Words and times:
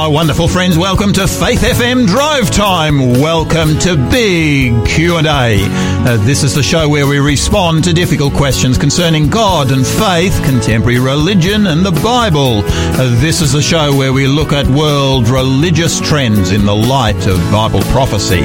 my 0.00 0.08
wonderful 0.08 0.48
friends. 0.48 0.78
Welcome 0.78 1.12
to 1.12 1.28
Faith 1.28 1.60
FM 1.60 2.06
Drive 2.06 2.50
Time. 2.50 3.20
Welcome 3.20 3.78
to 3.80 3.96
Big 4.10 4.86
Q&A. 4.86 5.20
Uh, 5.60 6.16
this 6.24 6.42
is 6.42 6.54
the 6.54 6.62
show 6.62 6.88
where 6.88 7.06
we 7.06 7.18
respond 7.18 7.84
to 7.84 7.92
difficult 7.92 8.32
questions 8.32 8.78
concerning 8.78 9.28
God 9.28 9.70
and 9.70 9.86
faith, 9.86 10.42
contemporary 10.42 10.98
religion 10.98 11.66
and 11.66 11.84
the 11.84 11.92
Bible. 11.92 12.62
Uh, 12.64 13.20
this 13.20 13.42
is 13.42 13.52
the 13.52 13.60
show 13.60 13.94
where 13.94 14.14
we 14.14 14.26
look 14.26 14.54
at 14.54 14.66
world 14.68 15.28
religious 15.28 16.00
trends 16.00 16.50
in 16.50 16.64
the 16.64 16.74
light 16.74 17.26
of 17.26 17.36
Bible 17.52 17.82
prophecy. 17.92 18.40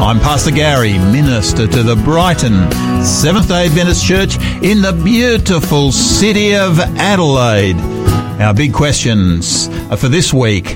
I'm 0.00 0.20
Pastor 0.20 0.50
Gary, 0.50 0.98
minister 0.98 1.66
to 1.66 1.82
the 1.82 1.96
Brighton 1.96 2.70
Seventh-day 3.02 3.68
Adventist 3.68 4.04
Church 4.04 4.36
in 4.62 4.82
the 4.82 4.92
beautiful 5.02 5.92
city 5.92 6.56
of 6.56 6.78
Adelaide. 6.78 7.99
Our 8.40 8.54
big 8.54 8.72
questions 8.72 9.68
for 10.00 10.08
this 10.08 10.32
week 10.32 10.68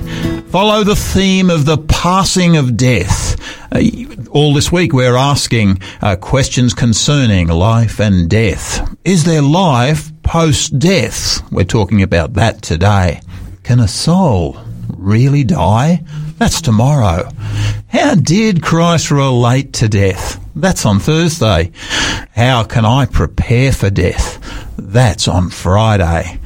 follow 0.49 0.83
the 0.83 0.95
theme 0.95 1.49
of 1.49 1.65
the 1.65 1.77
passing 1.77 2.57
of 2.57 2.77
death. 2.77 3.35
Uh, 3.71 3.81
all 4.29 4.53
this 4.53 4.71
week 4.71 4.93
we're 4.93 5.15
asking 5.15 5.81
uh, 6.01 6.15
questions 6.15 6.73
concerning 6.73 7.47
life 7.47 7.99
and 7.99 8.29
death. 8.29 8.95
Is 9.03 9.23
there 9.23 9.41
life 9.41 10.11
post 10.23 10.77
death? 10.79 11.41
We're 11.51 11.65
talking 11.65 12.03
about 12.03 12.33
that 12.33 12.61
today. 12.61 13.21
Can 13.63 13.79
a 13.79 13.87
soul 13.87 14.57
really 14.89 15.43
die? 15.43 16.03
That's 16.37 16.61
tomorrow. 16.61 17.29
How 17.87 18.15
did 18.15 18.61
Christ 18.61 19.09
relate 19.09 19.73
to 19.73 19.87
death? 19.87 20.39
That's 20.55 20.85
on 20.85 20.99
Thursday. 20.99 21.71
How 22.35 22.63
can 22.63 22.85
I 22.85 23.05
prepare 23.05 23.71
for 23.71 23.89
death? 23.89 24.39
That's 24.77 25.27
on 25.27 25.49
Friday. 25.49 26.39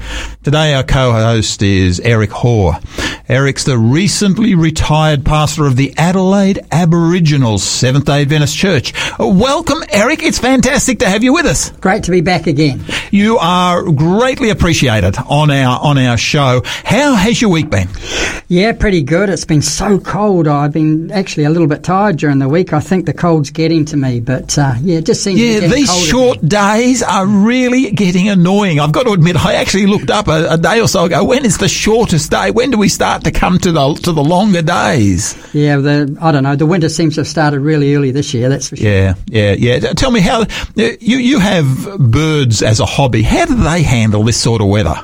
Today 0.44 0.74
our 0.74 0.84
co-host 0.84 1.62
is 1.62 2.00
Eric 2.00 2.32
Hoare. 2.32 2.80
Eric's 3.28 3.64
the 3.64 3.78
recently 3.78 4.56
retired 4.56 5.24
pastor 5.24 5.68
of 5.68 5.76
the 5.76 5.94
Adelaide 5.98 6.60
Aboriginal 6.72 7.60
Seventh-day 7.60 8.24
Adventist 8.24 8.58
Church. 8.58 8.94
Welcome, 9.20 9.84
Eric. 9.90 10.24
It's 10.24 10.40
fantastic 10.40 11.00
to 11.00 11.10
have 11.10 11.24
you 11.24 11.34
with 11.34 11.46
us. 11.46 11.70
Great 11.72 12.04
to 12.06 12.12
be 12.12 12.22
back 12.22 12.48
again. 12.48 12.84
You 13.12 13.38
are 13.38 13.84
greatly 13.84 14.50
appreciated 14.50 15.16
on 15.30 15.52
our 15.52 15.80
on 15.80 15.98
our 15.98 16.18
show. 16.18 16.62
How 16.66 17.14
has 17.14 17.42
your 17.42 17.52
week 17.52 17.70
been? 17.70 17.90
Yeah, 18.48 18.72
pretty 18.72 19.04
good. 19.04 19.30
It's 19.30 19.46
been 19.46 19.62
so 19.62 20.00
cold. 20.00 20.48
I've 20.48 20.74
been 20.74 21.12
actually 21.12 21.44
a 21.44 21.52
little 21.52 21.68
bit 21.68 21.84
tired 21.84 22.18
during 22.18 22.40
the 22.40 22.50
week. 22.50 22.74
I 22.74 22.80
think 22.80 23.06
the 23.06 23.14
cold's 23.14 23.52
getting 23.52 23.86
to 23.86 23.98
me, 23.98 24.22
but 24.22 24.58
uh, 24.58 24.74
yeah, 24.82 24.98
it 24.98 25.06
just 25.06 25.24
seems. 25.24 25.40
Yeah, 25.40 25.68
these 25.68 26.08
short 26.08 26.38
again. 26.38 26.50
days 26.50 27.04
are 27.04 27.28
really 27.28 27.92
getting 27.92 28.19
annoying. 28.28 28.80
I've 28.80 28.92
got 28.92 29.04
to 29.04 29.12
admit, 29.14 29.38
I 29.38 29.54
actually 29.54 29.86
looked 29.86 30.10
up 30.10 30.28
a, 30.28 30.50
a 30.50 30.58
day 30.58 30.82
or 30.82 30.88
so 30.88 31.06
ago. 31.06 31.24
When 31.24 31.46
is 31.46 31.58
the 31.58 31.70
shortest 31.70 32.32
day? 32.32 32.52
When 32.52 32.72
do 32.72 32.78
we 32.78 32.90
start 32.90 33.24
to 33.24 33.32
come 33.32 33.60
to 33.60 33.72
the 33.72 33.94
to 34.04 34.12
the 34.12 34.24
longer 34.24 34.62
days? 34.62 35.38
Yeah, 35.54 35.78
the 35.78 36.18
I 36.20 36.32
don't 36.32 36.44
know. 36.44 36.56
The 36.56 36.66
winter 36.66 36.90
seems 36.90 37.16
to 37.16 37.22
have 37.22 37.28
started 37.28 37.62
really 37.62 37.96
early 37.96 38.12
this 38.12 38.34
year. 38.34 38.50
That's 38.50 38.68
for 38.70 38.76
sure. 38.76 38.90
Yeah, 38.90 39.14
yeah, 39.28 39.54
yeah. 39.54 39.80
Tell 39.94 40.12
me 40.12 40.20
how 40.20 40.42
uh, 40.42 40.48
you 40.76 41.18
you 41.18 41.40
have 41.40 41.98
birds 42.00 42.62
as 42.62 42.80
a 42.80 42.86
hobby. 42.86 43.22
How 43.22 43.46
do 43.46 43.56
they 43.56 43.84
handle 43.84 44.24
this 44.24 44.42
sort 44.42 44.62
of 44.62 44.68
weather? 44.68 44.96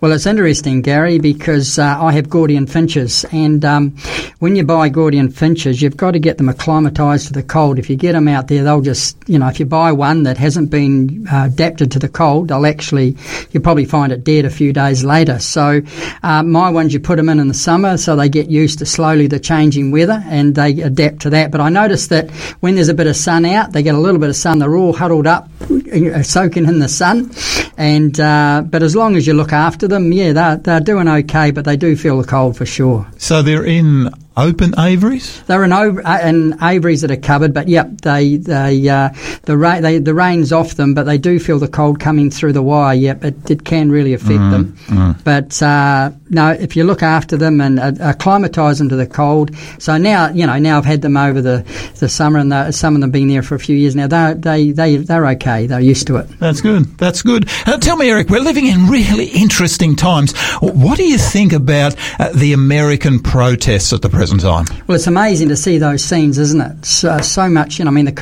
Well, 0.00 0.12
it's 0.12 0.26
interesting, 0.26 0.82
Gary, 0.82 1.18
because 1.18 1.78
uh, 1.78 1.96
I 2.00 2.12
have 2.12 2.28
Gouldian 2.28 2.68
finches, 2.68 3.24
and 3.32 3.64
um, 3.64 3.90
when 4.38 4.56
you 4.56 4.64
buy 4.64 4.90
Gouldian 4.90 5.32
finches, 5.32 5.80
you've 5.80 5.96
got 5.96 6.12
to 6.12 6.18
get 6.18 6.38
them 6.38 6.48
acclimatised 6.48 7.28
to 7.28 7.32
the 7.32 7.42
cold. 7.42 7.78
If 7.78 7.88
you 7.88 7.96
get 7.96 8.12
them 8.12 8.28
out 8.28 8.48
there, 8.48 8.64
they'll 8.64 8.80
just 8.80 9.16
you 9.28 9.38
know 9.38 9.48
if 9.48 9.60
you 9.60 9.66
buy 9.66 9.92
one 9.92 10.24
that 10.24 10.38
hasn't 10.38 10.70
been 10.70 11.26
uh, 11.28 11.46
adapted 11.46 11.92
to 11.92 11.98
the 11.98 12.08
cold, 12.08 12.48
they'll 12.48 12.66
actually 12.66 13.16
you'll 13.50 13.62
probably 13.62 13.84
find 13.84 14.12
it 14.12 14.24
dead 14.24 14.44
a 14.44 14.50
few 14.50 14.72
days 14.72 15.04
later. 15.04 15.38
So 15.38 15.82
uh, 16.22 16.42
my 16.42 16.70
ones 16.70 16.92
you 16.94 17.00
put 17.00 17.16
them 17.16 17.28
in 17.28 17.38
in 17.38 17.48
the 17.48 17.54
summer, 17.54 17.96
so 17.96 18.16
they 18.16 18.28
get 18.28 18.50
used 18.50 18.78
to 18.80 18.86
slowly 18.86 19.26
the 19.26 19.40
changing 19.40 19.90
weather 19.90 20.22
and 20.26 20.54
they 20.54 20.80
adapt 20.80 21.20
to 21.20 21.30
that. 21.30 21.50
But 21.50 21.60
I 21.60 21.68
noticed 21.68 22.10
that 22.10 22.30
when 22.60 22.74
there's 22.74 22.88
a 22.88 22.94
bit 22.94 23.06
of 23.06 23.16
sun 23.16 23.44
out, 23.44 23.72
they 23.72 23.82
get 23.82 23.94
a 23.94 24.00
little 24.00 24.20
bit 24.20 24.30
of 24.30 24.36
sun. 24.36 24.58
They're 24.58 24.76
all 24.76 24.92
huddled 24.92 25.26
up, 25.26 25.48
uh, 25.70 26.22
soaking 26.22 26.66
in 26.66 26.78
the 26.78 26.88
sun. 26.88 27.30
And 27.76 28.18
uh, 28.18 28.62
but 28.68 28.82
as 28.82 28.94
long 28.96 29.16
as 29.16 29.26
you 29.26 29.34
look 29.34 29.52
after 29.52 29.71
them, 29.88 30.12
yeah, 30.12 30.32
they're, 30.32 30.56
they're 30.56 30.80
doing 30.80 31.08
okay, 31.08 31.50
but 31.50 31.64
they 31.64 31.76
do 31.76 31.96
feel 31.96 32.18
the 32.18 32.26
cold 32.26 32.56
for 32.56 32.66
sure. 32.66 33.06
So 33.18 33.42
they're 33.42 33.64
in 33.64 34.10
open 34.36 34.78
aviaries? 34.78 35.42
They're 35.42 35.64
in, 35.64 35.72
uh, 35.72 36.20
in 36.24 36.56
aviaries 36.62 37.02
that 37.02 37.10
are 37.10 37.16
covered, 37.16 37.52
but 37.52 37.68
yep, 37.68 38.00
they 38.02 38.36
they 38.36 38.88
uh, 38.88 39.10
the 39.42 39.56
rain 39.56 39.82
they, 39.82 39.98
the 39.98 40.14
rain's 40.14 40.52
off 40.52 40.74
them, 40.74 40.94
but 40.94 41.04
they 41.04 41.18
do 41.18 41.38
feel 41.38 41.58
the 41.58 41.68
cold 41.68 42.00
coming 42.00 42.30
through 42.30 42.52
the 42.52 42.62
wire. 42.62 42.94
Yep, 42.94 43.24
it, 43.24 43.50
it 43.50 43.64
can 43.64 43.90
really 43.90 44.14
affect 44.14 44.40
mm, 44.40 44.50
them. 44.50 44.76
Mm. 44.86 45.24
But 45.24 45.62
uh, 45.62 46.10
no, 46.30 46.50
if 46.50 46.76
you 46.76 46.84
look 46.84 47.02
after 47.02 47.36
them 47.36 47.60
and 47.60 47.78
uh, 47.78 47.92
acclimatise 48.00 48.78
them 48.78 48.88
to 48.88 48.96
the 48.96 49.06
cold, 49.06 49.54
so 49.78 49.96
now 49.96 50.30
you 50.30 50.46
know 50.46 50.58
now 50.58 50.78
I've 50.78 50.84
had 50.84 51.02
them 51.02 51.16
over 51.16 51.42
the, 51.42 51.64
the 51.98 52.08
summer, 52.08 52.38
and 52.38 52.74
some 52.74 52.94
of 52.94 53.00
them 53.00 53.10
been 53.10 53.28
there 53.28 53.42
for 53.42 53.54
a 53.54 53.60
few 53.60 53.76
years 53.76 53.94
now. 53.94 54.06
They 54.06 54.34
they 54.34 54.70
they 54.70 54.96
they're 54.96 55.26
okay. 55.28 55.66
They're 55.66 55.80
used 55.80 56.06
to 56.06 56.16
it. 56.16 56.28
That's 56.38 56.60
good. 56.60 56.84
That's 56.98 57.22
good. 57.22 57.48
Uh, 57.66 57.78
tell 57.78 57.96
me, 57.96 58.10
Eric, 58.10 58.30
we're 58.30 58.40
living 58.40 58.66
in 58.66 58.86
really 58.88 59.26
interesting 59.26 59.94
times. 59.96 60.36
What 60.60 60.96
do 60.96 61.04
you 61.04 61.18
think 61.18 61.52
about 61.52 61.94
uh, 62.18 62.32
the 62.32 62.52
American 62.52 63.20
protests 63.20 63.92
at 63.92 64.02
the 64.02 64.08
present 64.08 64.21
time? 64.38 64.64
Well, 64.86 64.96
it's 64.96 65.06
amazing 65.06 65.48
to 65.48 65.56
see 65.56 65.78
those 65.78 66.04
scenes, 66.04 66.38
isn't 66.38 66.60
it? 66.60 66.84
So, 66.84 67.18
so 67.18 67.48
much, 67.48 67.78
you 67.78 67.84
know. 67.84 67.90
I 67.90 67.94
mean, 67.94 68.04
the 68.04 68.12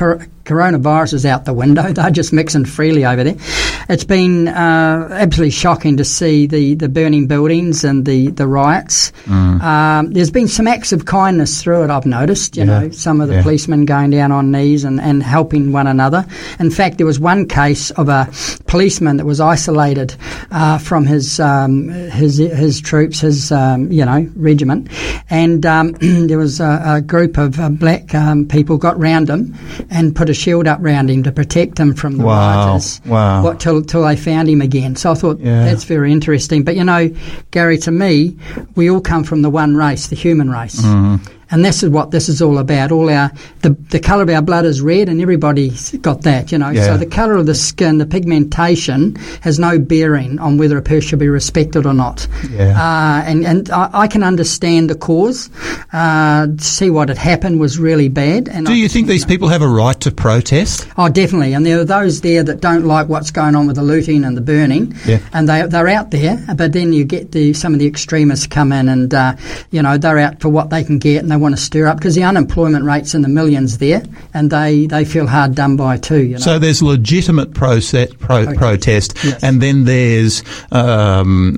coronavirus 0.45 1.13
is 1.13 1.25
out 1.25 1.45
the 1.45 1.53
window. 1.53 1.81
They're 1.93 2.11
just 2.11 2.33
mixing 2.33 2.65
freely 2.65 3.05
over 3.05 3.23
there. 3.23 3.35
It's 3.89 4.03
been 4.03 4.47
uh, 4.47 5.09
absolutely 5.11 5.51
shocking 5.51 5.97
to 5.97 6.05
see 6.05 6.47
the, 6.47 6.75
the 6.75 6.89
burning 6.89 7.27
buildings 7.27 7.83
and 7.83 8.05
the, 8.05 8.29
the 8.29 8.47
riots. 8.47 9.11
Mm. 9.25 9.61
Um, 9.61 10.11
there's 10.11 10.31
been 10.31 10.47
some 10.47 10.67
acts 10.67 10.91
of 10.91 11.05
kindness 11.05 11.61
through 11.61 11.83
it, 11.83 11.89
I've 11.89 12.05
noticed. 12.05 12.57
You 12.57 12.65
yeah. 12.65 12.79
know, 12.79 12.91
some 12.91 13.21
of 13.21 13.27
the 13.27 13.35
yeah. 13.35 13.43
policemen 13.43 13.85
going 13.85 14.11
down 14.11 14.31
on 14.31 14.51
knees 14.51 14.83
and, 14.83 14.99
and 15.01 15.23
helping 15.23 15.71
one 15.71 15.87
another. 15.87 16.25
In 16.59 16.71
fact, 16.71 16.97
there 16.97 17.07
was 17.07 17.19
one 17.19 17.47
case 17.47 17.91
of 17.91 18.09
a 18.09 18.29
policeman 18.67 19.17
that 19.17 19.25
was 19.25 19.39
isolated 19.39 20.15
uh, 20.51 20.77
from 20.77 21.05
his, 21.05 21.39
um, 21.39 21.89
his 21.89 22.37
his 22.37 22.81
troops, 22.81 23.19
his 23.19 23.51
um, 23.51 23.91
you 23.91 24.05
know 24.05 24.29
regiment, 24.35 24.89
and 25.29 25.65
um, 25.65 25.91
there 26.01 26.37
was 26.37 26.59
a, 26.59 26.81
a 26.85 27.01
group 27.01 27.37
of 27.37 27.59
uh, 27.59 27.69
black 27.69 28.13
um, 28.15 28.47
people 28.47 28.77
got 28.77 28.99
round 28.99 29.29
him 29.29 29.55
and 29.89 30.15
put 30.15 30.29
a 30.31 30.33
shield 30.33 30.67
up 30.67 30.79
round 30.81 31.09
him 31.09 31.23
to 31.23 31.31
protect 31.31 31.77
him 31.77 31.93
from 31.93 32.17
the 32.17 32.25
wow. 32.25 32.65
rioters. 32.65 33.01
Wow. 33.05 33.43
What, 33.43 33.59
till, 33.59 33.83
till 33.83 34.03
they 34.03 34.15
found 34.15 34.49
him 34.49 34.61
again. 34.61 34.95
So 34.95 35.11
I 35.11 35.13
thought 35.13 35.39
yeah. 35.39 35.65
that's 35.65 35.83
very 35.83 36.11
interesting. 36.11 36.63
But 36.63 36.75
you 36.75 36.83
know, 36.83 37.09
Gary, 37.51 37.77
to 37.79 37.91
me, 37.91 38.37
we 38.75 38.89
all 38.89 39.01
come 39.01 39.23
from 39.23 39.43
the 39.43 39.49
one 39.49 39.75
race, 39.75 40.07
the 40.07 40.15
human 40.15 40.49
race. 40.49 40.81
Mm. 40.81 41.19
And 41.51 41.63
this 41.65 41.83
is 41.83 41.89
what 41.89 42.11
this 42.11 42.29
is 42.29 42.41
all 42.41 42.57
about. 42.57 42.91
All 42.91 43.09
our 43.09 43.31
the, 43.61 43.71
the 43.89 43.99
colour 43.99 44.23
of 44.23 44.29
our 44.29 44.41
blood 44.41 44.65
is 44.65 44.81
red, 44.81 45.09
and 45.09 45.21
everybody's 45.21 45.91
got 45.97 46.21
that, 46.23 46.51
you 46.51 46.57
know. 46.57 46.69
Yeah. 46.69 46.85
So 46.85 46.97
the 46.97 47.05
colour 47.05 47.35
of 47.35 47.45
the 47.45 47.55
skin, 47.55 47.97
the 47.97 48.05
pigmentation, 48.05 49.15
has 49.41 49.59
no 49.59 49.77
bearing 49.77 50.39
on 50.39 50.57
whether 50.57 50.77
a 50.77 50.81
person 50.81 51.01
should 51.01 51.19
be 51.19 51.27
respected 51.27 51.85
or 51.85 51.93
not. 51.93 52.27
Yeah. 52.49 52.79
Uh, 52.79 53.23
and 53.25 53.45
and 53.45 53.69
I, 53.69 53.89
I, 53.93 54.07
can 54.07 54.23
understand 54.23 54.89
the 54.89 54.95
cause. 54.95 55.49
Uh, 55.91 56.47
see 56.57 56.89
what 56.89 57.09
had 57.09 57.17
happened 57.17 57.59
was 57.59 57.77
really 57.77 58.07
bad. 58.07 58.47
And 58.47 58.65
do 58.65 58.71
I, 58.71 58.75
you 58.75 58.89
think 58.89 59.07
these 59.07 59.25
people 59.25 59.47
have 59.49 59.61
a 59.61 59.67
right 59.67 59.99
to 60.01 60.11
protest? 60.11 60.87
Oh, 60.97 61.09
definitely. 61.09 61.53
And 61.53 61.65
there 61.65 61.79
are 61.79 61.85
those 61.85 62.21
there 62.21 62.43
that 62.43 62.61
don't 62.61 62.85
like 62.85 63.09
what's 63.09 63.31
going 63.31 63.55
on 63.55 63.67
with 63.67 63.75
the 63.75 63.83
looting 63.83 64.23
and 64.23 64.37
the 64.37 64.41
burning. 64.41 64.95
Yeah. 65.05 65.19
And 65.33 65.49
they 65.49 65.65
they're 65.67 65.89
out 65.89 66.11
there, 66.11 66.43
but 66.55 66.73
then 66.73 66.93
you 66.93 67.03
get 67.03 67.31
the 67.31 67.53
some 67.53 67.73
of 67.73 67.79
the 67.79 67.87
extremists 67.87 68.47
come 68.47 68.71
in, 68.71 68.87
and 68.87 69.13
uh, 69.13 69.35
you 69.71 69.81
know 69.81 69.97
they're 69.97 70.19
out 70.19 70.39
for 70.39 70.49
what 70.49 70.69
they 70.69 70.83
can 70.83 70.99
get, 70.99 71.21
and 71.21 71.31
they 71.31 71.37
want 71.41 71.55
to 71.55 71.61
stir 71.61 71.87
up 71.87 71.97
because 71.97 72.15
the 72.15 72.23
unemployment 72.23 72.85
rate's 72.85 73.13
in 73.13 73.21
the 73.21 73.27
millions 73.27 73.77
there, 73.79 74.03
and 74.33 74.49
they, 74.51 74.85
they 74.85 75.05
feel 75.05 75.27
hard 75.27 75.55
done 75.55 75.75
by 75.75 75.97
too. 75.97 76.23
You 76.23 76.33
know? 76.33 76.39
So 76.39 76.59
there's 76.59 76.81
legitimate 76.81 77.53
process, 77.53 78.09
pro- 78.19 78.43
okay. 78.43 78.55
protest, 78.55 79.17
yes. 79.23 79.43
and 79.43 79.61
then 79.61 79.85
there's 79.85 80.43
um, 80.71 81.57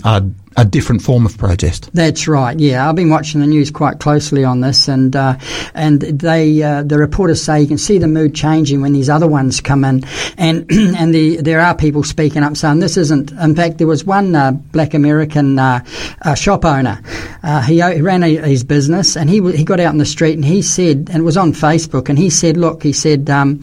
a 0.57 0.65
different 0.65 1.01
form 1.01 1.25
of 1.25 1.38
protest. 1.38 1.89
That's 1.94 2.27
right. 2.27 2.59
Yeah, 2.59 2.88
I've 2.88 2.95
been 2.95 3.09
watching 3.09 3.41
the 3.41 3.47
news 3.47 3.71
quite 3.71 4.00
closely 4.00 4.44
on 4.44 4.61
this, 4.61 4.88
and 4.88 5.15
uh, 5.15 5.38
and 5.73 6.01
they 6.01 6.61
uh, 6.61 6.83
the 6.83 6.97
reporters 6.97 7.41
say 7.41 7.61
you 7.61 7.67
can 7.67 7.77
see 7.77 7.97
the 7.97 8.07
mood 8.07 8.35
changing 8.35 8.81
when 8.81 8.94
these 8.94 9.09
other 9.09 9.27
ones 9.27 9.61
come 9.61 9.83
in, 9.83 10.03
and 10.38 10.65
and 10.71 11.13
the 11.13 11.38
there 11.38 11.59
are 11.59 11.75
people 11.75 12.03
speaking 12.03 12.44
up 12.44 12.57
saying 12.57 12.79
this 12.79 12.97
isn't. 12.97 13.31
In 13.31 13.55
fact, 13.55 13.77
there 13.77 13.88
was 13.88 14.05
one 14.05 14.35
uh, 14.35 14.51
black 14.51 14.94
American 14.94 15.59
uh, 15.59 15.83
uh, 16.21 16.35
shop 16.35 16.65
owner. 16.65 17.01
Uh, 17.44 17.61
he, 17.61 17.81
he, 17.81 18.01
ran 18.01 18.23
a, 18.23 18.38
his 18.38 18.63
business, 18.63 19.17
and 19.17 19.29
he 19.29 19.41
he 19.53 19.63
got 19.63 19.79
out 19.79 19.94
in 19.94 19.97
the 19.97 20.05
street 20.05 20.35
and 20.35 20.45
he 20.45 20.61
said, 20.61 21.09
and 21.11 21.17
it 21.17 21.23
was 21.23 21.38
on 21.38 21.53
Facebook, 21.53 22.09
and 22.09 22.17
he 22.17 22.29
said, 22.29 22.57
look, 22.57 22.83
he 22.83 22.94
said, 22.94 23.29
um, 23.29 23.61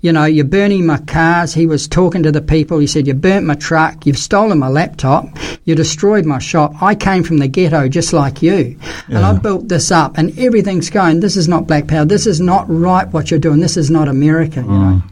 you 0.00 0.12
know, 0.12 0.24
you're 0.24 0.44
burning 0.44 0.86
my 0.86 0.98
cars. 0.98 1.54
He 1.54 1.66
was 1.66 1.86
talking 1.86 2.22
to 2.22 2.32
the 2.32 2.40
people. 2.40 2.78
He 2.78 2.86
said, 2.86 3.06
you 3.06 3.14
burnt 3.14 3.46
my 3.46 3.54
truck. 3.54 4.06
You've 4.06 4.18
stolen 4.18 4.58
my 4.58 4.68
laptop. 4.68 5.28
You 5.64 5.74
destroyed 5.74 6.26
my 6.30 6.38
shop. 6.38 6.82
I 6.82 6.94
came 6.94 7.22
from 7.22 7.38
the 7.38 7.48
ghetto 7.48 7.88
just 7.88 8.12
like 8.12 8.40
you, 8.40 8.78
and 9.08 9.18
I 9.18 9.36
built 9.36 9.68
this 9.68 9.90
up, 9.90 10.16
and 10.16 10.36
everything's 10.38 10.88
going. 10.88 11.20
This 11.20 11.36
is 11.36 11.48
not 11.48 11.66
black 11.66 11.86
power. 11.88 12.06
This 12.06 12.26
is 12.26 12.40
not 12.40 12.64
right. 12.68 13.06
What 13.08 13.30
you're 13.30 13.40
doing. 13.40 13.60
This 13.60 13.76
is 13.76 13.90
not 13.90 14.08
America. 14.08 14.60
You 14.60 14.68
know. 14.68 15.02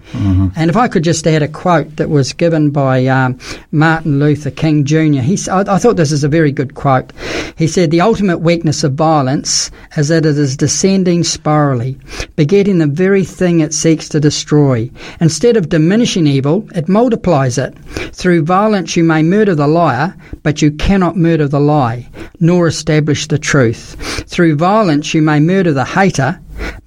And 0.57 0.71
if 0.71 0.77
I 0.77 0.89
could 0.89 1.05
just 1.05 1.27
add 1.27 1.43
a 1.43 1.49
quote 1.49 1.97
that 1.97 2.09
was 2.09 2.33
given 2.33 2.71
by 2.71 3.07
um, 3.07 3.39
Martin 3.73 4.19
Luther 4.19 4.51
King 4.51 4.85
Jr. 4.85 5.21
He, 5.21 5.39
I, 5.51 5.75
I 5.75 5.79
thought 5.79 5.97
this 5.97 6.13
is 6.13 6.25
a 6.25 6.29
very 6.29 6.53
good 6.53 6.75
quote. 6.75 7.13
He 7.57 7.67
said, 7.67 7.91
"The 7.91 8.01
ultimate 8.01 8.39
weakness 8.39 8.85
of 8.85 8.95
violence 8.95 9.71
is 9.97 10.09
that 10.09 10.25
it 10.25 10.39
is 10.39 10.57
descending 10.57 11.25
spirally, 11.25 11.99
begetting 12.37 12.79
the 12.79 12.87
very 12.87 13.25
thing 13.25 13.61
it 13.61 13.75
seeks 13.75 14.09
to 14.11 14.21
destroy. 14.21 14.91
Instead 15.21 15.57
of 15.57 15.69
diminishing 15.69 16.27
evil, 16.27 16.67
it 16.75 16.89
multiplies 16.89 17.59
it. 17.59 17.77
Through 18.13 18.43
violence, 18.43 18.97
you 18.97 19.05
may 19.05 19.23
murder 19.23 19.55
the 19.55 19.67
liar, 19.67 20.15
but 20.43 20.63
you 20.63 20.71
cannot 20.71 21.08
murder 21.17 21.49
the 21.49 21.61
lie, 21.61 22.09
nor 22.41 22.67
establish 22.67 23.27
the 23.27 23.39
truth. 23.39 23.97
Through 24.29 24.57
violence, 24.57 25.15
you 25.15 25.23
may 25.23 25.41
murder 25.41 25.73
the 25.73 25.85
hater, 25.85 26.41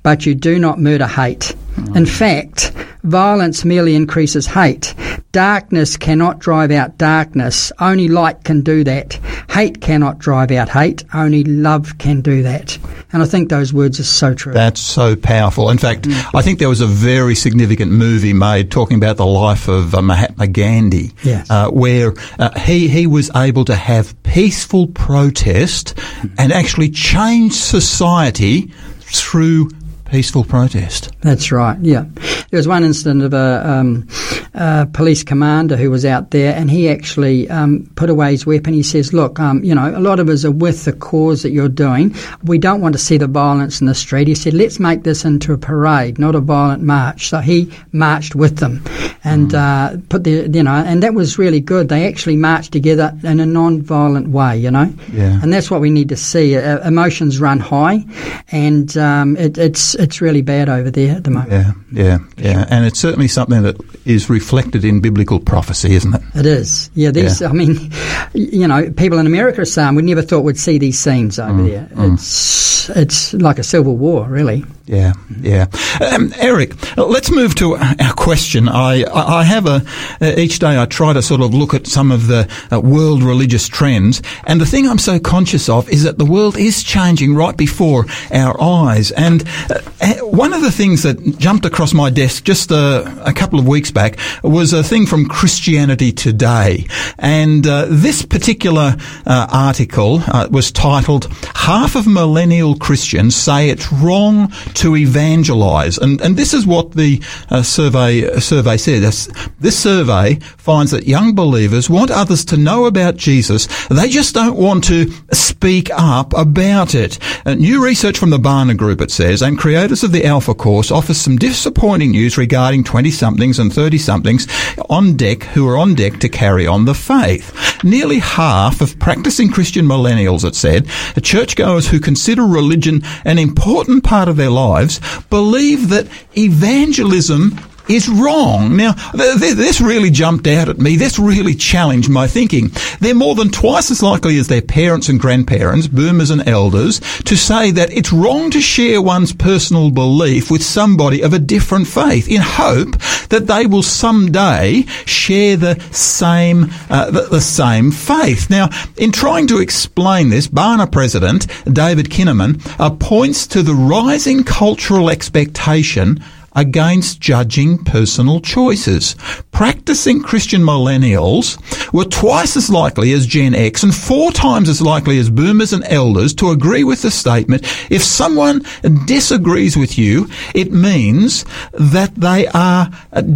but 0.03 0.25
you 0.25 0.35
do 0.35 0.59
not 0.59 0.79
murder 0.79 1.07
hate. 1.07 1.55
In 1.95 2.05
fact, 2.05 2.71
violence 3.03 3.65
merely 3.65 3.95
increases 3.95 4.47
hate. 4.47 4.93
Darkness 5.31 5.95
cannot 5.95 6.39
drive 6.39 6.71
out 6.71 6.97
darkness. 6.97 7.71
Only 7.79 8.09
light 8.09 8.43
can 8.43 8.61
do 8.61 8.83
that. 8.83 9.13
Hate 9.49 9.79
cannot 9.79 10.19
drive 10.19 10.51
out 10.51 10.67
hate. 10.67 11.05
Only 11.13 11.45
love 11.45 11.97
can 11.97 12.19
do 12.19 12.43
that. 12.43 12.77
And 13.13 13.23
I 13.23 13.25
think 13.25 13.49
those 13.49 13.73
words 13.73 13.99
are 13.99 14.03
so 14.05 14.33
true. 14.33 14.51
That's 14.53 14.81
so 14.81 15.15
powerful. 15.15 15.69
In 15.69 15.77
fact, 15.77 16.07
I 16.35 16.41
think 16.41 16.59
there 16.59 16.67
was 16.69 16.81
a 16.81 16.87
very 16.87 17.35
significant 17.35 17.91
movie 17.93 18.33
made 18.33 18.71
talking 18.71 18.97
about 18.97 19.15
the 19.17 19.25
life 19.25 19.69
of 19.69 19.95
uh, 19.95 20.01
Mahatma 20.01 20.47
Gandhi, 20.47 21.11
Yes. 21.23 21.49
uh, 21.49 21.69
where 21.69 22.13
uh, 22.37 22.57
he 22.59 22.89
he 22.89 23.07
was 23.07 23.31
able 23.35 23.63
to 23.65 23.75
have 23.75 24.21
peaceful 24.23 24.87
protest 24.87 25.97
and 26.37 26.51
actually 26.51 26.89
change 26.89 27.53
society 27.53 28.71
through 28.99 29.69
peaceful 30.11 30.43
protest. 30.43 31.09
That's 31.21 31.51
right. 31.51 31.77
Yeah, 31.81 32.03
there 32.49 32.57
was 32.57 32.67
one 32.67 32.83
incident 32.83 33.23
of 33.23 33.33
a, 33.33 33.63
um, 33.65 34.07
a 34.53 34.85
police 34.91 35.23
commander 35.23 35.77
who 35.77 35.89
was 35.89 36.03
out 36.05 36.31
there, 36.31 36.53
and 36.53 36.69
he 36.69 36.89
actually 36.89 37.49
um, 37.49 37.89
put 37.95 38.09
away 38.09 38.31
his 38.31 38.45
weapon. 38.45 38.73
He 38.73 38.83
says, 38.83 39.13
"Look, 39.13 39.39
um, 39.39 39.63
you 39.63 39.73
know, 39.73 39.97
a 39.97 39.99
lot 40.01 40.19
of 40.19 40.27
us 40.27 40.43
are 40.43 40.51
with 40.51 40.83
the 40.85 40.91
cause 40.93 41.43
that 41.43 41.51
you're 41.51 41.69
doing. 41.69 42.13
We 42.43 42.57
don't 42.57 42.81
want 42.81 42.93
to 42.93 42.99
see 42.99 43.17
the 43.17 43.27
violence 43.27 43.79
in 43.79 43.87
the 43.87 43.95
street." 43.95 44.27
He 44.27 44.35
said, 44.35 44.53
"Let's 44.53 44.79
make 44.79 45.03
this 45.03 45.23
into 45.23 45.53
a 45.53 45.57
parade, 45.57 46.19
not 46.19 46.35
a 46.35 46.41
violent 46.41 46.83
march." 46.83 47.29
So 47.29 47.39
he 47.39 47.71
marched 47.93 48.35
with 48.35 48.57
them, 48.57 48.83
and 49.23 49.55
uh, 49.55 49.95
put 50.09 50.25
the 50.25 50.49
you 50.51 50.63
know, 50.63 50.73
and 50.75 51.01
that 51.03 51.13
was 51.13 51.37
really 51.37 51.61
good. 51.61 51.87
They 51.87 52.05
actually 52.05 52.35
marched 52.35 52.73
together 52.73 53.17
in 53.23 53.39
a 53.39 53.45
non-violent 53.45 54.27
way, 54.29 54.57
you 54.57 54.71
know, 54.71 54.93
Yeah. 55.13 55.39
and 55.41 55.53
that's 55.53 55.71
what 55.71 55.79
we 55.79 55.89
need 55.89 56.09
to 56.09 56.17
see. 56.17 56.57
Uh, 56.57 56.85
emotions 56.85 57.39
run 57.39 57.59
high, 57.59 58.03
and 58.51 58.95
um, 58.97 59.37
it, 59.37 59.57
it's 59.57 59.95
it's 60.01 60.21
really 60.21 60.41
bad 60.41 60.67
over 60.69 60.91
there 60.91 61.15
at 61.15 61.23
the 61.23 61.31
moment. 61.31 61.51
Yeah, 61.51 61.71
yeah, 61.91 62.17
yeah. 62.37 62.65
And 62.69 62.85
it's 62.85 62.99
certainly 62.99 63.27
something 63.27 63.61
that 63.63 63.77
is 64.05 64.29
reflected 64.29 64.83
in 64.83 64.99
biblical 65.01 65.39
prophecy, 65.39 65.93
isn't 65.93 66.13
it? 66.13 66.21
It 66.35 66.45
is. 66.45 66.89
Yeah, 66.95 67.11
these, 67.11 67.39
Yeah. 67.41 67.49
I 67.49 67.53
mean, 67.53 67.91
you 68.33 68.67
know, 68.67 68.91
people 68.91 69.19
in 69.19 69.27
America 69.27 69.61
are 69.61 69.65
saying 69.65 69.95
we 69.95 70.01
never 70.01 70.21
thought 70.21 70.41
we'd 70.41 70.57
see 70.59 70.77
these 70.77 70.99
scenes 70.99 71.37
Mm, 71.37 71.49
over 71.49 71.63
there. 71.69 71.89
It's, 72.13 72.89
it's 72.89 73.33
like 73.35 73.59
a 73.59 73.63
civil 73.63 73.95
war, 73.97 74.27
really. 74.27 74.65
Yeah, 74.91 75.13
yeah. 75.39 75.67
Um, 76.01 76.33
Eric, 76.37 76.75
let's 76.97 77.31
move 77.31 77.55
to 77.55 77.77
our 77.77 78.13
question. 78.17 78.67
I, 78.67 79.05
I 79.05 79.45
have 79.45 79.65
a, 79.65 79.85
uh, 80.19 80.33
each 80.35 80.59
day 80.59 80.77
I 80.77 80.85
try 80.85 81.13
to 81.13 81.21
sort 81.21 81.39
of 81.39 81.53
look 81.53 81.73
at 81.73 81.87
some 81.87 82.11
of 82.11 82.27
the 82.27 82.51
uh, 82.69 82.81
world 82.81 83.23
religious 83.23 83.69
trends. 83.69 84.21
And 84.43 84.59
the 84.59 84.65
thing 84.65 84.89
I'm 84.89 84.97
so 84.97 85.17
conscious 85.17 85.69
of 85.69 85.87
is 85.87 86.03
that 86.03 86.17
the 86.17 86.25
world 86.25 86.57
is 86.57 86.83
changing 86.83 87.35
right 87.35 87.55
before 87.55 88.05
our 88.33 88.61
eyes. 88.61 89.11
And 89.11 89.45
uh, 89.69 90.15
one 90.25 90.51
of 90.51 90.61
the 90.61 90.71
things 90.71 91.03
that 91.03 91.37
jumped 91.39 91.65
across 91.65 91.93
my 91.93 92.09
desk 92.09 92.43
just 92.43 92.69
uh, 92.69 93.15
a 93.25 93.31
couple 93.31 93.59
of 93.59 93.67
weeks 93.69 93.91
back 93.91 94.19
was 94.43 94.73
a 94.73 94.83
thing 94.83 95.05
from 95.05 95.25
Christianity 95.25 96.11
Today. 96.11 96.85
And 97.17 97.65
uh, 97.65 97.85
this 97.87 98.25
particular 98.25 98.97
uh, 99.25 99.47
article 99.49 100.21
uh, 100.27 100.49
was 100.51 100.69
titled 100.69 101.31
Half 101.55 101.95
of 101.95 102.07
Millennial 102.07 102.75
Christians 102.75 103.37
Say 103.37 103.69
It's 103.69 103.89
Wrong 103.93 104.51
to 104.73 104.80
To 104.81 104.95
evangelize. 104.95 105.97
And, 105.97 106.19
and 106.21 106.35
this 106.35 106.53
is 106.53 106.65
what 106.65 106.93
the 106.93 107.21
uh, 107.49 107.61
survey, 107.61 108.25
uh, 108.25 108.39
survey 108.39 108.77
said. 108.77 109.03
This, 109.03 109.27
this 109.59 109.77
survey 109.77 110.35
finds 110.57 110.91
that 110.91 111.07
young 111.07 111.35
believers 111.35 111.89
want 111.89 112.09
others 112.09 112.43
to 112.45 112.57
know 112.57 112.85
about 112.85 113.15
Jesus. 113.15 113.67
They 113.87 114.09
just 114.09 114.33
don't 114.33 114.57
want 114.57 114.83
to 114.85 115.11
speak 115.31 115.89
up 115.91 116.33
about 116.35 116.95
it. 116.95 117.19
Uh, 117.45 117.53
new 117.53 117.83
research 117.83 118.17
from 118.17 118.31
the 118.31 118.39
Barna 118.39 118.75
Group, 118.75 119.01
it 119.01 119.11
says, 119.11 119.41
and 119.41 119.57
creators 119.57 120.03
of 120.03 120.11
the 120.11 120.25
Alpha 120.25 120.55
course 120.55 120.91
offers 120.91 121.17
some 121.17 121.37
disappointing 121.37 122.11
news 122.11 122.37
regarding 122.37 122.83
20 122.83 123.11
somethings 123.11 123.59
and 123.59 123.71
30 123.71 123.97
somethings 123.99 124.47
on 124.89 125.15
deck 125.15 125.43
who 125.43 125.67
are 125.69 125.77
on 125.77 125.93
deck 125.93 126.19
to 126.19 126.29
carry 126.29 126.65
on 126.65 126.85
the 126.85 126.95
faith. 126.95 127.83
Nearly 127.83 128.19
half 128.19 128.81
of 128.81 128.97
practicing 128.99 129.51
Christian 129.51 129.85
millennials, 129.85 130.43
it 130.43 130.55
said, 130.55 130.87
are 131.15 131.21
churchgoers 131.21 131.87
who 131.87 131.99
consider 131.99 132.43
religion 132.43 133.01
an 133.25 133.37
important 133.37 134.03
part 134.03 134.27
of 134.27 134.37
their 134.37 134.49
lives, 134.69 134.99
believe 135.29 135.89
that 135.89 136.07
evangelism 136.37 137.57
is 137.95 138.09
wrong. 138.09 138.75
Now, 138.77 138.93
th- 138.93 139.39
th- 139.39 139.55
this 139.55 139.81
really 139.81 140.09
jumped 140.09 140.47
out 140.47 140.69
at 140.69 140.77
me. 140.77 140.95
This 140.95 141.19
really 141.19 141.55
challenged 141.55 142.09
my 142.09 142.27
thinking. 142.27 142.71
They're 142.99 143.13
more 143.15 143.35
than 143.35 143.49
twice 143.49 143.91
as 143.91 144.03
likely 144.03 144.37
as 144.37 144.47
their 144.47 144.61
parents 144.61 145.09
and 145.09 145.19
grandparents, 145.19 145.87
boomers 145.87 146.29
and 146.29 146.47
elders, 146.47 146.99
to 147.25 147.35
say 147.35 147.71
that 147.71 147.91
it's 147.91 148.13
wrong 148.13 148.51
to 148.51 148.61
share 148.61 149.01
one's 149.01 149.33
personal 149.33 149.91
belief 149.91 150.49
with 150.51 150.63
somebody 150.63 151.21
of 151.21 151.33
a 151.33 151.39
different 151.39 151.87
faith 151.87 152.29
in 152.29 152.41
hope 152.41 152.97
that 153.29 153.47
they 153.47 153.65
will 153.65 153.83
someday 153.83 154.83
share 155.05 155.57
the 155.57 155.79
same, 155.91 156.67
uh, 156.89 157.09
the, 157.11 157.27
the 157.29 157.41
same 157.41 157.91
faith. 157.91 158.49
Now, 158.49 158.69
in 158.97 159.11
trying 159.11 159.47
to 159.47 159.59
explain 159.59 160.29
this, 160.29 160.47
Barna 160.47 160.91
president 160.91 161.47
David 161.71 162.09
Kinnaman 162.09 162.61
uh, 162.79 162.89
points 162.91 163.47
to 163.47 163.63
the 163.63 163.73
rising 163.73 164.43
cultural 164.43 165.09
expectation 165.09 166.21
against 166.53 167.19
judging 167.21 167.83
personal 167.83 168.39
choices. 168.39 169.15
Practicing 169.51 170.21
Christian 170.21 170.61
millennials 170.61 171.57
were 171.93 172.05
twice 172.05 172.57
as 172.57 172.69
likely 172.69 173.13
as 173.13 173.25
Gen 173.25 173.53
X 173.55 173.83
and 173.83 173.93
four 173.93 174.31
times 174.31 174.69
as 174.69 174.81
likely 174.81 175.17
as 175.17 175.29
boomers 175.29 175.73
and 175.73 175.83
elders 175.85 176.33
to 176.35 176.51
agree 176.51 176.83
with 176.83 177.01
the 177.01 177.11
statement, 177.11 177.63
if 177.89 178.03
someone 178.03 178.63
disagrees 179.05 179.77
with 179.77 179.97
you, 179.97 180.27
it 180.53 180.71
means 180.71 181.45
that 181.73 182.13
they 182.15 182.47
are 182.47 182.89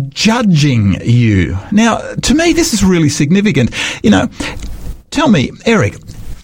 judging 0.09 0.95
you. 1.03 1.57
Now, 1.71 1.97
to 1.97 2.33
me, 2.33 2.53
this 2.53 2.73
is 2.73 2.83
really 2.83 3.09
significant. 3.09 3.71
You 4.03 4.11
know, 4.11 4.29
tell 5.11 5.29
me, 5.29 5.51
Eric, 5.65 5.95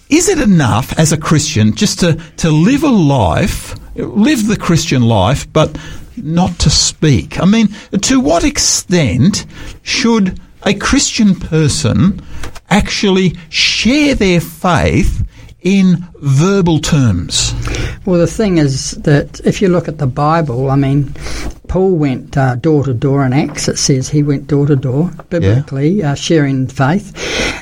is 0.08 0.28
it 0.28 0.38
enough 0.38 0.98
as 0.98 1.12
a 1.12 1.16
Christian 1.16 1.74
just 1.74 2.00
to, 2.00 2.14
to 2.36 2.50
live 2.50 2.82
a 2.82 2.88
life, 2.88 3.74
live 3.96 4.46
the 4.46 4.58
Christian 4.58 5.02
life, 5.02 5.50
but 5.52 5.76
not 6.22 6.58
to 6.60 6.70
speak? 6.70 7.40
I 7.40 7.44
mean, 7.44 7.68
to 8.00 8.20
what 8.20 8.44
extent 8.44 9.46
should 9.82 10.40
a 10.64 10.74
Christian 10.74 11.34
person 11.34 12.20
actually 12.70 13.36
share 13.48 14.14
their 14.14 14.40
faith 14.40 15.26
in 15.60 16.04
verbal 16.22 16.78
terms? 16.78 17.52
Well, 18.06 18.18
the 18.18 18.26
thing 18.26 18.58
is 18.58 18.92
that 19.02 19.40
if 19.44 19.60
you 19.60 19.68
look 19.68 19.88
at 19.88 19.98
the 19.98 20.06
Bible, 20.06 20.70
I 20.70 20.76
mean, 20.76 21.14
Paul 21.72 21.96
went 21.96 22.36
uh, 22.36 22.56
door 22.56 22.84
to 22.84 22.92
door 22.92 23.24
in 23.24 23.32
Acts. 23.32 23.66
It 23.66 23.78
says 23.78 24.08
he 24.08 24.22
went 24.22 24.46
door 24.46 24.66
to 24.66 24.76
door, 24.76 25.10
biblically, 25.30 26.02
uh, 26.02 26.14
sharing 26.14 26.66
faith. 26.66 27.16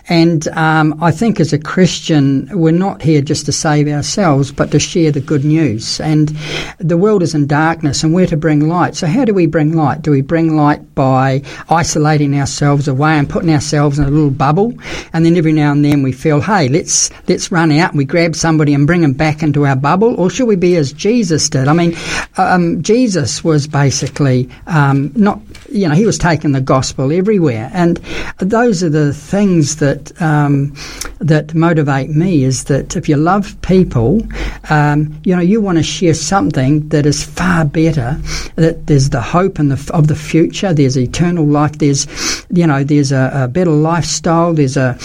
And 0.08 0.48
um, 0.48 1.00
I 1.00 1.12
think 1.12 1.38
as 1.38 1.52
a 1.52 1.58
Christian, 1.58 2.48
we're 2.52 2.72
not 2.72 3.00
here 3.00 3.22
just 3.22 3.46
to 3.46 3.52
save 3.52 3.86
ourselves, 3.86 4.50
but 4.50 4.72
to 4.72 4.80
share 4.80 5.12
the 5.12 5.20
good 5.20 5.44
news. 5.44 6.00
And 6.00 6.30
the 6.78 6.96
world 6.96 7.22
is 7.22 7.36
in 7.36 7.46
darkness, 7.46 8.02
and 8.02 8.12
we're 8.12 8.26
to 8.26 8.36
bring 8.36 8.68
light. 8.68 8.96
So, 8.96 9.06
how 9.06 9.24
do 9.24 9.32
we 9.32 9.46
bring 9.46 9.76
light? 9.76 10.02
Do 10.02 10.10
we 10.10 10.22
bring 10.22 10.56
light 10.56 10.96
by 10.96 11.42
isolating 11.68 12.36
ourselves 12.36 12.88
away 12.88 13.12
and 13.12 13.30
putting 13.30 13.54
ourselves 13.54 14.00
in 14.00 14.04
a 14.04 14.10
little 14.10 14.30
bubble? 14.30 14.74
And 15.12 15.24
then 15.24 15.36
every 15.36 15.52
now 15.52 15.70
and 15.70 15.84
then 15.84 16.02
we 16.02 16.10
feel, 16.10 16.40
hey, 16.40 16.68
let's 16.68 17.10
let's 17.28 17.52
run 17.52 17.70
out 17.70 17.90
and 17.90 17.98
we 17.98 18.04
grab 18.04 18.34
somebody 18.50 18.74
and 18.74 18.84
bring 18.84 19.00
them 19.02 19.12
back 19.12 19.44
into 19.44 19.64
our 19.64 19.76
bubble, 19.76 20.12
or 20.20 20.28
should 20.28 20.48
we 20.48 20.56
be 20.56 20.74
as 20.74 20.92
Jesus 20.92 21.48
did? 21.48 21.68
I 21.68 21.72
mean, 21.72 21.94
um, 22.36 22.82
Jesus 22.82 23.44
was 23.44 23.68
basically 23.68 24.48
um, 24.66 25.12
not, 25.14 25.40
you 25.70 25.88
know, 25.88 25.94
he 25.94 26.04
was 26.04 26.18
taking 26.18 26.50
the 26.50 26.60
gospel 26.60 27.12
everywhere, 27.12 27.70
and 27.72 27.98
those 28.38 28.82
are 28.82 28.90
the 28.90 29.14
things 29.14 29.76
that 29.76 30.02
um, 30.20 30.74
that 31.20 31.54
motivate 31.54 32.10
me. 32.10 32.42
Is 32.42 32.64
that 32.64 32.96
if 32.96 33.08
you 33.08 33.16
love 33.16 33.54
people, 33.62 34.20
um, 34.68 35.20
you 35.22 35.36
know, 35.36 35.42
you 35.42 35.60
want 35.60 35.78
to 35.78 35.84
share 35.84 36.14
something 36.14 36.88
that 36.88 37.06
is 37.06 37.22
far 37.22 37.64
better. 37.64 38.18
That 38.56 38.88
there's 38.88 39.10
the 39.10 39.22
hope 39.22 39.60
and 39.60 39.70
the 39.70 39.94
of 39.94 40.08
the 40.08 40.16
future. 40.16 40.74
There's 40.74 40.98
eternal 40.98 41.46
life. 41.46 41.78
There's, 41.78 42.08
you 42.50 42.66
know, 42.66 42.82
there's 42.82 43.12
a, 43.12 43.30
a 43.32 43.46
better 43.46 43.70
lifestyle. 43.70 44.54
There's 44.54 44.76
a 44.76 44.98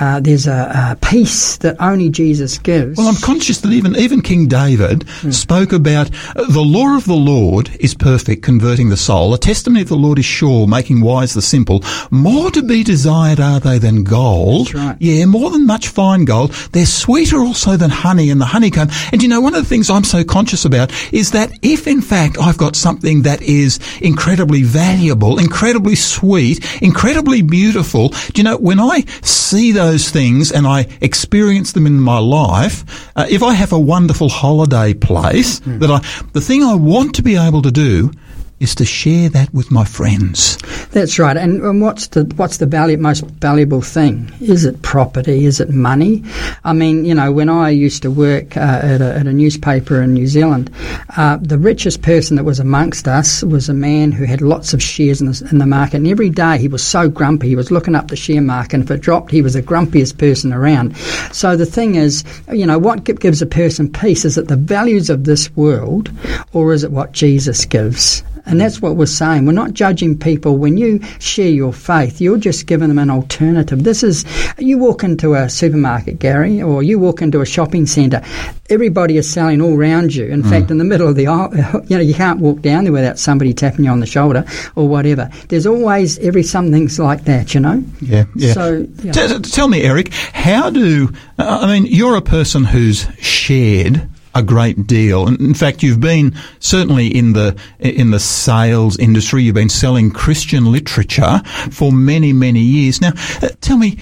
uh, 0.00 0.20
there's 0.20 0.46
a, 0.46 0.60
a, 0.74 0.98
peace 1.00 1.56
that 1.58 1.76
only 1.80 2.08
Jesus 2.10 2.58
gives. 2.58 2.87
Well, 2.96 3.08
I'm 3.08 3.20
conscious 3.20 3.60
that 3.60 3.72
even 3.72 3.96
even 3.96 4.22
King 4.22 4.46
David 4.46 5.00
mm. 5.00 5.32
spoke 5.32 5.72
about 5.72 6.10
uh, 6.36 6.44
the 6.48 6.60
law 6.60 6.96
of 6.96 7.04
the 7.04 7.14
Lord 7.14 7.70
is 7.80 7.94
perfect, 7.94 8.42
converting 8.42 8.88
the 8.88 8.96
soul. 8.96 9.34
A 9.34 9.38
testimony 9.38 9.82
of 9.82 9.88
the 9.88 9.96
Lord 9.96 10.18
is 10.18 10.24
sure, 10.24 10.66
making 10.66 11.00
wise 11.00 11.34
the 11.34 11.42
simple. 11.42 11.82
More 12.10 12.50
to 12.50 12.62
be 12.62 12.82
desired 12.84 13.40
are 13.40 13.60
they 13.60 13.78
than 13.78 14.04
gold. 14.04 14.74
Right. 14.74 14.96
Yeah, 15.00 15.26
more 15.26 15.50
than 15.50 15.66
much 15.66 15.88
fine 15.88 16.24
gold. 16.24 16.52
They're 16.72 16.86
sweeter 16.86 17.38
also 17.38 17.76
than 17.76 17.90
honey 17.90 18.30
and 18.30 18.40
the 18.40 18.46
honeycomb. 18.46 18.88
And 19.12 19.22
you 19.22 19.28
know, 19.28 19.40
one 19.40 19.54
of 19.54 19.62
the 19.62 19.68
things 19.68 19.90
I'm 19.90 20.04
so 20.04 20.24
conscious 20.24 20.64
about 20.64 20.92
is 21.12 21.32
that 21.32 21.50
if 21.62 21.86
in 21.86 22.00
fact 22.00 22.38
I've 22.38 22.58
got 22.58 22.76
something 22.76 23.22
that 23.22 23.42
is 23.42 23.78
incredibly 24.00 24.62
valuable, 24.62 25.38
incredibly 25.38 25.94
sweet, 25.94 26.64
incredibly 26.82 27.42
beautiful, 27.42 28.08
do 28.08 28.32
you 28.36 28.44
know, 28.44 28.56
when 28.56 28.80
I 28.80 29.04
see 29.22 29.72
those 29.72 30.10
things 30.10 30.52
and 30.52 30.66
I 30.66 30.86
experience 31.00 31.72
them 31.72 31.86
in 31.86 32.00
my 32.00 32.18
life, 32.18 32.77
uh, 33.16 33.26
if 33.28 33.42
I 33.42 33.54
have 33.54 33.72
a 33.72 33.78
wonderful 33.78 34.28
holiday 34.28 34.94
place, 34.94 35.60
mm. 35.60 35.78
that 35.80 35.90
I, 35.90 35.98
the 36.32 36.40
thing 36.40 36.62
I 36.62 36.74
want 36.74 37.14
to 37.16 37.22
be 37.22 37.36
able 37.36 37.62
to 37.62 37.70
do 37.70 38.10
is 38.60 38.74
to 38.74 38.84
share 38.84 39.28
that 39.28 39.52
with 39.54 39.70
my 39.70 39.84
friends. 39.84 40.56
That's 40.88 41.18
right. 41.18 41.36
And, 41.36 41.62
and 41.62 41.80
what's 41.80 42.08
the 42.08 42.24
what's 42.36 42.56
the 42.56 42.66
value, 42.66 42.98
most 42.98 43.24
valuable 43.24 43.82
thing? 43.82 44.32
Is 44.40 44.64
it 44.64 44.82
property? 44.82 45.44
Is 45.44 45.60
it 45.60 45.70
money? 45.70 46.24
I 46.64 46.72
mean, 46.72 47.04
you 47.04 47.14
know, 47.14 47.30
when 47.30 47.48
I 47.48 47.70
used 47.70 48.02
to 48.02 48.10
work 48.10 48.56
uh, 48.56 48.80
at, 48.82 49.00
a, 49.00 49.14
at, 49.14 49.26
a, 49.26 49.32
newspaper 49.32 50.02
in 50.02 50.14
New 50.14 50.26
Zealand, 50.26 50.70
uh, 51.16 51.38
the 51.40 51.58
richest 51.58 52.02
person 52.02 52.36
that 52.36 52.44
was 52.44 52.58
amongst 52.58 53.06
us 53.06 53.42
was 53.44 53.68
a 53.68 53.74
man 53.74 54.10
who 54.12 54.24
had 54.24 54.40
lots 54.40 54.72
of 54.72 54.82
shares 54.82 55.20
in 55.20 55.30
the, 55.30 55.48
in 55.50 55.58
the, 55.58 55.66
market. 55.66 55.98
And 55.98 56.08
every 56.08 56.30
day 56.30 56.58
he 56.58 56.68
was 56.68 56.82
so 56.82 57.08
grumpy. 57.08 57.48
He 57.48 57.56
was 57.56 57.70
looking 57.70 57.94
up 57.94 58.08
the 58.08 58.16
share 58.16 58.40
market, 58.40 58.74
and 58.74 58.84
if 58.84 58.90
it 58.90 59.00
dropped, 59.00 59.30
he 59.30 59.42
was 59.42 59.54
the 59.54 59.62
grumpiest 59.62 60.18
person 60.18 60.52
around. 60.52 60.96
So 61.32 61.56
the 61.56 61.66
thing 61.66 61.94
is, 61.94 62.24
you 62.52 62.66
know, 62.66 62.78
what 62.78 63.04
gives 63.04 63.42
a 63.42 63.46
person 63.46 63.92
peace? 63.92 64.24
Is 64.24 64.38
it 64.38 64.48
the 64.48 64.56
values 64.56 65.10
of 65.10 65.24
this 65.24 65.54
world, 65.56 66.10
or 66.52 66.72
is 66.72 66.84
it 66.84 66.90
what 66.90 67.12
Jesus 67.12 67.64
gives? 67.64 68.22
And 68.48 68.60
that's 68.60 68.80
what 68.80 68.96
we're 68.96 69.06
saying. 69.06 69.44
We're 69.44 69.52
not 69.52 69.74
judging 69.74 70.18
people. 70.18 70.56
When 70.56 70.78
you 70.78 71.00
share 71.18 71.50
your 71.50 71.72
faith, 71.72 72.20
you're 72.20 72.38
just 72.38 72.66
giving 72.66 72.88
them 72.88 72.98
an 72.98 73.10
alternative. 73.10 73.84
This 73.84 74.02
is, 74.02 74.24
you 74.58 74.78
walk 74.78 75.04
into 75.04 75.34
a 75.34 75.50
supermarket, 75.50 76.18
Gary, 76.18 76.62
or 76.62 76.82
you 76.82 76.98
walk 76.98 77.20
into 77.20 77.42
a 77.42 77.46
shopping 77.46 77.86
centre, 77.86 78.22
everybody 78.70 79.18
is 79.18 79.30
selling 79.30 79.60
all 79.60 79.74
around 79.74 80.14
you. 80.14 80.24
In 80.26 80.42
mm. 80.42 80.50
fact, 80.50 80.70
in 80.70 80.78
the 80.78 80.84
middle 80.84 81.08
of 81.08 81.16
the 81.16 81.26
aisle, 81.26 81.54
you 81.88 81.96
know, 81.96 82.02
you 82.02 82.14
can't 82.14 82.40
walk 82.40 82.62
down 82.62 82.84
there 82.84 82.92
without 82.92 83.18
somebody 83.18 83.52
tapping 83.52 83.84
you 83.84 83.90
on 83.90 84.00
the 84.00 84.06
shoulder 84.06 84.44
or 84.76 84.88
whatever. 84.88 85.30
There's 85.48 85.66
always 85.66 86.18
every 86.20 86.42
something's 86.42 86.98
like 86.98 87.24
that, 87.24 87.54
you 87.54 87.60
know? 87.60 87.84
Yeah, 88.00 88.24
yeah. 88.34 88.54
So, 88.54 88.86
yeah. 89.02 89.12
T- 89.12 89.40
tell 89.40 89.68
me, 89.68 89.82
Eric, 89.82 90.12
how 90.12 90.70
do, 90.70 91.12
uh, 91.38 91.58
I 91.62 91.66
mean, 91.78 91.86
you're 91.86 92.16
a 92.16 92.22
person 92.22 92.64
who's 92.64 93.06
shared 93.18 94.08
a 94.34 94.42
great 94.42 94.86
deal. 94.86 95.28
In 95.28 95.54
fact, 95.54 95.82
you've 95.82 96.00
been 96.00 96.34
certainly 96.60 97.08
in 97.08 97.32
the 97.32 97.58
in 97.78 98.10
the 98.10 98.20
sales 98.20 98.98
industry. 98.98 99.42
You've 99.42 99.54
been 99.54 99.68
selling 99.68 100.10
Christian 100.10 100.70
literature 100.70 101.42
for 101.70 101.92
many 101.92 102.32
many 102.32 102.60
years. 102.60 103.00
Now, 103.00 103.12
uh, 103.42 103.48
tell 103.60 103.76
me, 103.76 103.98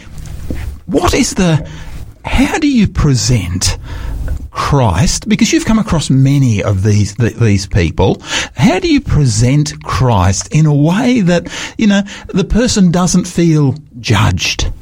what 0.86 1.14
is 1.14 1.34
the? 1.34 1.68
How 2.24 2.58
do 2.58 2.68
you 2.68 2.88
present? 2.88 3.78
Christ, 4.56 5.28
because 5.28 5.52
you've 5.52 5.66
come 5.66 5.78
across 5.78 6.08
many 6.08 6.62
of 6.62 6.82
these 6.82 7.14
the, 7.16 7.28
these 7.28 7.66
people. 7.66 8.22
How 8.56 8.78
do 8.80 8.88
you 8.88 9.02
present 9.02 9.82
Christ 9.84 10.48
in 10.52 10.64
a 10.64 10.74
way 10.74 11.20
that 11.20 11.48
you 11.76 11.86
know 11.86 12.00
the 12.28 12.42
person 12.42 12.90
doesn't 12.90 13.26
feel 13.26 13.74
judged? 14.00 14.72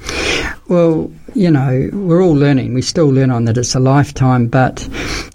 Well, 0.68 1.10
you 1.34 1.50
know, 1.50 1.90
we're 1.92 2.22
all 2.22 2.34
learning. 2.34 2.74
We 2.74 2.82
still 2.82 3.08
learn 3.08 3.30
on 3.30 3.44
that 3.44 3.58
it's 3.58 3.74
a 3.74 3.80
lifetime, 3.80 4.46
but 4.46 4.88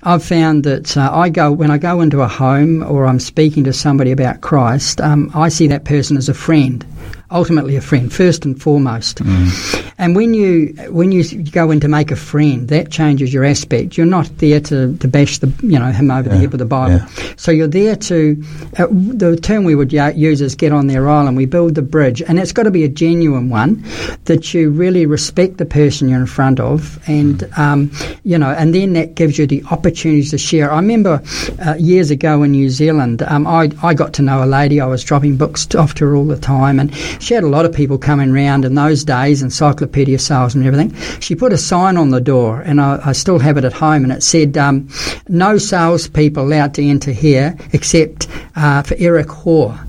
I've 0.03 0.23
found 0.23 0.63
that 0.63 0.95
uh, 0.95 1.11
I 1.13 1.29
go 1.29 1.51
when 1.51 1.71
I 1.71 1.77
go 1.77 2.01
into 2.01 2.21
a 2.21 2.27
home 2.27 2.83
or 2.83 3.05
I'm 3.05 3.19
speaking 3.19 3.63
to 3.65 3.73
somebody 3.73 4.11
about 4.11 4.41
Christ, 4.41 5.01
um, 5.01 5.29
I 5.33 5.49
see 5.49 5.67
that 5.67 5.83
person 5.83 6.17
as 6.17 6.29
a 6.29 6.33
friend 6.33 6.85
ultimately 7.31 7.75
a 7.75 7.81
friend 7.81 8.11
first 8.11 8.45
and 8.45 8.61
foremost. 8.61 9.19
Mm. 9.19 9.93
And 9.97 10.15
when 10.15 10.33
you 10.33 10.67
when 10.89 11.11
you 11.11 11.23
go 11.43 11.71
in 11.71 11.79
to 11.81 11.87
make 11.87 12.09
a 12.09 12.15
friend, 12.15 12.67
that 12.69 12.89
changes 12.89 13.33
your 13.33 13.43
aspect. 13.43 13.97
You're 13.97 14.05
not 14.05 14.29
there 14.37 14.61
to, 14.61 14.95
to 14.97 15.07
bash 15.07 15.39
the 15.39 15.47
you 15.61 15.77
know 15.77 15.91
him 15.91 16.09
over 16.09 16.29
yeah. 16.29 16.35
the 16.35 16.39
head 16.39 16.51
with 16.51 16.59
the 16.59 16.65
Bible. 16.65 16.97
Yeah. 16.97 17.33
So 17.35 17.51
you're 17.51 17.67
there 17.67 17.95
to 17.95 18.43
uh, 18.77 18.87
the 18.89 19.35
term 19.35 19.65
we 19.65 19.75
would 19.75 19.91
use 19.91 20.41
is 20.41 20.55
get 20.55 20.71
on 20.71 20.87
their 20.87 21.09
island. 21.09 21.37
We 21.37 21.45
build 21.45 21.75
the 21.75 21.81
bridge, 21.81 22.21
and 22.21 22.39
it's 22.39 22.53
got 22.53 22.63
to 22.63 22.71
be 22.71 22.83
a 22.83 22.87
genuine 22.87 23.49
one 23.49 23.83
that 24.25 24.53
you 24.53 24.71
really 24.71 25.05
respect 25.05 25.57
the 25.57 25.65
person 25.65 26.07
you're 26.07 26.19
in 26.19 26.27
front 26.27 26.59
of, 26.59 26.97
and 27.07 27.39
mm. 27.39 27.57
um, 27.57 27.91
you 28.23 28.37
know, 28.37 28.51
and 28.51 28.73
then 28.73 28.93
that 28.93 29.15
gives 29.15 29.37
you 29.37 29.47
the 29.47 29.63
opportunities 29.69 30.31
to 30.31 30.37
share. 30.37 30.71
I 30.71 30.77
remember 30.77 31.21
uh, 31.65 31.75
years 31.77 32.09
ago 32.09 32.43
in 32.43 32.51
New 32.51 32.69
Zealand, 32.69 33.21
um, 33.23 33.45
I 33.45 33.69
I 33.83 33.93
got 33.93 34.13
to 34.13 34.21
know 34.21 34.43
a 34.43 34.47
lady. 34.47 34.79
I 34.79 34.85
was 34.85 35.03
dropping 35.03 35.35
books 35.35 35.75
off 35.75 35.95
to 35.95 36.05
her 36.05 36.15
all 36.15 36.25
the 36.25 36.39
time, 36.39 36.79
and 36.79 36.95
she 37.19 37.33
had 37.33 37.43
a 37.43 37.47
lot 37.47 37.65
of 37.65 37.73
people 37.73 37.97
coming 37.97 38.31
round 38.31 38.65
in 38.65 38.75
those 38.75 39.03
days, 39.03 39.41
encyclopedia 39.41 40.19
sales 40.19 40.55
and 40.55 40.65
everything. 40.65 40.95
She 41.19 41.35
put 41.35 41.53
a 41.53 41.57
sign 41.57 41.97
on 41.97 42.09
the 42.09 42.21
door, 42.21 42.61
and 42.61 42.81
I, 42.81 42.99
I 43.05 43.11
still 43.11 43.39
have 43.39 43.57
it 43.57 43.65
at 43.65 43.73
home, 43.73 44.03
and 44.03 44.11
it 44.11 44.23
said, 44.23 44.57
um, 44.57 44.87
"No 45.27 45.57
salespeople 45.57 46.43
allowed 46.43 46.73
to 46.75 46.83
enter 46.83 47.11
here 47.11 47.55
except 47.73 48.27
uh, 48.55 48.81
for 48.81 48.95
Eric 48.97 49.29
Hoare." 49.29 49.79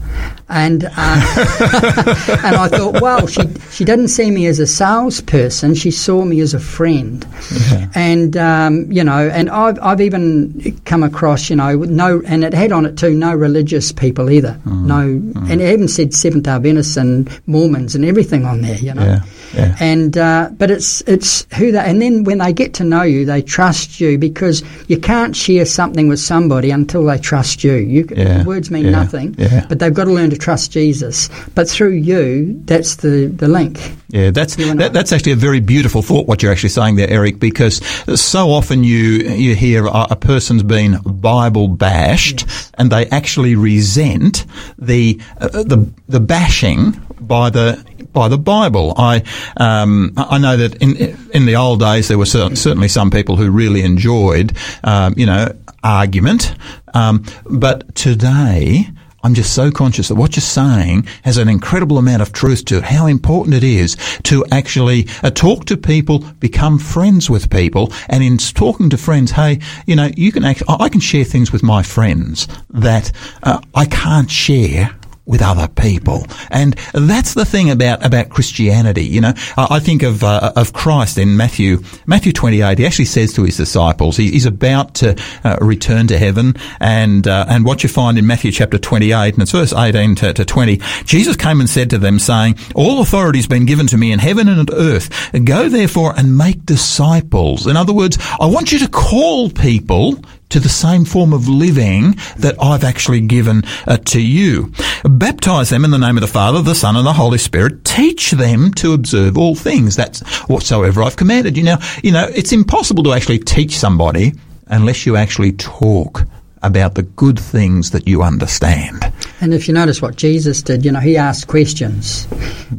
And 0.49 0.85
uh, 0.85 0.91
and 0.97 2.57
I 2.57 2.69
thought, 2.69 3.01
well, 3.01 3.29
she 3.29 3.43
she 3.71 3.85
didn't 3.85 4.09
see 4.09 4.33
me 4.33 4.47
as 4.47 4.59
a 4.59 4.67
salesperson; 4.67 5.77
she 5.77 5.93
saw 5.93 6.25
me 6.25 6.41
as 6.41 6.55
a 6.55 6.61
friend. 6.61 7.25
Yeah. 7.71 7.87
And 7.95 8.37
um, 8.37 8.91
you 8.91 9.05
know, 9.05 9.29
and 9.29 9.49
I've 9.49 9.79
I've 9.81 10.01
even 10.01 10.81
come 10.87 11.05
across, 11.05 11.51
you 11.51 11.57
know, 11.57 11.77
no, 11.77 12.21
and 12.27 12.43
it 12.43 12.53
had 12.53 12.73
on 12.73 12.85
it 12.85 12.99
too, 12.99 13.15
no 13.15 13.33
religious 13.33 13.93
people 13.93 14.29
either. 14.29 14.59
Mm. 14.65 14.85
No, 14.87 15.41
mm. 15.41 15.51
and 15.51 15.61
it 15.61 15.73
even 15.73 15.87
said 15.87 16.15
Seventh 16.15 16.45
Day 16.45 16.51
Adventists 16.51 16.97
and 16.97 17.31
Mormons 17.47 17.95
and 17.95 18.05
everything 18.05 18.45
on 18.45 18.63
there. 18.63 18.79
You 18.79 18.95
know. 18.95 19.05
Yeah. 19.05 19.23
Yeah. 19.55 19.77
And 19.81 20.17
uh, 20.17 20.51
but 20.53 20.71
it's 20.71 21.01
it's 21.03 21.47
who 21.55 21.73
they 21.73 21.79
and 21.79 22.01
then 22.01 22.25
when 22.25 22.39
they 22.39 22.53
get 22.53 22.75
to 22.75 22.85
know 22.85 23.03
you, 23.03 23.25
they 23.25 23.43
trust 23.43 24.01
you 24.01 24.19
because 24.19 24.63
you 24.89 24.99
can't 24.99 25.35
share 25.35 25.65
something 25.65 26.09
with 26.09 26.21
somebody 26.21 26.71
until 26.71 27.05
they 27.05 27.19
trust 27.19 27.65
you. 27.65 27.75
You 27.75 28.07
yeah. 28.15 28.45
words 28.45 28.71
mean 28.71 28.87
yeah. 28.87 28.91
nothing, 28.91 29.33
but 29.69 29.79
they've 29.79 29.95
got 29.95 30.05
to 30.05 30.13
learn 30.13 30.31
to 30.31 30.39
trust 30.39 30.73
Jesus. 30.73 31.29
But 31.55 31.69
through 31.69 31.93
you, 31.93 32.61
that's 32.65 32.97
the, 32.97 33.27
the 33.27 33.49
link. 33.49 33.79
Yeah, 34.09 34.31
that's 34.31 34.57
that, 34.57 34.93
that's 34.93 35.13
actually 35.13 35.33
a 35.33 35.37
very 35.37 35.61
beautiful 35.61 36.03
thought. 36.03 36.27
What 36.27 36.43
you're 36.43 36.53
actually 36.53 36.71
saying 36.71 36.97
there, 36.97 37.09
Eric, 37.09 37.39
because 37.39 37.77
so 38.21 38.51
often 38.51 38.83
you 38.85 38.97
you 38.97 39.55
hear 39.55 39.87
a, 39.87 40.09
a 40.11 40.17
person's 40.17 40.63
been 40.63 40.99
Bible 41.03 41.69
bashed, 41.69 42.43
yes. 42.47 42.73
and 42.75 42.91
they 42.91 43.07
actually 43.07 43.55
resent 43.55 44.47
the 44.79 45.21
uh, 45.39 45.49
the 45.49 45.89
the 46.09 46.21
bashing 46.21 47.01
by 47.21 47.51
the 47.51 47.85
by 48.13 48.29
the 48.29 48.39
Bible. 48.39 48.95
I 48.97 49.23
um, 49.57 50.13
I 50.17 50.39
know 50.39 50.57
that 50.57 50.77
in 50.77 50.97
in 51.33 51.47
the 51.47 51.57
old 51.57 51.81
days 51.81 52.09
there 52.09 52.19
were 52.19 52.27
certainly 52.27 52.89
some 52.89 53.11
people 53.11 53.37
who 53.37 53.51
really 53.51 53.83
enjoyed 53.83 54.57
um, 54.85 55.15
you 55.17 55.27
know 55.27 55.55
argument, 55.83 56.55
um, 56.95 57.25
but 57.47 57.95
today 57.95 58.87
I'm 59.23 59.35
just 59.35 59.55
so 59.55 59.71
conscious 59.71 60.09
that 60.09 60.15
what 60.15 60.35
you're 60.35 60.41
saying 60.41 61.07
has 61.25 61.37
an 61.37 61.49
incredible 61.49 61.99
amount 61.99 62.23
of 62.23 62.33
truth 62.33 62.65
to 62.67 62.79
it. 62.79 62.85
How 62.85 63.07
important 63.07 63.55
it 63.55 63.65
is 63.65 63.97
to 64.25 64.47
actually 64.51 65.09
uh, 65.23 65.31
talk 65.31 65.67
to 65.67 65.77
people, 65.77 66.21
become 66.39 66.79
friends 66.79 67.29
with 67.29 67.51
people, 67.51 67.93
and 68.09 68.25
in 68.25 68.39
talking 68.39 68.89
to 68.91 68.97
friends, 68.97 69.33
hey, 69.33 69.61
you 69.87 69.95
know, 69.95 70.11
you 70.17 70.33
can 70.33 70.45
act, 70.45 70.63
I 70.69 70.89
can 70.89 71.01
share 71.01 71.25
things 71.25 71.53
with 71.53 71.63
my 71.63 71.83
friends 71.83 72.49
that 72.71 73.13
uh, 73.43 73.61
I 73.75 73.85
can't 73.85 74.31
share 74.31 74.97
with 75.31 75.41
other 75.43 75.69
people. 75.69 76.27
And 76.51 76.75
that's 76.93 77.35
the 77.35 77.45
thing 77.45 77.71
about, 77.71 78.05
about 78.05 78.29
Christianity. 78.29 79.05
You 79.05 79.21
know, 79.21 79.33
I 79.57 79.79
think 79.79 80.03
of, 80.03 80.25
uh, 80.25 80.53
of 80.57 80.73
Christ 80.73 81.19
in 81.19 81.37
Matthew, 81.37 81.79
Matthew 82.07 82.33
28. 82.33 82.79
He 82.79 82.87
actually 82.87 83.05
says 83.05 83.33
to 83.35 83.45
his 83.45 83.57
disciples, 83.57 84.17
he, 84.17 84.31
he's 84.31 84.47
about 84.47 84.95
to 84.97 85.17
uh, 85.45 85.57
return 85.61 86.09
to 86.09 86.19
heaven. 86.19 86.55
And, 86.81 87.27
uh, 87.29 87.47
and 87.49 87.65
what 87.65 87.83
you 87.83 87.89
find 87.89 88.19
in 88.19 88.27
Matthew 88.27 88.51
chapter 88.51 88.79
28, 88.79 89.35
and 89.35 89.43
it's 89.43 89.53
verse 89.53 89.73
18 89.73 90.17
to, 90.17 90.33
to 90.35 90.45
20, 90.45 90.81
Jesus 91.05 91.37
came 91.37 91.61
and 91.61 91.71
said 91.71 91.91
to 91.91 91.99
them 91.99 92.19
saying, 92.19 92.59
all 92.75 93.01
authority 93.01 93.39
has 93.39 93.47
been 93.47 93.67
given 93.67 93.87
to 93.89 93.97
me 93.97 94.13
in 94.13 94.19
heaven 94.19 94.49
and 94.49 94.69
on 94.69 94.77
earth. 94.77 95.31
Go 95.45 95.69
therefore 95.69 96.13
and 96.17 96.37
make 96.37 96.67
disciples. 96.67 97.67
In 97.67 97.77
other 97.77 97.93
words, 97.93 98.19
I 98.41 98.47
want 98.47 98.73
you 98.73 98.81
to 98.81 98.89
call 98.89 99.49
people 99.51 100.17
to 100.51 100.61
the 100.61 100.69
same 100.69 101.05
form 101.05 101.33
of 101.33 101.49
living 101.49 102.17
that 102.37 102.57
I've 102.61 102.85
actually 102.85 103.21
given 103.23 103.63
uh, 103.87 103.97
to 103.97 104.21
you. 104.21 104.73
Baptize 105.05 105.71
them 105.71 105.85
in 105.85 105.91
the 105.91 105.99
name 105.99 106.17
of 106.17 106.21
the 106.21 106.27
Father, 106.27 106.61
the 106.63 106.75
Son, 106.75 106.97
and 106.97 107.07
the 107.07 107.13
Holy 107.13 107.39
Spirit. 107.39 107.85
Teach 107.85 108.33
them 108.33 108.73
to 108.75 108.93
observe 108.93 109.39
all 109.39 109.55
things. 109.55 109.97
That's 109.97 110.21
whatsoever 110.49 111.03
I've 111.03 111.17
commanded 111.17 111.57
you. 111.57 111.65
Now, 111.65 111.79
you 112.03 112.13
know, 112.13 112.29
it's 112.35 112.53
impossible 112.53 113.03
to 113.05 113.13
actually 113.13 113.39
teach 113.39 113.77
somebody 113.77 114.33
unless 114.67 115.07
you 115.07 115.17
actually 115.17 115.53
talk 115.53 116.27
about 116.63 116.95
the 116.95 117.03
good 117.03 117.39
things 117.39 117.91
that 117.93 118.07
you 118.07 118.23
understand. 118.23 119.13
And 119.41 119.55
if 119.55 119.67
you 119.67 119.75
notice 119.75 120.03
what 120.03 120.17
Jesus 120.17 120.63
did, 120.63 120.85
you 120.85 120.93
know, 120.93 121.01
he 121.01 121.17
asked 121.17 121.47
questions. 121.47 122.29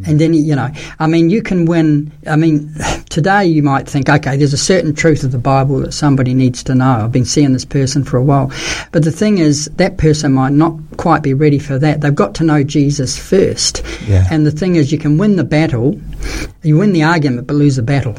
And 0.05 0.19
then, 0.19 0.33
he, 0.33 0.39
you 0.39 0.55
know, 0.55 0.69
I 0.99 1.07
mean, 1.07 1.29
you 1.29 1.41
can 1.41 1.65
win. 1.65 2.11
I 2.27 2.35
mean, 2.35 2.73
today 3.09 3.45
you 3.45 3.63
might 3.63 3.89
think, 3.89 4.09
okay, 4.09 4.37
there's 4.37 4.53
a 4.53 4.57
certain 4.57 4.93
truth 4.93 5.23
of 5.23 5.31
the 5.31 5.39
Bible 5.39 5.79
that 5.79 5.93
somebody 5.93 6.33
needs 6.33 6.63
to 6.63 6.75
know. 6.75 7.03
I've 7.03 7.11
been 7.11 7.25
seeing 7.25 7.53
this 7.53 7.65
person 7.65 8.03
for 8.03 8.17
a 8.17 8.23
while. 8.23 8.51
But 8.91 9.03
the 9.03 9.11
thing 9.11 9.39
is, 9.39 9.65
that 9.75 9.97
person 9.97 10.33
might 10.33 10.53
not 10.53 10.77
quite 10.97 11.23
be 11.23 11.33
ready 11.33 11.59
for 11.59 11.79
that. 11.79 12.01
They've 12.01 12.13
got 12.13 12.35
to 12.35 12.43
know 12.43 12.63
Jesus 12.63 13.17
first. 13.17 13.83
Yeah. 14.07 14.27
And 14.29 14.45
the 14.45 14.51
thing 14.51 14.75
is, 14.75 14.91
you 14.91 14.97
can 14.97 15.17
win 15.17 15.37
the 15.37 15.43
battle, 15.43 15.99
you 16.61 16.77
win 16.77 16.93
the 16.93 17.03
argument, 17.03 17.47
but 17.47 17.55
lose 17.55 17.75
the 17.75 17.83
battle. 17.83 18.15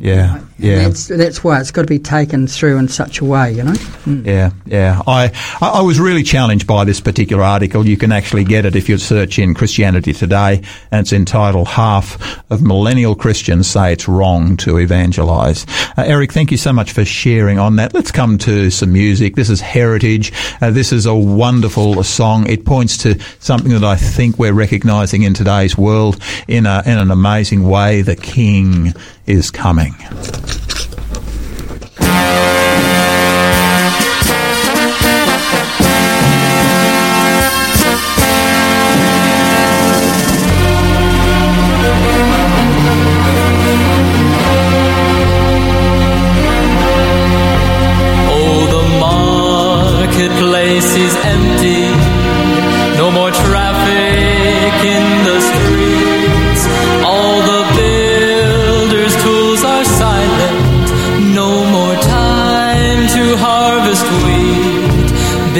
Yeah, 0.00 0.40
yeah. 0.58 0.84
That's 0.84 1.08
that's 1.08 1.44
why 1.44 1.60
it's 1.60 1.70
got 1.70 1.82
to 1.82 1.86
be 1.86 1.98
taken 1.98 2.46
through 2.46 2.78
in 2.78 2.88
such 2.88 3.20
a 3.20 3.24
way, 3.26 3.52
you 3.52 3.64
know. 3.64 3.74
Yeah, 4.06 4.50
yeah. 4.64 5.02
I, 5.06 5.30
I 5.60 5.68
I 5.68 5.82
was 5.82 6.00
really 6.00 6.22
challenged 6.22 6.66
by 6.66 6.84
this 6.84 7.00
particular 7.00 7.42
article. 7.42 7.86
You 7.86 7.98
can 7.98 8.10
actually 8.10 8.44
get 8.44 8.64
it 8.64 8.74
if 8.74 8.88
you 8.88 8.96
search 8.96 9.38
in 9.38 9.52
Christianity 9.52 10.14
Today, 10.14 10.62
and 10.90 11.02
it's 11.02 11.12
entitled 11.12 11.68
"Half 11.68 12.42
of 12.50 12.62
Millennial 12.62 13.14
Christians 13.14 13.66
Say 13.66 13.92
It's 13.92 14.08
Wrong 14.08 14.56
to 14.58 14.78
Evangelize." 14.78 15.66
Uh, 15.98 16.04
Eric, 16.06 16.32
thank 16.32 16.50
you 16.50 16.56
so 16.56 16.72
much 16.72 16.92
for 16.92 17.04
sharing 17.04 17.58
on 17.58 17.76
that. 17.76 17.92
Let's 17.92 18.10
come 18.10 18.38
to 18.38 18.70
some 18.70 18.94
music. 18.94 19.36
This 19.36 19.50
is 19.50 19.60
Heritage. 19.60 20.32
Uh, 20.62 20.70
this 20.70 20.92
is 20.92 21.04
a 21.04 21.14
wonderful 21.14 22.02
song. 22.04 22.48
It 22.48 22.64
points 22.64 22.96
to 22.98 23.20
something 23.40 23.72
that 23.72 23.84
I 23.84 23.96
think 23.96 24.38
we're 24.38 24.54
recognizing 24.54 25.24
in 25.24 25.34
today's 25.34 25.76
world 25.76 26.18
in 26.48 26.64
a 26.64 26.82
in 26.86 26.96
an 26.96 27.10
amazing 27.10 27.68
way. 27.68 28.00
The 28.00 28.16
King 28.16 28.94
is 29.30 29.48
coming. 29.52 29.94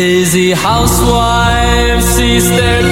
Busy 0.01 0.53
housewives 0.53 2.07
cease 2.07 2.49
their 2.49 2.83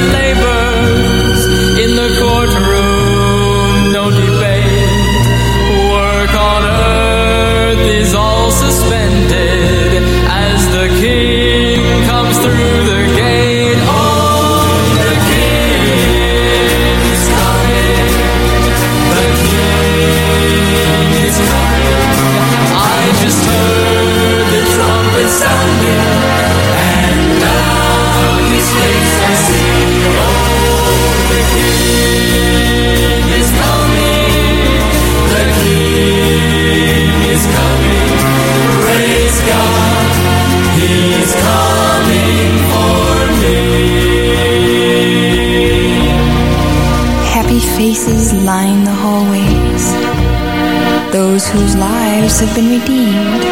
those 51.18 51.48
whose 51.48 51.74
lives 51.74 52.38
have 52.38 52.54
been 52.54 52.70
redeemed, 52.78 53.42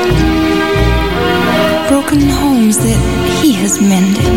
broken 1.89 2.21
homes 2.21 2.79
that 2.79 3.01
He 3.43 3.51
has 3.55 3.81
mended, 3.81 4.37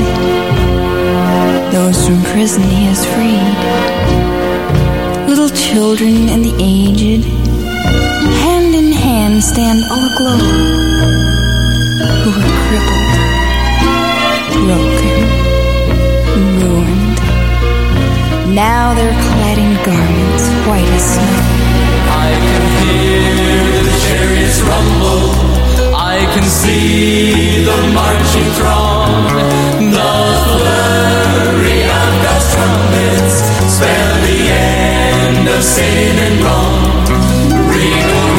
those 1.71 2.07
from 2.07 2.23
prison 2.33 2.63
He 2.63 2.85
has 2.89 3.05
freed, 3.13 3.57
little 5.29 5.49
children 5.49 6.27
and 6.33 6.43
the 6.43 6.55
aged, 6.57 7.23
hand 8.41 8.73
in 8.73 8.91
hand 8.91 9.43
stand 9.43 9.79
all 9.91 10.03
aglow, 10.09 10.41
who 12.21 12.29
were 12.33 12.51
crippled, 12.65 13.11
broken, 14.65 15.17
ruined. 16.57 17.19
Now 18.55 18.95
they're 18.95 19.19
clad 19.21 19.57
in 19.59 19.75
garments 19.85 20.45
white 20.65 20.89
as 20.97 21.13
snow. 21.13 21.48
Can 26.39 26.49
see 26.49 27.65
the 27.65 27.77
marching 27.93 28.49
throng. 28.57 29.25
The 29.91 30.11
flurry 30.55 31.83
of 31.83 32.11
God's 32.23 32.47
trumpets 32.53 33.35
spell 33.75 34.13
the 34.27 34.39
end 34.47 35.47
of 35.49 35.61
sin 35.63 36.15
and 36.27 36.43
wrong. 36.43 36.79
Regal 37.73 38.38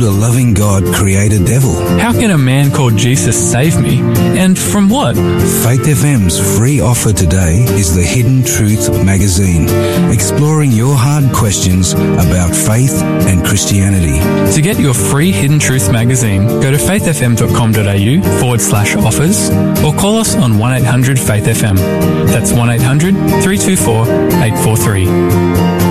could 0.00 0.08
a 0.08 0.10
loving 0.10 0.54
God 0.54 0.84
create 0.94 1.32
a 1.32 1.44
devil? 1.44 1.74
How 1.98 2.12
can 2.12 2.30
a 2.30 2.38
man 2.38 2.70
called 2.70 2.96
Jesus 2.96 3.36
save 3.50 3.80
me? 3.80 4.00
And 4.38 4.58
from 4.58 4.88
what? 4.88 5.16
Faith 5.16 5.82
FM's 5.82 6.38
free 6.56 6.80
offer 6.80 7.12
today 7.12 7.64
is 7.78 7.94
the 7.94 8.02
Hidden 8.02 8.44
Truth 8.44 9.04
magazine, 9.04 9.68
exploring 10.10 10.72
your 10.72 10.94
hard 10.96 11.32
questions 11.34 11.92
about 11.92 12.54
faith 12.54 13.02
and 13.02 13.44
Christianity. 13.44 14.20
To 14.54 14.62
get 14.62 14.78
your 14.78 14.94
free 14.94 15.32
Hidden 15.32 15.58
Truth 15.58 15.92
magazine, 15.92 16.46
go 16.46 16.70
to 16.70 16.78
faithfm.com.au 16.78 18.40
forward 18.40 18.60
slash 18.60 18.96
offers 18.96 19.50
or 19.84 19.92
call 19.92 20.18
us 20.18 20.34
on 20.34 20.58
1800 20.58 21.18
Faith 21.18 21.44
FM. 21.44 21.76
That's 22.26 22.52
1800 22.52 23.14
324 23.42 24.04
843. 24.04 25.89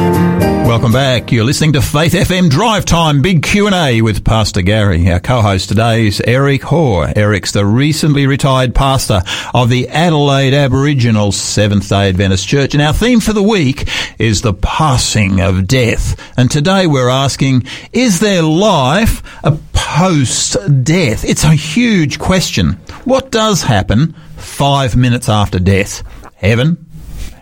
Welcome 0.69 0.91
back. 0.91 1.31
You're 1.31 1.45
listening 1.45 1.73
to 1.73 1.81
Faith 1.81 2.13
FM 2.13 2.47
Drive 2.47 2.85
Time 2.85 3.23
Big 3.23 3.41
Q&A 3.41 4.03
with 4.03 4.23
Pastor 4.23 4.61
Gary. 4.61 5.11
Our 5.11 5.19
co-host 5.19 5.67
today 5.67 6.05
is 6.05 6.21
Eric 6.21 6.61
Hoare. 6.61 7.11
Eric's 7.15 7.53
the 7.53 7.65
recently 7.65 8.27
retired 8.27 8.75
pastor 8.75 9.23
of 9.51 9.69
the 9.69 9.89
Adelaide 9.89 10.53
Aboriginal 10.53 11.31
Seventh-day 11.31 12.09
Adventist 12.09 12.47
Church. 12.47 12.75
And 12.75 12.83
our 12.83 12.93
theme 12.93 13.19
for 13.19 13.33
the 13.33 13.41
week 13.41 13.89
is 14.19 14.43
the 14.43 14.53
passing 14.53 15.41
of 15.41 15.65
death. 15.65 16.15
And 16.37 16.51
today 16.51 16.85
we're 16.85 17.09
asking, 17.09 17.63
is 17.91 18.19
there 18.19 18.43
life 18.43 19.23
a 19.43 19.57
post-death? 19.73 21.25
It's 21.25 21.45
a 21.45 21.55
huge 21.55 22.19
question. 22.19 22.73
What 23.05 23.31
does 23.31 23.63
happen 23.63 24.13
five 24.37 24.95
minutes 24.95 25.29
after 25.29 25.57
death? 25.57 26.03
Heaven? 26.35 26.85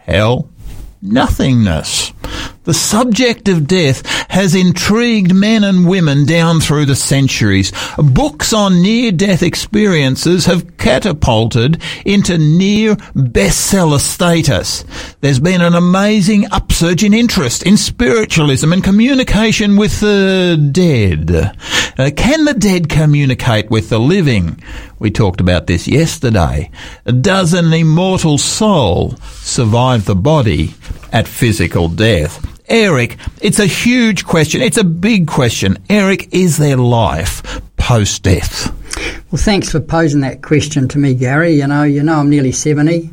Hell? 0.06 0.50
Nothingness. 1.02 2.14
The 2.68 2.74
subject 2.74 3.48
of 3.48 3.66
death 3.66 4.06
has 4.30 4.54
intrigued 4.54 5.34
men 5.34 5.64
and 5.64 5.88
women 5.88 6.26
down 6.26 6.60
through 6.60 6.88
the 6.88 6.98
centuries. 6.98 7.72
Books 7.98 8.52
on 8.52 8.82
near-death 8.82 9.42
experiences 9.42 10.48
have 10.48 10.76
catapulted 10.76 11.82
into 12.06 12.38
near 12.38 12.98
bestseller 13.16 14.02
status. 14.02 14.84
There's 15.22 15.40
been 15.40 15.62
an 15.62 15.76
amazing 15.76 16.52
upsurge 16.52 17.06
in 17.06 17.14
interest 17.14 17.64
in 17.64 17.78
spiritualism 17.78 18.74
and 18.74 18.84
communication 18.84 19.78
with 19.78 20.02
the 20.02 20.58
dead. 20.70 21.32
Uh, 21.98 22.12
can 22.18 22.44
the 22.44 22.54
dead 22.54 22.90
communicate 22.90 23.72
with 23.72 23.88
the 23.88 23.98
living? 23.98 24.62
We 25.00 25.10
talked 25.10 25.40
about 25.40 25.68
this 25.68 25.88
yesterday. 25.88 26.70
Does 27.06 27.54
an 27.54 27.72
immortal 27.72 28.38
soul 28.38 29.16
survive 29.42 30.04
the 30.04 30.16
body 30.16 30.74
at 31.14 31.30
physical 31.30 31.88
death? 31.88 32.57
Eric, 32.70 33.18
it's 33.42 33.60
a 33.60 33.66
huge 33.66 34.26
question. 34.26 34.62
It's 34.62 34.78
a 34.78 34.84
big 34.84 35.28
question. 35.28 35.78
Eric, 35.90 36.34
is 36.34 36.58
there 36.58 36.76
life 36.76 37.62
post 37.78 38.24
death? 38.24 38.74
Well, 39.32 39.42
thanks 39.42 39.70
for 39.72 39.80
posing 39.80 40.22
that 40.22 40.42
question 40.42 40.88
to 40.90 40.98
me, 41.00 41.14
Gary. 41.14 41.54
You 41.56 41.68
know, 41.68 41.84
you 41.84 42.02
know, 42.04 42.16
I'm 42.20 42.30
nearly 42.30 42.52
seventy, 42.52 43.10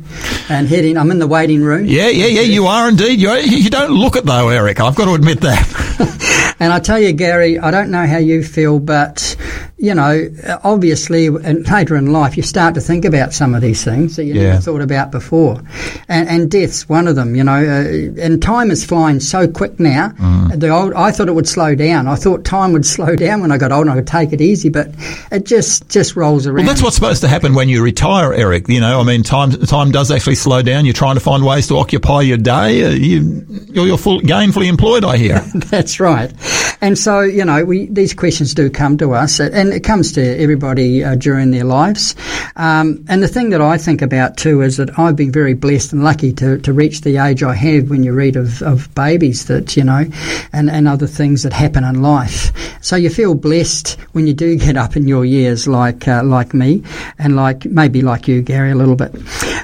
and 0.49 0.67
heading. 0.67 0.97
I'm 0.97 1.11
in 1.11 1.19
the 1.19 1.27
waiting 1.27 1.61
room. 1.61 1.85
Yeah, 1.85 2.07
yeah, 2.07 2.27
yeah. 2.27 2.41
You 2.41 2.67
are 2.67 2.87
indeed. 2.89 3.19
You 3.19 3.31
you 3.35 3.69
don't 3.69 3.91
look 3.91 4.15
it 4.15 4.25
though, 4.25 4.49
Eric. 4.49 4.79
I've 4.79 4.95
got 4.95 5.05
to 5.05 5.13
admit 5.13 5.41
that. 5.41 6.55
and 6.59 6.71
I 6.73 6.79
tell 6.79 6.99
you, 6.99 7.11
Gary, 7.13 7.59
I 7.59 7.71
don't 7.71 7.91
know 7.91 8.05
how 8.05 8.17
you 8.17 8.43
feel, 8.43 8.79
but 8.79 9.35
you 9.77 9.93
know, 9.93 10.29
obviously, 10.63 11.27
and 11.27 11.69
later 11.69 11.95
in 11.97 12.11
life, 12.11 12.37
you 12.37 12.43
start 12.43 12.75
to 12.75 12.81
think 12.81 13.03
about 13.05 13.33
some 13.33 13.53
of 13.53 13.61
these 13.61 13.83
things 13.83 14.15
that 14.15 14.23
you 14.23 14.33
Yeah. 14.35 14.49
never 14.51 14.61
thought 14.61 14.81
about 14.81 15.11
before, 15.11 15.61
and, 16.07 16.29
and 16.29 16.49
death's 16.49 16.87
one 16.87 17.07
of 17.07 17.15
them. 17.15 17.35
You 17.35 17.43
know, 17.43 17.53
uh, 17.53 18.21
and 18.21 18.41
time 18.41 18.71
is 18.71 18.85
flying 18.85 19.19
so 19.19 19.47
quick 19.47 19.79
now. 19.79 20.09
Mm. 20.17 20.59
The 20.59 20.69
old, 20.69 20.93
I 20.93 21.11
thought 21.11 21.27
it 21.27 21.33
would 21.35 21.47
slow 21.47 21.75
down. 21.75 22.07
I 22.07 22.15
thought 22.15 22.45
time 22.45 22.71
would 22.73 22.85
slow 22.95 23.15
down 23.15 23.41
when 23.41 23.51
I 23.51 23.57
got 23.57 23.71
old, 23.71 23.81
and 23.87 23.91
I 23.91 23.95
could 23.95 24.07
take 24.07 24.31
it 24.33 24.39
easy, 24.41 24.69
but 24.69 24.89
it 25.31 25.45
just 25.45 25.74
just 25.81 26.15
rolls 26.15 26.47
around. 26.47 26.57
Well, 26.57 26.65
that's 26.65 26.81
what's 26.81 26.95
supposed 26.95 27.21
to 27.21 27.27
happen 27.27 27.53
when 27.53 27.69
you 27.69 27.83
retire, 27.83 28.33
Eric. 28.33 28.67
You 28.67 28.81
know, 28.81 28.99
I 28.99 29.03
mean, 29.03 29.23
time 29.23 29.51
time 29.51 29.91
does 29.91 30.11
actually 30.11 30.35
slow 30.35 30.61
down. 30.61 30.85
You're 30.85 30.93
trying 30.93 31.15
to 31.15 31.21
find 31.21 31.43
ways 31.43 31.67
to 31.67 31.77
occupy 31.77 32.21
your 32.21 32.37
day. 32.37 32.83
Uh, 32.83 32.89
you, 32.89 33.45
you're, 33.49 33.87
you're 33.87 33.97
full, 33.97 34.21
gainfully 34.21 34.67
employed, 34.67 35.03
I 35.03 35.17
hear. 35.17 35.39
That's 35.55 35.99
right. 35.99 36.33
And 36.81 36.97
so, 36.97 37.21
you 37.21 37.45
know, 37.45 37.63
we, 37.63 37.87
these 37.87 38.13
questions 38.13 38.53
do 38.53 38.69
come 38.69 38.97
to 38.97 39.13
us, 39.13 39.39
and 39.39 39.73
it 39.73 39.83
comes 39.83 40.11
to 40.13 40.21
everybody 40.21 41.03
uh, 41.03 41.15
during 41.15 41.51
their 41.51 41.63
lives. 41.63 42.15
Um, 42.55 43.05
and 43.07 43.23
the 43.23 43.27
thing 43.27 43.49
that 43.51 43.61
I 43.61 43.77
think 43.77 44.01
about 44.01 44.37
too 44.37 44.61
is 44.61 44.77
that 44.77 44.97
I've 44.99 45.15
been 45.15 45.31
very 45.31 45.53
blessed 45.53 45.93
and 45.93 46.03
lucky 46.03 46.33
to, 46.33 46.57
to 46.59 46.73
reach 46.73 47.01
the 47.01 47.17
age 47.17 47.43
I 47.43 47.55
have 47.55 47.89
when 47.89 48.03
you 48.03 48.13
read 48.13 48.35
of, 48.35 48.61
of 48.61 48.93
babies 48.93 49.45
that, 49.45 49.75
you 49.75 49.83
know, 49.83 50.05
and, 50.53 50.69
and 50.69 50.87
other 50.87 51.07
things 51.07 51.43
that 51.43 51.53
happen 51.53 51.83
in 51.83 52.01
life. 52.01 52.51
So 52.81 52.95
you 52.95 53.09
feel 53.09 53.33
blessed 53.35 53.99
when 54.11 54.27
you 54.27 54.33
do 54.33 54.55
get 54.57 54.77
up 54.77 54.95
in 54.95 55.07
your 55.07 55.25
years 55.25 55.64
like, 55.67 56.07
uh, 56.07 56.23
like 56.23 56.53
me, 56.53 56.83
and 57.19 57.35
like, 57.35 57.65
maybe 57.65 58.01
like 58.01 58.27
you, 58.27 58.41
Gary, 58.41 58.71
a 58.71 58.75
little 58.75 58.95
bit. 58.95 59.13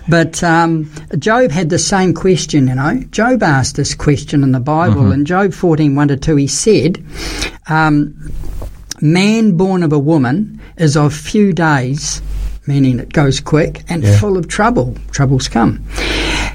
But 0.09 0.43
um, 0.43 0.91
Job 1.19 1.51
had 1.51 1.69
the 1.69 1.79
same 1.79 2.13
question, 2.13 2.67
you 2.67 2.75
know. 2.75 3.01
Job 3.11 3.43
asked 3.43 3.75
this 3.75 3.93
question 3.95 4.43
in 4.43 4.51
the 4.51 4.59
Bible. 4.59 5.11
In 5.11 5.25
Job 5.25 5.53
14, 5.53 5.95
1 5.95 6.07
to 6.09 6.17
2, 6.17 6.35
he 6.35 6.47
said, 6.47 7.03
um, 7.67 8.31
Man 9.01 9.57
born 9.57 9.81
of 9.83 9.91
a 9.93 9.99
woman 9.99 10.61
is 10.77 10.95
of 10.95 11.13
few 11.13 11.53
days, 11.53 12.21
meaning 12.67 12.99
it 12.99 13.11
goes 13.13 13.39
quick, 13.39 13.83
and 13.89 14.03
Yeah. 14.03 14.17
full 14.19 14.37
of 14.37 14.47
trouble. 14.47 14.95
Troubles 15.11 15.47
come. 15.47 15.83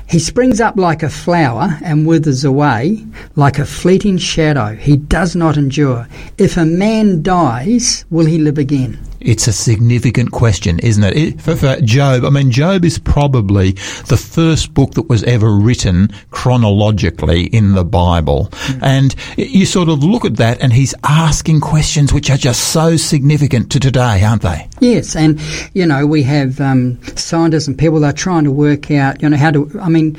He 0.08 0.20
springs 0.20 0.60
up 0.60 0.76
like 0.76 1.02
a 1.02 1.08
flower 1.08 1.76
and 1.82 2.06
withers 2.06 2.44
away 2.44 3.04
like 3.34 3.58
a 3.58 3.64
fleeting 3.66 4.18
shadow. 4.18 4.76
He 4.76 4.96
does 4.96 5.34
not 5.34 5.56
endure. 5.56 6.06
If 6.38 6.56
a 6.56 6.64
man 6.64 7.22
dies, 7.22 8.04
will 8.08 8.26
he 8.26 8.38
live 8.38 8.56
again? 8.58 8.98
It's 9.20 9.46
a 9.48 9.52
significant 9.52 10.32
question, 10.32 10.78
isn't 10.80 11.02
it? 11.04 11.16
it 11.16 11.40
for, 11.40 11.56
for 11.56 11.76
Job, 11.80 12.24
I 12.24 12.30
mean, 12.30 12.50
Job 12.50 12.84
is 12.84 12.98
probably 12.98 13.72
the 14.08 14.16
first 14.16 14.74
book 14.74 14.92
that 14.92 15.08
was 15.08 15.22
ever 15.24 15.50
written 15.50 16.10
chronologically 16.30 17.44
in 17.44 17.72
the 17.72 17.84
Bible. 17.84 18.50
And 18.82 19.14
you 19.36 19.66
sort 19.66 19.88
of 19.88 20.02
look 20.02 20.24
at 20.24 20.36
that 20.36 20.60
and 20.62 20.72
he's 20.72 20.94
asking 21.04 21.60
questions 21.60 22.12
which 22.12 22.30
are 22.30 22.36
just 22.36 22.72
so 22.72 22.96
significant 22.96 23.70
to 23.72 23.80
today, 23.80 24.22
aren't 24.24 24.42
they? 24.42 24.68
Yes, 24.80 25.16
and 25.16 25.40
you 25.74 25.86
know 25.86 26.06
we 26.06 26.22
have 26.24 26.60
um, 26.60 27.02
scientists 27.16 27.66
and 27.66 27.78
people 27.78 28.00
that 28.00 28.14
are 28.14 28.16
trying 28.16 28.44
to 28.44 28.50
work 28.52 28.90
out, 28.90 29.22
you 29.22 29.28
know, 29.28 29.36
how 29.36 29.50
to. 29.50 29.70
I 29.80 29.88
mean, 29.88 30.16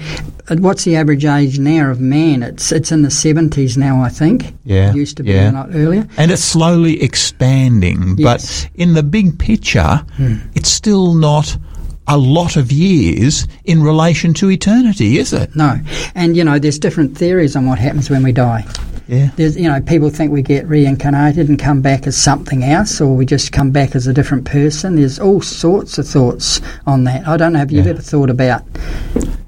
what's 0.50 0.84
the 0.84 0.96
average 0.96 1.26
age 1.26 1.60
now 1.60 1.92
of 1.92 2.00
man? 2.00 2.44
It's 2.44 2.72
it's 2.72 2.92
in 2.92 3.02
the 3.04 3.12
seventies 3.12 3.78
now, 3.78 4.02
I 4.02 4.10
think. 4.10 4.56
Yeah, 4.64 4.90
it 4.90 4.96
used 4.96 5.18
to 5.18 5.24
be 5.24 5.32
yeah. 5.32 5.52
a 5.52 5.54
lot 5.54 5.70
earlier. 5.74 6.08
And 6.18 6.32
it's 6.32 6.44
slowly 6.44 7.02
expanding, 7.02 8.16
Yes. 8.18 8.66
but 8.66 8.82
in 8.88 8.94
the 8.94 9.04
big 9.04 9.38
picture, 9.38 10.06
hmm. 10.16 10.36
it's 10.56 10.70
still 10.70 11.14
not 11.14 11.58
a 12.08 12.18
lot 12.18 12.56
of 12.56 12.72
years 12.72 13.48
in 13.66 13.84
relation 13.84 14.34
to 14.36 14.50
eternity, 14.50 15.18
is 15.18 15.34
it? 15.34 15.56
No, 15.56 15.80
and 16.16 16.38
you 16.38 16.44
know, 16.44 16.58
there's 16.58 16.80
different 16.80 17.18
theories 17.18 17.56
on 17.56 17.66
what 17.66 17.80
happens 17.80 18.10
when 18.10 18.24
we 18.24 18.32
die. 18.32 18.66
Yeah. 19.08 19.30
There's, 19.38 19.56
you 19.58 19.70
know, 19.70 19.80
people 19.82 20.10
think 20.10 20.32
we 20.34 20.42
get 20.42 20.68
reincarnated 20.68 21.48
and 21.48 21.58
come 21.58 21.82
back 21.82 22.08
as 22.08 22.18
something 22.18 22.64
else, 22.64 23.00
or 23.00 23.16
we 23.16 23.26
just 23.26 23.52
come 23.54 23.72
back 23.72 23.96
as 23.96 24.06
a 24.08 24.14
different 24.14 24.46
person. 24.46 24.96
There's 24.96 25.18
all 25.20 25.42
sorts 25.42 25.98
of 25.98 26.08
thoughts 26.08 26.62
on 26.86 27.06
that. 27.06 27.26
I 27.28 27.38
don't 27.38 27.54
know 27.54 27.62
if 27.62 27.72
you've 27.72 27.86
Yeah. 27.86 27.92
ever 27.92 28.02
thought 28.02 28.30
about. 28.30 28.64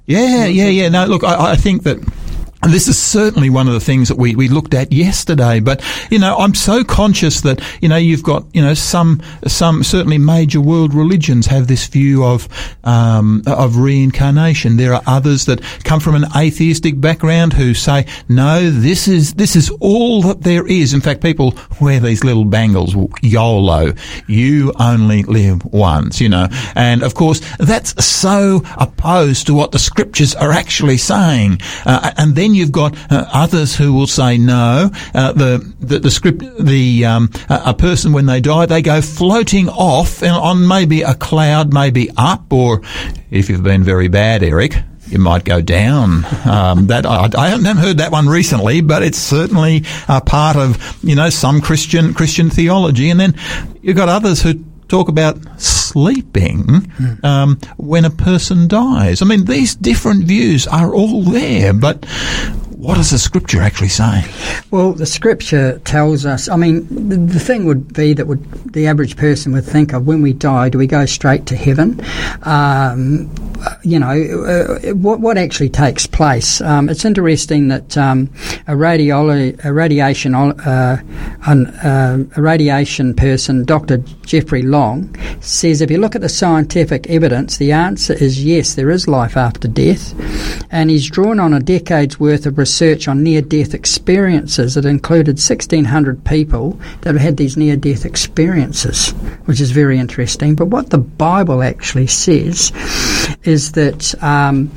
Yeah, 0.06 0.46
yeah, 0.46 0.68
yeah. 0.68 0.90
No, 0.90 1.06
look, 1.06 1.24
I, 1.24 1.52
I 1.52 1.56
think 1.56 1.84
that. 1.84 1.98
This 2.64 2.90
is 2.90 3.00
certainly 3.00 3.50
one 3.50 3.68
of 3.68 3.74
the 3.74 3.80
things 3.80 4.10
that 4.10 4.18
we, 4.18 4.36
we 4.36 4.50
looked 4.50 4.74
at 4.74 4.92
yesterday. 4.92 5.62
But, 5.62 5.82
you 6.12 6.20
know, 6.20 6.36
I'm 6.38 6.54
so 6.54 6.84
conscious 6.84 7.40
that, 7.42 7.62
you 7.82 7.88
know, 7.88 7.96
you've 7.96 8.24
got, 8.24 8.46
you 8.54 8.62
know, 8.62 8.74
some, 8.74 9.22
some 9.48 9.82
certainly 9.82 10.18
major 10.18 10.60
world 10.60 10.94
religions 10.94 11.48
have 11.48 11.68
this 11.68 11.88
view 11.88 12.26
of, 12.26 12.50
um, 12.84 13.44
of 13.48 13.78
reincarnation. 13.78 14.76
There 14.76 14.94
are 14.94 15.02
others 15.08 15.46
that 15.46 15.62
come 15.86 16.02
from 16.02 16.16
an 16.16 16.26
atheistic 16.36 17.00
background 17.00 17.54
who 17.54 17.74
say, 17.74 18.06
no, 18.28 18.70
this 18.70 19.08
is, 19.08 19.36
this 19.36 19.56
is 19.56 19.70
all 19.80 20.22
that 20.24 20.42
there 20.42 20.68
is. 20.68 20.94
In 20.94 21.00
fact, 21.00 21.22
people 21.22 21.54
wear 21.80 22.02
these 22.02 22.26
little 22.26 22.46
bangles, 22.46 22.94
YOLO. 23.22 23.94
You 24.28 24.74
only 24.78 25.24
live 25.24 25.64
once, 25.64 26.20
you 26.20 26.28
know. 26.28 26.50
And 26.76 27.04
of 27.04 27.14
course, 27.14 27.42
that's 27.58 28.04
so 28.04 28.64
opposed 28.78 29.48
to 29.48 29.54
what 29.54 29.72
the 29.72 29.80
scriptures 29.80 30.36
are 30.36 30.52
actually 30.52 30.98
saying. 30.98 31.60
Uh, 31.86 32.12
and 32.18 32.36
then 32.36 32.49
you've 32.54 32.72
got 32.72 32.96
uh, 33.12 33.26
others 33.32 33.76
who 33.76 33.94
will 33.94 34.08
say 34.08 34.38
no. 34.38 34.90
Uh, 35.14 35.32
the, 35.34 35.74
the 35.80 36.00
the 36.00 36.12
script, 36.12 36.44
the 36.60 37.06
um, 37.06 37.30
a, 37.50 37.62
a 37.68 37.74
person 37.74 38.14
when 38.14 38.26
they 38.26 38.42
die, 38.42 38.66
they 38.66 38.82
go 38.82 39.02
floating 39.02 39.70
off 39.70 40.22
and 40.22 40.32
on 40.32 40.68
maybe 40.68 41.02
a 41.02 41.16
cloud, 41.16 41.74
maybe 41.74 42.10
up, 42.18 42.52
or 42.52 42.82
if 43.32 43.50
you've 43.50 43.64
been 43.64 43.84
very 43.84 44.08
bad, 44.08 44.44
Eric. 44.44 44.76
You 45.08 45.18
might 45.18 45.44
go 45.44 45.62
down. 45.62 46.26
Um, 46.50 46.88
that 46.88 47.06
I, 47.06 47.30
I 47.38 47.50
haven't 47.50 47.78
heard 47.78 47.98
that 48.00 48.12
one 48.12 48.28
recently, 48.28 48.82
but 48.82 49.04
it's 49.04 49.20
certainly 49.20 49.84
a 50.08 50.20
part 50.20 50.58
of 50.58 50.98
you 51.04 51.14
know 51.14 51.30
some 51.30 51.62
Christian 51.62 52.14
Christian 52.14 52.50
theology. 52.50 53.12
And 53.12 53.20
then 53.20 53.36
you've 53.82 53.98
got 53.98 54.10
others 54.10 54.42
who 54.42 54.56
talk 54.90 55.08
about 55.08 55.38
sleeping 55.62 56.92
um, 57.24 57.60
when 57.78 58.06
a 58.06 58.10
person 58.10 58.68
dies. 58.68 59.22
I 59.22 59.26
mean, 59.26 59.46
these 59.46 59.76
different 59.76 60.26
views 60.26 60.68
are 60.68 60.94
all 60.94 61.24
there, 61.24 61.74
but 61.74 62.06
what 62.80 62.96
does 62.96 63.12
the 63.12 63.18
scripture 63.18 63.62
actually 63.62 63.90
say? 63.90 64.24
Well, 64.72 64.94
the 64.94 65.06
scripture 65.06 65.80
tells 65.80 66.26
us. 66.26 66.48
I 66.48 66.56
mean, 66.56 66.88
the, 67.10 67.18
the 67.18 67.40
thing 67.40 67.66
would 67.66 67.94
be 67.94 68.14
that 68.14 68.26
would 68.26 68.42
the 68.72 68.88
average 68.88 69.18
person 69.18 69.52
would 69.52 69.66
think 69.66 69.92
of 69.92 70.08
when 70.08 70.22
we 70.22 70.32
die, 70.32 70.70
do 70.70 70.78
we 70.78 70.88
go 70.88 71.06
straight 71.06 71.46
to 71.48 71.58
heaven? 71.58 72.00
Um, 72.44 73.30
you 73.84 74.00
know, 74.00 74.08
uh, 74.14 74.94
what 74.94 75.20
what 75.20 75.38
actually 75.38 75.68
takes 75.68 76.08
place? 76.08 76.62
Um, 76.62 76.88
it's 76.88 77.04
interesting 77.04 77.68
that 77.68 77.98
um, 77.98 78.30
a 78.66 78.76
radiolo- 78.76 79.62
a 79.66 79.74
radiation 79.74 80.34
uh, 80.34 81.02
an, 81.48 81.68
uh, 81.68 82.24
a 82.38 82.42
radiation 82.42 83.14
person, 83.14 83.66
Dr. 83.66 83.98
Jeffrey 84.26 84.62
Long, 84.62 85.14
says 85.42 85.82
if 85.82 85.92
you 85.92 85.98
look 85.98 86.16
at 86.16 86.22
the 86.22 86.30
scientific 86.30 87.10
evidence, 87.10 87.58
the 87.58 87.74
answer 87.74 88.14
is 88.14 88.42
yes, 88.42 88.76
there 88.76 88.90
is 88.90 89.06
life 89.06 89.36
after 89.36 89.68
death, 89.68 90.14
and 90.72 90.90
he's 90.90 91.10
drawn 91.10 91.42
on 91.42 91.54
a 91.54 91.60
decade's 91.60 92.18
worth 92.22 92.46
of 92.46 92.58
research 92.58 92.69
research 92.70 93.08
on 93.08 93.24
near 93.24 93.42
death 93.42 93.74
experiences. 93.74 94.78
It 94.78 94.86
included 94.86 95.38
1,600 95.38 96.24
people 96.24 96.80
that 97.02 97.16
had 97.16 97.38
these 97.38 97.58
near 97.58 97.76
death 97.76 98.06
experiences, 98.06 99.10
which 99.46 99.60
is 99.60 99.72
very 99.72 99.98
interesting. 99.98 100.54
But 100.54 100.68
what 100.68 100.92
the 100.92 101.00
Bible 101.00 101.64
actually 101.64 102.08
says 102.08 102.72
is 103.44 103.72
that. 103.72 104.14
Um, 104.24 104.72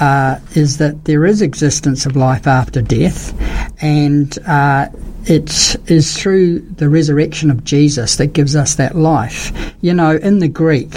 uh, 0.00 0.40
is 0.56 0.78
that 0.78 1.04
there 1.04 1.24
is 1.24 1.40
existence 1.40 2.04
of 2.04 2.16
life 2.16 2.48
after 2.48 2.82
death, 2.82 3.32
and 3.80 4.36
uh, 4.44 4.88
it 5.26 5.76
is 5.90 6.16
through 6.16 6.60
the 6.60 6.88
resurrection 6.88 7.50
of 7.50 7.64
Jesus 7.64 8.16
that 8.16 8.28
gives 8.28 8.54
us 8.56 8.74
that 8.76 8.96
life. 8.96 9.74
You 9.80 9.94
know, 9.94 10.16
in 10.16 10.38
the 10.38 10.48
Greek, 10.48 10.90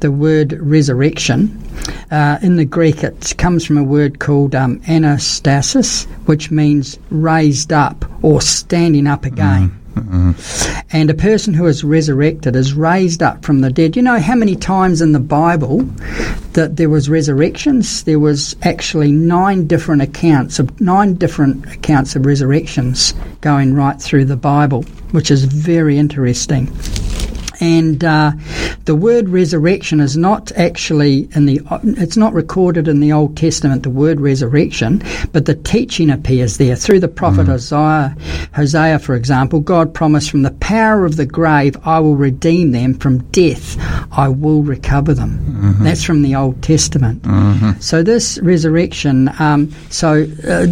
the 0.00 0.10
word 0.10 0.52
resurrection, 0.52 1.62
uh, 2.10 2.38
in 2.42 2.56
the 2.56 2.64
Greek, 2.64 3.02
it 3.02 3.34
comes 3.38 3.64
from 3.64 3.78
a 3.78 3.84
word 3.84 4.20
called 4.20 4.54
um, 4.54 4.80
anastasis, 4.80 6.06
which 6.26 6.50
means 6.50 6.98
raised 7.10 7.72
up 7.72 8.04
or 8.22 8.40
standing 8.40 9.06
up 9.06 9.24
again. 9.24 9.78
And 10.90 11.10
a 11.10 11.14
person 11.14 11.54
who 11.54 11.66
is 11.66 11.84
resurrected 11.84 12.56
is 12.56 12.74
raised 12.74 13.22
up 13.22 13.44
from 13.44 13.60
the 13.60 13.70
dead. 13.70 13.96
You 13.96 14.02
know 14.02 14.18
how 14.18 14.34
many 14.34 14.56
times 14.56 15.00
in 15.00 15.12
the 15.12 15.20
Bible 15.20 15.82
that 16.52 16.76
there 16.76 16.88
was 16.88 17.08
resurrections? 17.08 18.04
There 18.04 18.18
was 18.18 18.56
actually 18.62 19.12
nine 19.12 19.66
different 19.66 20.02
accounts 20.02 20.58
of 20.58 20.80
nine 20.80 21.14
different 21.14 21.66
accounts 21.72 22.16
of 22.16 22.26
resurrections 22.26 23.14
going 23.40 23.74
right 23.74 24.00
through 24.00 24.26
the 24.26 24.36
Bible, 24.36 24.82
which 25.12 25.30
is 25.30 25.44
very 25.44 25.98
interesting. 25.98 26.72
And 27.60 28.02
uh, 28.02 28.32
the 28.84 28.94
word 28.94 29.28
resurrection 29.28 30.00
is 30.00 30.16
not 30.16 30.52
actually 30.52 31.28
in 31.34 31.46
the, 31.46 31.60
it's 31.98 32.16
not 32.16 32.34
recorded 32.34 32.88
in 32.88 33.00
the 33.00 33.12
Old 33.12 33.36
Testament, 33.36 33.82
the 33.82 33.90
word 33.90 34.20
resurrection, 34.20 35.02
but 35.32 35.46
the 35.46 35.54
teaching 35.54 36.10
appears 36.10 36.58
there. 36.58 36.76
Through 36.76 37.00
the 37.00 37.08
prophet 37.08 37.46
Hosea, 37.46 38.16
Hosea, 38.54 38.98
for 38.98 39.14
example, 39.14 39.60
God 39.60 39.94
promised 39.94 40.30
from 40.30 40.42
the 40.42 40.50
power 40.52 41.04
of 41.04 41.16
the 41.16 41.26
grave, 41.26 41.76
I 41.84 42.00
will 42.00 42.16
redeem 42.16 42.72
them. 42.72 42.94
From 42.94 43.18
death, 43.30 43.76
I 44.12 44.28
will 44.28 44.62
recover 44.62 45.14
them. 45.14 45.38
That's 45.82 46.04
from 46.04 46.22
the 46.22 46.34
Old 46.34 46.62
Testament. 46.62 47.24
So 47.82 48.02
this 48.02 48.38
resurrection, 48.40 49.30
um, 49.38 49.70
so 49.90 50.26
uh, 50.48 50.66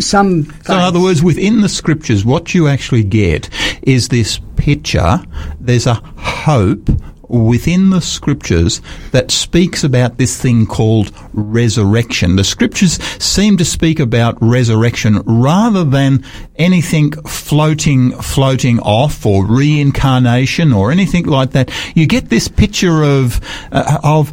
some. 0.00 0.44
So, 0.64 0.74
in 0.74 0.80
other 0.80 1.00
words, 1.00 1.22
within 1.22 1.60
the 1.60 1.68
scriptures, 1.68 2.24
what 2.24 2.54
you 2.54 2.68
actually 2.68 3.04
get 3.04 3.48
is 3.82 4.08
this 4.08 4.40
picture. 4.56 5.20
There's 5.60 5.86
a 5.86 5.94
hope 5.94 6.88
within 7.32 7.90
the 7.90 8.00
scriptures 8.00 8.80
that 9.10 9.30
speaks 9.30 9.82
about 9.82 10.18
this 10.18 10.40
thing 10.40 10.66
called 10.66 11.12
resurrection. 11.32 12.36
The 12.36 12.44
scriptures 12.44 13.02
seem 13.22 13.56
to 13.56 13.64
speak 13.64 13.98
about 13.98 14.36
resurrection 14.40 15.22
rather 15.24 15.82
than 15.82 16.24
anything 16.56 17.12
floating, 17.22 18.12
floating 18.12 18.78
off 18.80 19.24
or 19.24 19.46
reincarnation 19.46 20.72
or 20.72 20.92
anything 20.92 21.26
like 21.26 21.52
that. 21.52 21.70
You 21.94 22.06
get 22.06 22.28
this 22.28 22.48
picture 22.48 23.02
of, 23.02 23.40
uh, 23.72 23.98
of 24.04 24.32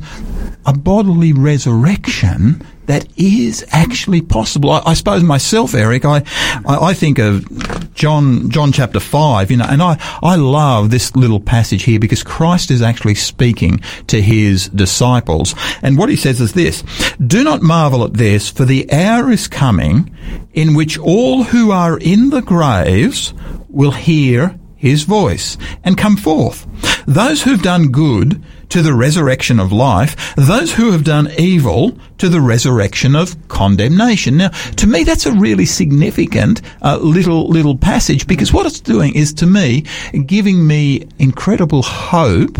a 0.65 0.73
bodily 0.73 1.33
resurrection 1.33 2.65
that 2.89 3.07
is 3.17 3.63
actually 3.69 4.19
possible. 4.19 4.71
I, 4.71 4.81
I 4.83 4.93
suppose 4.95 5.21
myself, 5.21 5.75
Eric, 5.75 6.05
I, 6.05 6.23
I, 6.65 6.89
I 6.89 6.93
think 6.95 7.19
of 7.19 7.93
John, 7.93 8.49
John 8.49 8.71
chapter 8.71 8.99
five, 8.99 9.51
you 9.51 9.57
know, 9.57 9.67
and 9.69 9.79
I, 9.79 9.97
I 10.23 10.37
love 10.37 10.89
this 10.89 11.15
little 11.15 11.39
passage 11.39 11.83
here 11.83 11.99
because 11.99 12.23
Christ 12.23 12.71
is 12.71 12.81
actually 12.81 13.13
speaking 13.13 13.81
to 14.07 14.19
his 14.19 14.69
disciples. 14.69 15.53
And 15.83 15.99
what 15.99 16.09
he 16.09 16.15
says 16.15 16.41
is 16.41 16.53
this, 16.53 16.83
do 17.27 17.43
not 17.43 17.61
marvel 17.61 18.03
at 18.03 18.15
this, 18.15 18.49
for 18.49 18.65
the 18.65 18.91
hour 18.91 19.29
is 19.29 19.47
coming 19.47 20.09
in 20.53 20.73
which 20.73 20.97
all 20.97 21.43
who 21.43 21.69
are 21.69 21.99
in 21.99 22.31
the 22.31 22.41
graves 22.41 23.35
will 23.69 23.91
hear 23.91 24.59
his 24.75 25.03
voice 25.03 25.57
and 25.83 25.95
come 25.95 26.17
forth. 26.17 26.65
Those 27.05 27.43
who've 27.43 27.61
done 27.61 27.91
good 27.91 28.43
to 28.69 28.81
the 28.81 28.93
resurrection 28.93 29.59
of 29.59 29.71
life, 29.71 30.33
those 30.35 30.73
who 30.73 30.91
have 30.91 31.03
done 31.03 31.31
evil 31.37 31.97
to 32.17 32.29
the 32.29 32.41
resurrection 32.41 33.15
of 33.15 33.35
condemnation. 33.47 34.37
Now, 34.37 34.49
to 34.77 34.87
me, 34.87 35.03
that's 35.03 35.25
a 35.25 35.31
really 35.31 35.65
significant 35.65 36.61
uh, 36.81 36.97
little 36.97 37.47
little 37.47 37.77
passage 37.77 38.27
because 38.27 38.53
what 38.53 38.65
it's 38.65 38.79
doing 38.79 39.15
is, 39.15 39.33
to 39.33 39.45
me, 39.45 39.85
giving 40.25 40.65
me 40.65 41.07
incredible 41.17 41.81
hope 41.81 42.57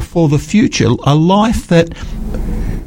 for 0.00 0.28
the 0.28 0.38
future, 0.38 0.88
a 1.04 1.14
life 1.14 1.66
that 1.68 1.94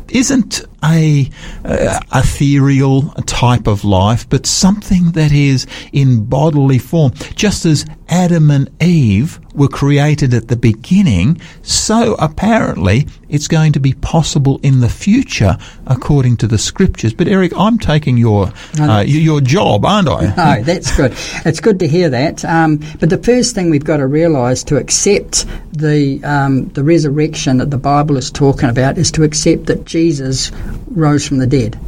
isn't 0.10 0.62
a 0.84 1.30
uh, 1.66 2.00
ethereal 2.14 3.02
type 3.26 3.68
of 3.68 3.84
life, 3.84 4.30
but 4.30 4.46
something 4.46 5.12
that 5.14 5.32
is 5.32 5.66
in 5.92 6.26
bodily 6.26 6.78
form. 6.78 7.12
Just 7.36 7.66
as 7.66 7.86
Adam 8.10 8.52
and 8.52 8.70
Eve 8.82 9.40
were 9.54 9.68
created 9.68 10.34
at 10.34 10.48
the 10.48 10.56
beginning, 10.56 11.40
so 11.62 12.16
apparently 12.16 13.08
it's 13.30 13.48
going 13.48 13.74
to 13.74 13.80
be 13.80 13.94
possible 13.94 14.60
in 14.64 14.80
the 14.80 14.90
future 14.90 15.58
according 15.88 16.38
to 16.38 16.48
the 16.48 16.58
scriptures. 16.58 17.14
But 17.14 17.28
Eric, 17.28 17.52
I'm 17.58 17.78
taking 17.78 18.18
your 18.18 18.52
uh, 18.80 19.04
your 19.06 19.42
job, 19.42 19.86
aren't 19.86 20.10
I? 20.10 20.34
No, 20.36 20.64
that's 20.64 20.96
good. 20.96 21.14
It's 21.46 21.60
good 21.60 21.80
to 21.80 21.88
hear 21.88 22.10
that. 22.10 22.44
Um, 22.46 22.80
but 23.00 23.10
the 23.10 23.18
first 23.18 23.56
thing 23.56 23.70
we've 23.70 23.84
got 23.84 23.98
to 23.98 24.08
realise 24.08 24.64
to 24.66 24.78
accept 24.78 25.46
the 25.72 26.24
um, 26.24 26.70
the 26.70 26.84
resurrection 26.84 27.58
that 27.58 27.72
the 27.72 27.78
Bible 27.78 28.18
is 28.18 28.32
talking 28.32 28.70
about 28.70 28.98
is 28.98 29.12
to 29.12 29.24
accept 29.24 29.68
that 29.68 29.86
Jesus 29.86 30.52
rose 30.88 31.28
from 31.28 31.40
the 31.40 31.48
dead. 31.48 31.80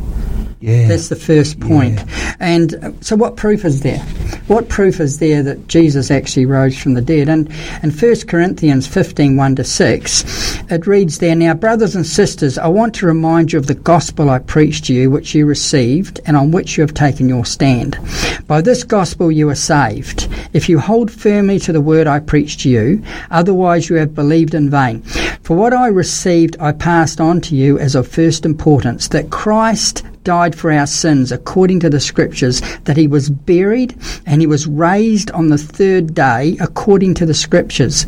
Yeah. 0.66 0.88
That's 0.88 1.10
the 1.10 1.16
first 1.16 1.60
point. 1.60 2.04
And 2.40 2.74
uh, 2.84 2.92
so, 3.00 3.16
what 3.16 3.36
proof 3.36 3.66
is 3.66 3.82
there? 3.82 4.00
What 4.48 4.68
proof 4.68 5.00
is 5.00 5.20
there 5.20 5.44
that 5.44 5.68
Jesus 5.68 6.10
actually 6.10 6.48
rose 6.48 6.76
from 6.76 6.96
the 6.96 7.04
dead? 7.04 7.30
And 7.30 7.52
in 7.84 7.92
1 7.92 8.16
Corinthians 8.28 8.88
15 8.88 9.38
1 9.38 9.56
to 9.58 9.64
6, 9.64 10.64
it 10.72 10.88
reads 10.88 11.20
there 11.20 11.36
Now, 11.36 11.54
brothers 11.54 11.96
and 11.96 12.04
sisters, 12.04 12.58
I 12.58 12.66
want 12.66 12.96
to 12.96 13.06
remind 13.06 13.54
you 13.54 13.60
of 13.60 13.68
the 13.68 13.76
gospel 13.76 14.32
I 14.32 14.40
preached 14.40 14.86
to 14.86 14.94
you, 14.96 15.12
which 15.12 15.36
you 15.36 15.46
received, 15.46 16.20
and 16.26 16.36
on 16.36 16.50
which 16.50 16.78
you 16.78 16.82
have 16.82 16.96
taken 16.96 17.30
your 17.30 17.46
stand. 17.46 18.00
By 18.48 18.62
this 18.62 18.84
gospel 18.84 19.32
you 19.32 19.50
are 19.50 19.56
saved, 19.56 20.28
if 20.54 20.68
you 20.68 20.80
hold 20.80 21.12
firmly 21.12 21.60
to 21.60 21.74
the 21.74 21.82
word 21.82 22.08
I 22.08 22.20
preached 22.20 22.62
to 22.62 22.70
you, 22.70 23.04
otherwise 23.30 23.88
you 23.88 23.98
have 23.98 24.16
believed 24.16 24.56
in 24.56 24.72
vain. 24.72 25.04
For 25.44 25.56
what 25.56 25.74
I 25.74 25.90
received, 25.90 26.58
I 26.60 26.72
passed 26.72 27.22
on 27.22 27.40
to 27.42 27.56
you 27.56 27.78
as 27.78 27.94
of 27.94 28.08
first 28.08 28.48
importance 28.48 29.08
that 29.10 29.30
Christ 29.30 30.04
died 30.26 30.54
for 30.54 30.70
our 30.72 30.86
sins 30.86 31.32
according 31.32 31.80
to 31.80 31.90
the 31.90 32.02
scriptures, 32.02 32.62
that 32.84 32.98
he 32.98 33.08
was 33.08 33.30
buried 33.30 33.96
and 34.26 34.42
he 34.42 34.48
was 34.48 34.68
raised 34.68 35.32
on 35.32 35.48
the 35.48 35.58
third 35.58 36.14
day 36.14 36.58
according 36.60 37.14
to 37.14 37.26
the 37.26 37.34
scriptures, 37.34 38.06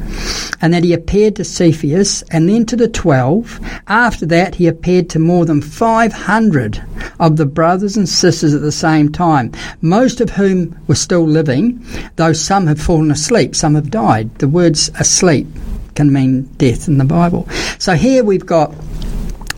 and 0.60 0.73
that 0.73 0.84
he 0.84 0.91
appeared 0.91 1.38
to 1.38 1.45
Cephas 1.45 2.23
and 2.32 2.49
then 2.49 2.65
to 2.65 2.75
the 2.75 2.89
twelve. 2.89 3.60
After 3.88 4.25
that, 4.25 4.56
he 4.56 4.67
appeared 4.67 5.10
to 5.12 5.19
more 5.19 5.45
than 5.45 5.62
500 5.62 6.84
of 7.19 7.38
the 7.38 7.45
brothers 7.45 7.95
and 7.95 8.10
sisters 8.10 8.53
at 8.53 8.62
the 8.62 8.71
same 8.71 9.12
time, 9.12 9.53
most 9.82 10.19
of 10.19 10.32
whom 10.32 10.77
were 10.88 10.95
still 10.95 11.25
living, 11.25 11.86
though 12.17 12.34
some 12.34 12.67
have 12.67 12.82
fallen 12.82 13.12
asleep, 13.12 13.56
some 13.56 13.75
have 13.75 13.89
died. 13.89 14.34
The 14.39 14.47
words 14.47 14.89
asleep 14.99 15.47
can 15.95 16.12
mean 16.12 16.43
death 16.58 16.88
in 16.88 16.97
the 16.97 17.06
Bible. 17.06 17.47
So 17.80 17.93
here 17.93 18.23
we've 18.23 18.45
got 18.45 18.73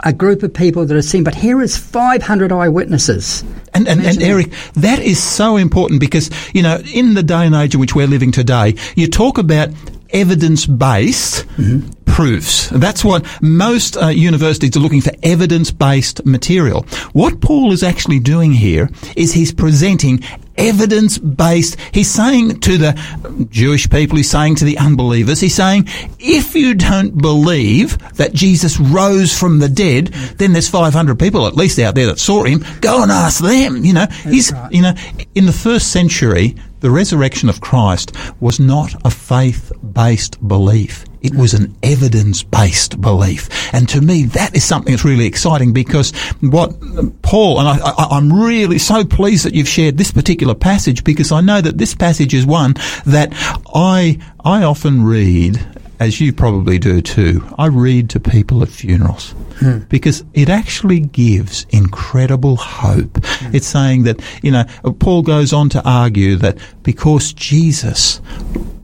a 0.04 0.14
group 0.14 0.44
of 0.44 0.54
people 0.54 0.86
that 0.86 0.96
are 0.96 1.02
seen, 1.02 1.24
but 1.24 1.36
here 1.36 1.62
is 1.62 1.78
500 1.78 2.52
eyewitnesses. 2.52 3.44
And, 3.74 3.88
and, 3.88 4.02
and. 4.02 4.22
Eric, 4.22 4.52
that 4.76 5.00
is 5.00 5.22
so 5.22 5.58
important 5.58 6.00
because, 6.00 6.30
you 6.54 6.62
know, 6.62 6.82
in 6.94 7.14
the 7.14 7.24
day 7.24 7.46
and 7.46 7.56
age 7.56 7.74
in 7.74 7.80
which 7.80 7.96
we're 7.96 8.08
living 8.08 8.32
today, 8.32 8.76
you 8.96 9.08
talk 9.08 9.38
about 9.38 9.70
evidence 10.12 10.66
based 10.66 11.46
mm-hmm. 11.50 11.88
Proofs. 12.20 12.68
That's 12.68 13.06
what 13.06 13.26
most 13.42 13.96
uh, 13.96 14.08
universities 14.08 14.76
are 14.76 14.82
looking 14.82 15.00
for 15.00 15.14
evidence 15.24 15.72
based 15.72 16.26
material. 16.26 16.82
What 17.14 17.40
Paul 17.40 17.72
is 17.72 17.82
actually 17.82 18.20
doing 18.20 18.52
here 18.52 18.90
is 19.16 19.32
he's 19.32 19.54
presenting 19.54 20.22
evidence 20.58 21.18
based. 21.18 21.78
He's 21.94 22.12
saying 22.12 22.60
to 22.60 22.78
the 22.78 23.48
Jewish 23.50 23.90
people, 23.90 24.18
he's 24.18 24.30
saying 24.30 24.56
to 24.56 24.66
the 24.66 24.78
unbelievers, 24.80 25.40
he's 25.40 25.56
saying, 25.56 25.88
if 26.20 26.56
you 26.56 26.74
don't 26.74 27.18
believe 27.22 27.98
that 28.16 28.34
Jesus 28.34 28.78
rose 28.82 29.34
from 29.34 29.60
the 29.60 29.70
dead, 29.70 30.08
then 30.40 30.52
there's 30.52 30.68
500 30.68 31.18
people 31.18 31.48
at 31.48 31.56
least 31.56 31.80
out 31.80 31.96
there 31.96 32.08
that 32.08 32.20
saw 32.20 32.44
him. 32.44 32.66
Go 32.82 33.02
and 33.02 33.14
ask 33.14 33.42
them. 33.42 33.86
You 33.86 33.94
know, 33.94 34.08
he's, 34.24 34.52
right. 34.52 34.70
you 34.74 34.82
know, 34.82 34.94
in 35.36 35.46
the 35.46 35.54
first 35.54 35.94
century, 35.94 36.58
the 36.82 36.92
resurrection 36.92 37.48
of 37.48 37.62
Christ 37.62 38.14
was 38.42 38.60
not 38.60 38.94
a 39.06 39.10
faith 39.10 39.72
based 39.94 40.46
belief. 40.46 41.06
It 41.22 41.36
was 41.36 41.54
an 41.54 41.76
evidence 41.84 42.44
based 42.44 43.00
belief. 43.02 43.50
And 43.74 43.88
to 43.90 44.02
me, 44.02 44.26
that 44.26 44.56
is 44.56 44.64
something 44.64 44.94
that's 44.94 45.06
really 45.06 45.26
exciting 45.26 45.74
because 45.74 46.12
what 46.42 46.74
Paul, 47.22 47.60
and 47.60 47.68
I, 47.68 47.94
I'm 48.12 48.32
really 48.32 48.80
so 48.80 49.06
pleased 49.06 49.46
that 49.46 49.54
you've 49.54 49.68
shared 49.68 49.98
this 49.98 50.12
particular 50.12 50.56
passage 50.56 51.04
because 51.04 51.32
I 51.32 51.42
know 51.42 51.62
that 51.62 51.78
this 51.78 51.96
passage 51.96 52.34
is 52.34 52.46
one 52.46 52.76
that 53.06 53.30
I, 53.74 54.20
I 54.44 54.64
often 54.64 55.04
read 55.04 55.60
as 56.00 56.22
you 56.22 56.32
probably 56.32 56.80
do 56.80 57.02
too, 57.02 57.46
I 57.58 57.68
read 57.68 58.10
to 58.12 58.20
people 58.20 58.64
at 58.64 58.70
funerals 58.70 59.32
hmm. 59.58 59.80
because 59.90 60.24
it 60.34 60.50
actually 60.50 61.02
gives 61.02 61.66
incredible 61.72 62.56
hope. 62.56 63.24
Hmm. 63.24 63.56
It's 63.56 63.68
saying 63.68 64.04
that, 64.04 64.22
you 64.42 64.52
know, 64.52 64.64
Paul 65.00 65.22
goes 65.22 65.52
on 65.52 65.70
to 65.70 65.84
argue 65.88 66.38
that 66.38 66.58
because 66.84 67.34
Jesus 67.34 68.22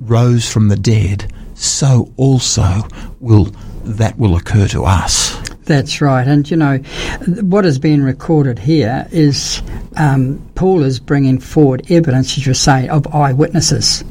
rose 0.02 0.52
from 0.52 0.68
the 0.68 0.76
dead, 0.76 1.32
so 1.56 2.12
also 2.18 2.82
will 3.20 3.46
that 3.84 4.18
will 4.18 4.36
occur 4.36 4.68
to 4.70 4.84
us. 4.84 5.36
That's 5.66 6.00
right. 6.00 6.28
And, 6.28 6.50
you 6.50 6.58
know, 6.58 6.78
what 7.42 7.66
is 7.66 7.80
being 7.80 8.04
recorded 8.04 8.60
here 8.60 9.08
is 9.12 9.64
um, 9.98 10.40
Paul 10.54 10.84
is 10.84 11.00
bringing 11.00 11.40
forward 11.40 11.90
evidence, 11.92 12.38
as 12.38 12.46
you 12.46 12.54
say, 12.54 12.88
of 12.88 13.08
eyewitnesses. 13.14 14.04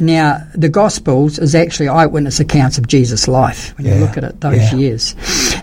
Now, 0.00 0.42
the 0.54 0.68
Gospels 0.68 1.38
is 1.38 1.54
actually 1.54 1.88
eyewitness 1.88 2.38
accounts 2.40 2.76
of 2.78 2.86
Jesus' 2.88 3.26
life 3.28 3.72
when 3.76 3.86
Yeah. 3.86 3.94
you 3.94 4.00
look 4.00 4.16
at 4.16 4.24
it 4.24 4.40
those 4.40 4.56
Yeah. 4.72 4.74
years. 4.76 5.14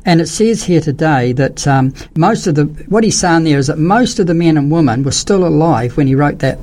And 0.06 0.20
it 0.22 0.28
says 0.28 0.64
here 0.64 0.80
today 0.82 1.34
that 1.34 1.66
um, 1.68 1.94
most 2.16 2.48
of 2.48 2.56
the, 2.56 2.64
what 2.88 3.04
he's 3.04 3.20
saying 3.20 3.44
there 3.44 3.58
is 3.60 3.68
that 3.68 3.80
most 3.80 4.20
of 4.20 4.28
the 4.28 4.34
men 4.34 4.58
and 4.58 4.72
women 4.72 5.04
were 5.04 5.12
still 5.12 5.46
alive 5.46 5.96
when 5.98 6.08
he 6.08 6.16
wrote 6.16 6.40
that, 6.40 6.58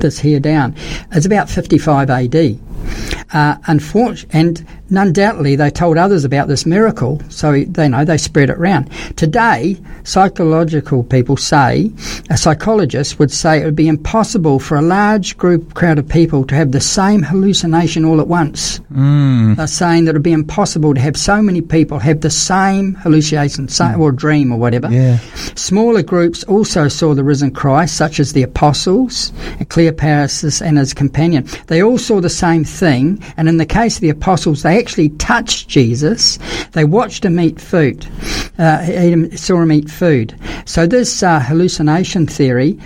this 0.00 0.18
here 0.20 0.40
down. 0.40 0.74
It's 1.12 1.26
about 1.26 1.50
55 1.50 2.10
AD. 2.10 2.58
Uh, 3.32 3.56
and 4.32 4.66
undoubtedly 4.90 5.56
they 5.56 5.70
told 5.70 5.96
others 5.96 6.24
about 6.24 6.48
this 6.48 6.66
miracle, 6.66 7.20
so 7.28 7.64
they 7.64 7.88
know 7.88 8.04
they 8.04 8.18
spread 8.18 8.50
it 8.50 8.58
around. 8.58 8.90
Today, 9.16 9.76
psychological 10.04 11.02
people 11.04 11.36
say, 11.36 11.90
a 12.30 12.36
psychologist 12.36 13.18
would 13.18 13.30
say 13.30 13.60
it 13.60 13.64
would 13.64 13.76
be 13.76 13.88
impossible 13.88 14.58
for 14.58 14.76
a 14.76 14.82
large 14.82 15.36
group 15.38 15.74
crowd 15.74 15.98
of 15.98 16.08
people 16.08 16.44
to 16.46 16.54
have 16.54 16.72
the 16.72 16.80
same 16.80 17.22
hallucination 17.22 18.04
all 18.04 18.20
at 18.20 18.28
once. 18.28 18.80
Mm. 18.92 19.56
They're 19.56 19.66
saying 19.66 20.04
that 20.04 20.10
it 20.10 20.14
would 20.14 20.22
be 20.22 20.32
impossible 20.32 20.94
to 20.94 21.00
have 21.00 21.16
so 21.16 21.40
many 21.40 21.60
people 21.60 21.98
have 21.98 22.20
the 22.20 22.30
same 22.30 22.94
hallucination, 22.96 23.68
same, 23.68 24.00
or 24.00 24.12
dream 24.12 24.52
or 24.52 24.58
whatever. 24.58 24.90
Yeah. 24.90 25.18
Smaller 25.54 26.02
groups 26.02 26.44
also 26.44 26.88
saw 26.88 27.14
the 27.14 27.24
risen 27.24 27.50
Christ, 27.50 27.96
such 27.96 28.20
as 28.20 28.32
the 28.32 28.42
apostles, 28.42 29.32
and 29.58 29.68
Cleopas 29.68 30.60
and 30.60 30.78
his 30.78 30.92
companion. 30.92 31.46
They 31.68 31.82
all 31.82 31.98
saw 31.98 32.20
the 32.20 32.28
same 32.28 32.64
thing, 32.64 33.22
and 33.36 33.48
in 33.48 33.56
the 33.56 33.66
case 33.66 33.96
of 33.96 34.02
the 34.02 34.10
apostles, 34.10 34.62
they 34.62 34.81
actually 34.82 35.10
touched 35.10 35.68
Jesus. 35.68 36.38
They 36.72 36.84
watched 36.84 37.24
him 37.24 37.38
eat 37.38 37.60
food, 37.60 38.04
uh, 38.58 38.78
him, 38.78 39.34
saw 39.36 39.62
him 39.62 39.70
eat 39.70 39.88
food. 39.88 40.34
So 40.64 40.86
this 40.86 41.22
uh, 41.22 41.40
hallucination 41.40 42.26
theory 42.26 42.78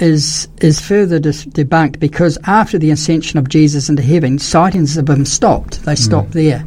is 0.00 0.48
is 0.60 0.80
further 0.80 1.18
dis- 1.20 1.46
debunked 1.46 2.00
because 2.00 2.38
after 2.44 2.78
the 2.78 2.90
ascension 2.90 3.38
of 3.38 3.48
Jesus 3.48 3.88
into 3.88 4.02
heaven, 4.02 4.38
sightings 4.38 4.96
of 4.96 5.08
him 5.08 5.24
stopped. 5.24 5.84
They 5.84 5.94
stopped 5.94 6.32
there. 6.32 6.64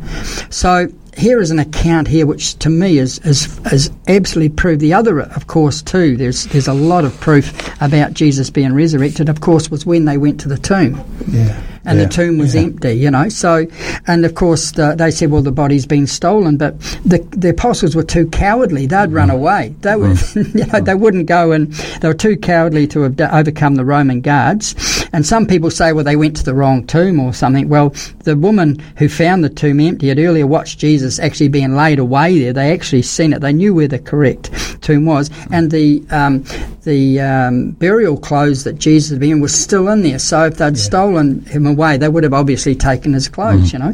So 0.49 0.87
here 1.17 1.41
is 1.41 1.51
an 1.51 1.59
account 1.59 2.07
here 2.07 2.25
which 2.25 2.57
to 2.59 2.69
me 2.69 2.99
is, 2.99 3.19
is, 3.19 3.59
is 3.71 3.89
absolutely 4.07 4.55
proved. 4.55 4.81
The 4.81 4.93
other, 4.93 5.21
of 5.21 5.47
course, 5.47 5.81
too, 5.81 6.15
there's, 6.15 6.45
there's 6.45 6.67
a 6.67 6.73
lot 6.73 7.05
of 7.05 7.19
proof 7.19 7.51
about 7.81 8.13
Jesus 8.13 8.49
being 8.49 8.73
resurrected, 8.73 9.27
of 9.27 9.41
course, 9.41 9.71
was 9.71 9.85
when 9.85 10.05
they 10.05 10.17
went 10.17 10.39
to 10.41 10.47
the 10.47 10.57
tomb. 10.57 11.03
Yeah. 11.27 11.59
And 11.87 11.97
Yeah. 11.97 12.05
the 12.05 12.11
tomb 12.11 12.37
was 12.37 12.53
Yeah. 12.53 12.61
empty, 12.61 12.93
you 12.93 13.09
know. 13.09 13.29
So, 13.29 13.65
and 14.05 14.25
of 14.25 14.35
course, 14.35 14.71
the, 14.71 14.93
they 14.95 15.09
said, 15.09 15.31
well, 15.31 15.41
the 15.41 15.51
body's 15.51 15.85
been 15.87 16.05
stolen, 16.05 16.57
but 16.57 16.79
the, 17.05 17.25
the 17.35 17.49
apostles 17.49 17.95
were 17.95 18.03
too 18.03 18.27
cowardly. 18.27 18.85
They'd 18.85 19.11
run 19.11 19.29
away. 19.31 19.73
They 19.81 19.95
would, 19.95 20.19
you 20.35 20.65
know, 20.71 20.81
they 20.81 20.93
wouldn't 20.95 21.25
go 21.25 21.51
and 21.53 21.71
they 22.01 22.07
were 22.07 22.13
too 22.13 22.37
cowardly 22.37 22.85
to 22.87 23.01
have 23.01 23.19
overcome 23.21 23.75
the 23.75 23.85
Roman 23.85 24.21
guards. 24.21 24.75
And 25.13 25.25
some 25.25 25.45
people 25.47 25.71
say, 25.71 25.93
well, 25.93 26.03
they 26.03 26.17
went 26.17 26.35
to 26.37 26.43
the 26.43 26.53
wrong 26.53 26.85
tomb 26.85 27.19
or 27.19 27.33
something. 27.33 27.69
Well, 27.69 27.93
the 28.25 28.35
woman 28.35 28.79
who 28.97 29.07
found 29.07 29.43
the 29.43 29.49
tomb 29.49 29.79
empty 29.79 30.09
had 30.09 30.19
earlier 30.19 30.45
watched 30.45 30.79
Jesus 30.79 31.17
actually 31.19 31.47
being 31.47 31.75
laid 31.75 31.97
away 31.99 32.37
there. 32.39 32.51
They 32.53 32.73
actually 32.73 33.03
seen 33.03 33.31
it. 33.31 33.39
They 33.39 33.53
knew 33.53 33.73
where 33.73 33.87
the 33.87 33.99
correct 33.99 34.51
tomb 34.81 35.05
was, 35.05 35.29
and 35.51 35.71
the 35.71 36.03
um, 36.11 36.43
the 36.83 37.19
um, 37.21 37.71
burial 37.71 38.17
clothes 38.17 38.65
that 38.65 38.77
Jesus 38.77 39.11
had 39.11 39.19
been 39.21 39.31
in 39.31 39.41
was 39.41 39.53
still 39.55 39.87
in 39.87 40.03
there. 40.03 40.19
So 40.19 40.45
if 40.45 40.57
they'd 40.57 40.77
stolen 40.77 41.41
him 41.45 41.65
away, 41.77 41.97
they 41.97 42.09
would 42.09 42.23
have 42.23 42.33
obviously 42.33 42.75
taken 42.75 43.13
his 43.13 43.29
clothes. 43.29 43.71
You 43.71 43.79
know, 43.79 43.91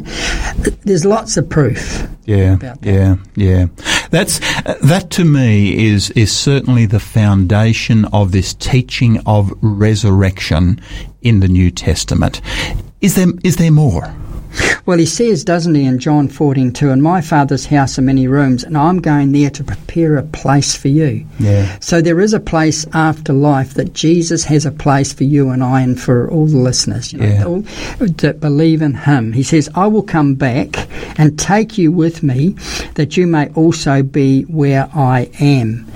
there's 0.84 1.04
lots 1.04 1.36
of 1.36 1.48
proof. 1.48 2.08
Yeah, 2.24 2.54
about 2.54 2.80
that. 2.80 2.92
yeah, 2.92 3.16
yeah. 3.36 3.66
That's 4.10 4.40
uh, 4.64 4.76
that 4.82 5.10
to 5.10 5.24
me 5.24 5.86
is 5.92 6.10
is 6.12 6.34
certainly 6.34 6.86
the 6.86 7.00
foundation 7.00 8.06
of 8.06 8.32
this 8.32 8.54
teaching 8.54 9.20
of 9.26 9.52
resurrection 9.60 10.80
in 11.20 11.40
the 11.40 11.48
New 11.48 11.70
Testament. 11.70 12.40
Is 13.00 13.14
there 13.16 13.28
is 13.42 13.56
there 13.56 13.70
more? 13.70 14.14
Well, 14.86 14.98
he 14.98 15.06
says, 15.06 15.44
doesn't 15.44 15.74
he, 15.74 15.84
in 15.86 15.98
John 15.98 16.28
14, 16.28 16.72
2, 16.72 16.90
In 16.90 17.00
my 17.00 17.20
Father's 17.22 17.64
house 17.66 17.98
are 17.98 18.02
many 18.02 18.28
rooms, 18.28 18.62
and 18.64 18.76
I'm 18.76 19.00
going 19.00 19.32
there 19.32 19.50
to 19.50 19.64
prepare 19.64 20.16
a 20.16 20.22
place 20.22 20.74
for 20.76 20.88
you. 20.88 21.26
Yeah. 21.38 21.78
So 21.80 22.00
there 22.02 22.20
is 22.20 22.34
a 22.34 22.40
place 22.40 22.84
after 22.92 23.32
life 23.32 23.74
that 23.74 23.94
Jesus 23.94 24.44
has 24.44 24.66
a 24.66 24.70
place 24.70 25.12
for 25.12 25.24
you 25.24 25.48
and 25.50 25.64
I 25.64 25.80
and 25.80 25.98
for 26.00 26.30
all 26.30 26.46
the 26.46 26.58
listeners, 26.58 27.12
you 27.12 27.20
know, 27.20 27.26
Yeah. 27.26 27.44
all 27.44 27.64
that 28.18 28.40
believe 28.40 28.82
in 28.82 28.94
him. 28.94 29.32
He 29.32 29.42
says, 29.42 29.70
I 29.74 29.86
will 29.86 30.02
come 30.02 30.34
back 30.34 30.86
and 31.18 31.38
take 31.38 31.78
you 31.78 31.90
with 31.90 32.22
me 32.22 32.54
that 32.94 33.16
you 33.16 33.26
may 33.26 33.48
also 33.54 34.02
be 34.02 34.42
where 34.42 34.88
I 34.94 35.30
am. 35.40 35.86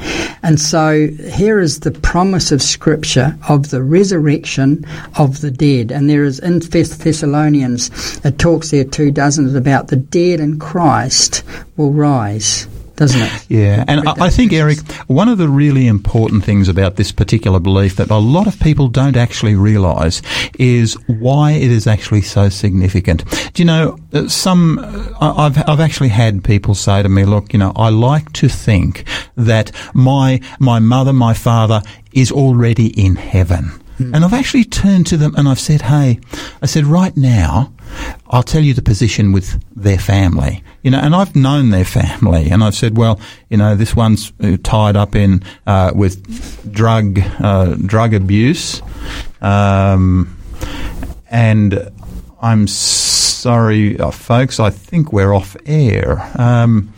And 0.42 0.61
so 0.61 1.09
here 1.09 1.59
is 1.61 1.81
the 1.81 1.90
promise 1.90 2.53
of 2.53 2.62
Scripture 2.62 3.37
of 3.48 3.70
the 3.70 3.83
resurrection 3.83 4.85
of 5.18 5.40
the 5.40 5.51
dead. 5.51 5.90
And 5.90 6.09
there 6.09 6.24
is 6.24 6.38
in 6.38 6.61
Thess- 6.61 6.96
Thessalonians, 6.96 7.90
it 8.24 8.38
talks 8.38 8.70
there 8.70 8.85
too, 8.85 9.11
doesn't 9.11 9.48
it, 9.48 9.57
about 9.57 9.88
the 9.88 9.96
dead 9.96 10.40
in 10.40 10.59
Christ 10.59 11.42
will 11.77 11.92
rise, 11.92 12.66
doesn't 12.98 13.22
it? 13.22 13.46
Yeah, 13.48 13.84
and 13.87 14.08
I, 14.08 14.26
I 14.26 14.30
think 14.30 14.52
Eric, 14.52 14.78
one 15.06 15.28
of 15.28 15.38
the 15.38 15.48
really 15.48 15.87
important 15.87 16.44
things 16.44 16.68
about 16.68 16.96
this 16.96 17.12
particular 17.12 17.61
belief 17.61 17.96
that 17.96 18.11
a 18.11 18.18
lot 18.18 18.46
of 18.46 18.58
people 18.61 18.88
don't 18.88 19.16
actually 19.16 19.54
realise 19.54 20.20
is 20.58 20.94
why 21.06 21.52
it 21.52 21.70
is 21.70 21.87
actually 21.87 22.22
so 22.22 22.48
significant. 22.48 23.24
Do 23.54 23.62
you 23.62 23.66
know 23.66 23.98
uh, 24.12 24.28
some? 24.28 24.78
uh, 24.80 25.34
I've 25.37 25.68
I've 25.68 25.80
actually 25.80 26.08
had 26.08 26.42
people 26.42 26.74
say 26.74 27.02
to 27.02 27.08
me, 27.08 27.24
"Look, 27.24 27.52
you 27.52 27.58
know, 27.58 27.72
I 27.76 27.90
like 27.90 28.32
to 28.34 28.48
think 28.48 29.04
that 29.37 29.70
my 29.94 30.40
my 30.58 30.80
mother, 30.80 31.12
my 31.12 31.34
father 31.34 31.82
is 32.12 32.32
already 32.32 32.88
in 33.00 33.14
heaven." 33.14 33.80
And 33.98 34.24
I've 34.24 34.32
actually 34.32 34.64
turned 34.64 35.06
to 35.08 35.16
them 35.16 35.34
and 35.37 35.48
I've 35.48 35.61
said, 35.61 35.82
"Hey, 35.82 36.20
I 36.62 36.66
said 36.66 36.87
right 36.87 37.16
now." 37.16 37.72
I'll 38.28 38.42
tell 38.42 38.62
you 38.62 38.74
the 38.74 38.82
position 38.82 39.32
with 39.32 39.58
their 39.74 39.98
family, 39.98 40.62
you 40.82 40.90
know, 40.90 40.98
and 40.98 41.14
I've 41.14 41.34
known 41.34 41.70
their 41.70 41.87
family, 41.87 42.50
and 42.50 42.62
I've 42.62 42.74
said, 42.74 42.98
well, 42.98 43.18
you 43.48 43.56
know, 43.56 43.74
this 43.74 43.96
one's 43.96 44.32
uh, 44.42 44.58
tied 44.62 44.94
up 44.94 45.16
in 45.16 45.42
uh, 45.66 45.92
with 45.94 46.70
drug 46.70 47.18
uh, 47.40 47.74
drug 47.76 48.12
abuse, 48.12 48.82
um, 49.40 50.37
and 51.30 51.90
I'm 52.40 52.66
sorry, 52.68 53.98
uh, 53.98 54.11
folks, 54.11 54.61
I 54.61 54.70
think 54.70 55.12
we're 55.12 55.32
off 55.32 55.56
air. 55.66 56.30
Um, 56.37 56.92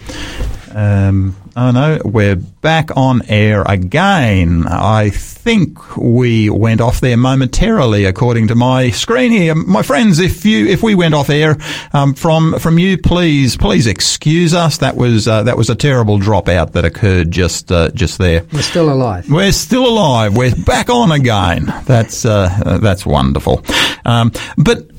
um, 0.72 1.36
oh 1.56 1.70
no, 1.70 2.00
we're 2.04 2.36
back 2.36 2.96
on 2.96 3.22
air 3.28 3.62
again. 3.62 4.66
I 4.66 5.10
think 5.10 5.96
we 5.96 6.50
went 6.50 6.80
off 6.80 7.00
there 7.00 7.16
momentarily, 7.16 8.04
according 8.04 8.48
to 8.48 8.54
my 8.54 8.90
screen 8.90 9.32
here. 9.32 9.54
My 9.54 9.82
friends, 9.82 10.18
if 10.18 10.44
you 10.44 10.66
if 10.66 10.82
we 10.82 10.94
went 10.94 11.14
off 11.14 11.30
air 11.30 11.56
um, 11.92 12.14
from 12.14 12.58
from 12.58 12.78
you, 12.78 12.98
please 12.98 13.56
please 13.56 13.86
excuse 13.86 14.54
us. 14.54 14.78
That 14.78 14.96
was 14.96 15.26
uh, 15.26 15.44
that 15.44 15.56
was 15.56 15.70
a 15.70 15.74
terrible 15.74 16.18
dropout 16.18 16.72
that 16.72 16.84
occurred 16.84 17.30
just 17.30 17.72
uh, 17.72 17.90
just 17.90 18.18
there. 18.18 18.44
We're 18.52 18.62
still 18.62 18.92
alive. 18.92 19.30
We're 19.30 19.52
still 19.52 19.86
alive. 19.86 20.36
We're 20.36 20.54
back 20.54 20.90
on 20.90 21.12
again. 21.12 21.72
That's 21.84 22.24
uh, 22.24 22.78
that's 22.80 23.04
wonderful. 23.04 23.64
Um, 24.04 24.32
but 24.56 24.90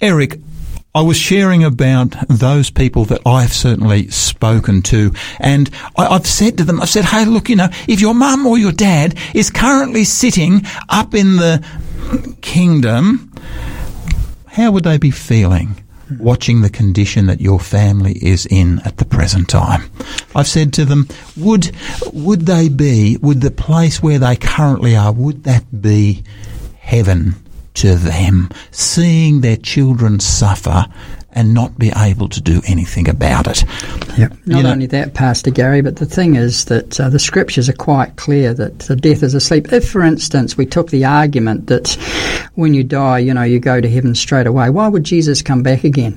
Eric, 0.00 0.38
I 0.94 1.00
was 1.00 1.16
sharing 1.16 1.64
about 1.64 2.14
those 2.28 2.68
people 2.68 3.06
that 3.06 3.22
I've 3.24 3.54
certainly 3.54 4.08
spoken 4.08 4.82
to, 4.82 5.12
and 5.40 5.70
I, 5.96 6.06
I've 6.06 6.26
said 6.26 6.58
to 6.58 6.64
them, 6.64 6.82
I've 6.82 6.90
said, 6.90 7.06
"Hey, 7.06 7.24
look, 7.24 7.48
you 7.48 7.56
know, 7.56 7.70
if 7.88 7.98
your 7.98 8.14
mum 8.14 8.46
or 8.46 8.58
your 8.58 8.72
dad 8.72 9.14
is 9.32 9.50
currently 9.50 10.04
sitting 10.04 10.66
up 10.90 11.14
in 11.14 11.36
the 11.36 11.64
kingdom, 12.42 13.32
how 14.48 14.70
would 14.72 14.84
they 14.84 14.98
be 14.98 15.10
feeling?" 15.10 15.76
Watching 16.18 16.60
the 16.60 16.68
condition 16.68 17.24
that 17.24 17.40
your 17.40 17.58
family 17.58 18.18
is 18.20 18.44
in 18.44 18.80
at 18.80 18.98
the 18.98 19.06
present 19.06 19.48
time, 19.48 19.90
I've 20.36 20.46
said 20.46 20.74
to 20.74 20.84
them, 20.84 21.08
would 21.38 21.74
would 22.12 22.44
they 22.44 22.68
be, 22.68 23.16
would 23.22 23.40
the 23.40 23.50
place 23.50 24.02
where 24.02 24.18
they 24.18 24.36
currently 24.36 24.94
are, 24.94 25.10
would 25.10 25.44
that 25.44 25.80
be 25.80 26.22
heaven 26.80 27.36
to 27.74 27.94
them, 27.96 28.50
seeing 28.70 29.40
their 29.40 29.56
children 29.56 30.20
suffer 30.20 30.86
and 31.34 31.54
not 31.54 31.78
be 31.78 31.90
able 31.96 32.28
to 32.28 32.42
do 32.42 32.60
anything 32.66 33.08
about 33.08 33.46
it. 33.46 33.64
Yep. 34.18 34.32
Not 34.44 34.56
You 34.58 34.62
know- 34.62 34.70
only 34.72 34.86
that, 34.86 35.14
Pastor 35.14 35.50
Gary, 35.50 35.80
but 35.80 35.96
the 35.96 36.04
thing 36.04 36.34
is 36.34 36.66
that 36.66 37.00
uh, 37.00 37.08
the 37.08 37.18
scriptures 37.18 37.70
are 37.70 37.74
quite 37.74 38.16
clear 38.16 38.52
that 38.52 38.80
the 38.80 38.96
death 38.96 39.22
is 39.22 39.32
asleep. 39.32 39.72
If, 39.72 39.88
for 39.88 40.02
instance, 40.02 40.58
we 40.58 40.66
took 40.66 40.90
the 40.90 41.06
argument 41.06 41.68
that 41.68 41.96
when 42.54 42.74
you 42.74 42.84
die, 42.84 43.20
you 43.20 43.32
know, 43.32 43.44
you 43.44 43.60
go 43.60 43.80
to 43.80 43.88
heaven 43.88 44.14
straight 44.14 44.46
away, 44.46 44.68
why 44.68 44.88
would 44.88 45.04
Jesus 45.04 45.40
come 45.40 45.62
back 45.62 45.84
again? 45.84 46.12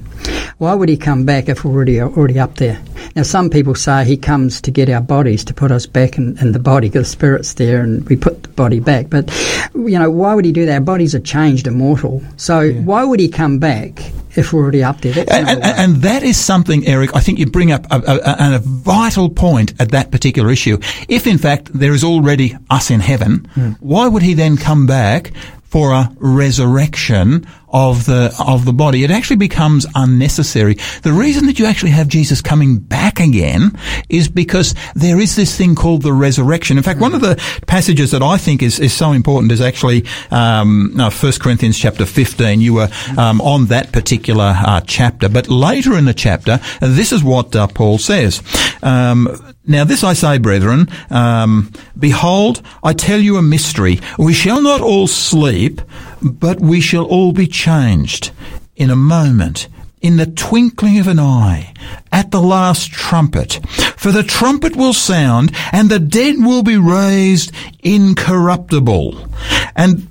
Why 0.57 0.73
would 0.73 0.89
he 0.89 0.97
come 0.97 1.23
back 1.23 1.47
if 1.47 1.63
we're 1.63 1.71
already 1.71 2.01
already 2.01 2.37
up 2.37 2.55
there? 2.55 2.81
Now, 3.15 3.23
some 3.23 3.49
people 3.49 3.75
say 3.75 4.05
he 4.05 4.17
comes 4.17 4.61
to 4.61 4.71
get 4.71 4.89
our 4.89 5.01
bodies 5.01 5.43
to 5.45 5.53
put 5.53 5.71
us 5.71 5.85
back 5.85 6.17
in, 6.17 6.37
in 6.39 6.51
the 6.51 6.59
body, 6.59 6.89
because 6.89 7.07
the 7.07 7.11
spirit's 7.11 7.53
there, 7.53 7.81
and 7.81 8.07
we 8.09 8.15
put 8.15 8.43
the 8.43 8.49
body 8.49 8.79
back. 8.79 9.09
But 9.09 9.31
you 9.73 9.99
know, 9.99 10.09
why 10.09 10.33
would 10.33 10.45
he 10.45 10.51
do 10.51 10.65
that? 10.65 10.73
Our 10.73 10.81
bodies 10.81 11.15
are 11.15 11.19
changed, 11.19 11.67
immortal. 11.67 12.21
So 12.37 12.71
why 12.71 13.03
would 13.03 13.19
he 13.19 13.27
come 13.27 13.59
back 13.59 13.99
if 14.37 14.51
we're 14.51 14.63
already 14.63 14.83
up 14.83 15.01
there? 15.01 15.25
And, 15.29 15.47
and, 15.47 15.63
and 15.63 15.95
that 15.97 16.23
is 16.23 16.37
something, 16.37 16.85
Eric, 16.85 17.15
I 17.15 17.19
think 17.19 17.39
you 17.39 17.45
bring 17.45 17.71
up 17.71 17.85
a, 17.91 17.95
a, 17.95 18.15
a, 18.17 18.55
a 18.55 18.59
vital 18.59 19.29
point 19.29 19.73
at 19.79 19.91
that 19.91 20.11
particular 20.11 20.51
issue. 20.51 20.77
If, 21.07 21.27
in 21.27 21.37
fact, 21.37 21.71
there 21.73 21.93
is 21.93 22.03
already 22.03 22.55
us 22.69 22.91
in 22.91 22.99
heaven, 22.99 23.45
hmm. 23.53 23.71
why 23.79 24.07
would 24.07 24.23
he 24.23 24.33
then 24.33 24.57
come 24.57 24.87
back 24.87 25.31
for 25.75 25.91
a 25.91 26.09
resurrection 26.19 27.45
of 27.67 28.05
the 28.05 28.33
of 28.39 28.63
the 28.63 28.71
body? 28.71 29.03
It 29.03 29.11
actually 29.11 29.35
becomes 29.35 29.85
unnecessary. 29.93 30.75
The 31.01 31.11
reason 31.11 31.47
that 31.47 31.59
you 31.59 31.65
actually 31.65 31.91
have 31.91 32.07
Jesus 32.07 32.41
coming 32.41 32.79
back 32.79 33.19
again 33.19 33.77
is 34.07 34.29
because 34.29 34.73
there 34.95 35.19
is 35.19 35.35
this 35.35 35.57
thing 35.57 35.75
called 35.75 36.03
the 36.03 36.13
resurrection. 36.13 36.77
In 36.77 36.83
fact, 36.83 37.01
one 37.01 37.13
of 37.13 37.19
the 37.19 37.35
passages 37.67 38.11
that 38.11 38.23
I 38.23 38.37
think 38.37 38.63
is, 38.63 38.79
is 38.79 38.93
so 38.93 39.11
important 39.11 39.51
is 39.51 39.59
actually 39.59 40.05
um, 40.31 40.91
no, 40.95 41.09
1 41.09 41.33
Corinthians 41.41 41.77
chapter 41.77 42.05
15. 42.05 42.61
You 42.61 42.75
were 42.75 42.89
um, 43.17 43.41
on 43.41 43.65
that 43.65 43.91
particular 43.91 44.53
uh, 44.55 44.79
chapter. 44.87 45.27
But 45.27 45.49
later 45.49 45.97
in 45.97 46.05
the 46.05 46.13
chapter, 46.13 46.53
uh, 46.81 46.87
this 46.87 47.11
is 47.11 47.21
what 47.21 47.53
uh, 47.53 47.67
Paul 47.67 47.97
says. 47.97 48.41
Um, 48.81 49.27
now 49.67 49.83
this 49.83 50.03
I 50.03 50.13
say, 50.13 50.37
brethren, 50.37 50.87
um, 51.09 51.71
behold, 51.97 52.61
I 52.83 52.93
tell 52.93 53.19
you 53.19 53.37
a 53.37 53.41
mystery. 53.41 53.99
We 54.17 54.33
shall 54.33 54.61
not 54.61 54.81
all 54.81 55.07
sleep, 55.07 55.81
but 56.21 56.59
we 56.59 56.81
shall 56.81 57.05
all 57.05 57.31
be 57.31 57.47
changed 57.47 58.31
in 58.75 58.89
a 58.89 58.95
moment, 58.95 59.67
in 60.01 60.17
the 60.17 60.25
twinkling 60.25 60.99
of 60.99 61.07
an 61.07 61.19
eye, 61.19 61.73
at 62.11 62.31
the 62.31 62.41
last 62.41 62.91
trumpet. 62.91 63.59
For 63.97 64.11
the 64.11 64.23
trumpet 64.23 64.75
will 64.75 64.93
sound, 64.93 65.51
and 65.71 65.89
the 65.89 65.99
dead 65.99 66.35
will 66.37 66.63
be 66.63 66.77
raised 66.77 67.51
incorruptible. 67.81 69.27
And 69.75 70.07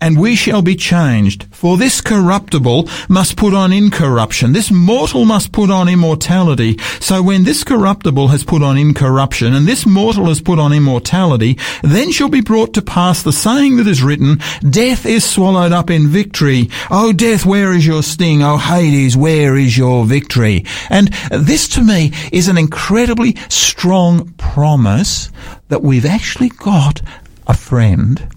and 0.00 0.18
we 0.18 0.36
shall 0.36 0.62
be 0.62 0.76
changed. 0.76 1.46
For 1.50 1.76
this 1.76 2.00
corruptible 2.00 2.88
must 3.08 3.36
put 3.36 3.52
on 3.52 3.72
incorruption. 3.72 4.52
This 4.52 4.70
mortal 4.70 5.24
must 5.24 5.52
put 5.52 5.70
on 5.70 5.88
immortality. 5.88 6.78
So 7.00 7.22
when 7.22 7.44
this 7.44 7.64
corruptible 7.64 8.28
has 8.28 8.44
put 8.44 8.62
on 8.62 8.78
incorruption, 8.78 9.54
and 9.54 9.66
this 9.66 9.86
mortal 9.86 10.26
has 10.26 10.40
put 10.40 10.58
on 10.58 10.72
immortality, 10.72 11.58
then 11.82 12.12
shall 12.12 12.28
be 12.28 12.40
brought 12.40 12.74
to 12.74 12.82
pass 12.82 13.22
the 13.22 13.32
saying 13.32 13.76
that 13.76 13.88
is 13.88 14.02
written, 14.02 14.38
Death 14.70 15.04
is 15.04 15.24
swallowed 15.24 15.72
up 15.72 15.90
in 15.90 16.08
victory. 16.08 16.70
O 16.90 17.12
death, 17.12 17.44
where 17.44 17.72
is 17.72 17.86
your 17.86 18.02
sting? 18.02 18.42
O 18.42 18.56
Hades, 18.56 19.16
where 19.16 19.56
is 19.56 19.76
your 19.76 20.04
victory? 20.04 20.64
And 20.90 21.08
this 21.30 21.66
to 21.68 21.82
me 21.82 22.12
is 22.32 22.48
an 22.48 22.58
incredibly 22.58 23.36
strong 23.48 24.32
promise 24.34 25.30
that 25.68 25.82
we've 25.82 26.06
actually 26.06 26.50
got 26.50 27.02
a 27.46 27.54
friend 27.54 28.28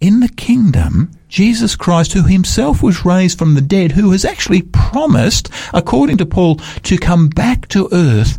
in 0.00 0.20
the 0.20 0.28
kingdom, 0.28 1.10
Jesus 1.28 1.76
Christ, 1.76 2.12
who 2.12 2.22
himself 2.22 2.82
was 2.82 3.04
raised 3.04 3.38
from 3.38 3.54
the 3.54 3.60
dead, 3.60 3.92
who 3.92 4.12
has 4.12 4.24
actually 4.24 4.62
promised, 4.62 5.50
according 5.72 6.18
to 6.18 6.26
Paul, 6.26 6.56
to 6.84 6.98
come 6.98 7.28
back 7.28 7.68
to 7.68 7.88
earth 7.92 8.38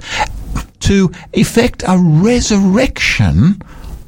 to 0.81 1.11
effect 1.33 1.83
a 1.87 1.97
resurrection 1.97 3.61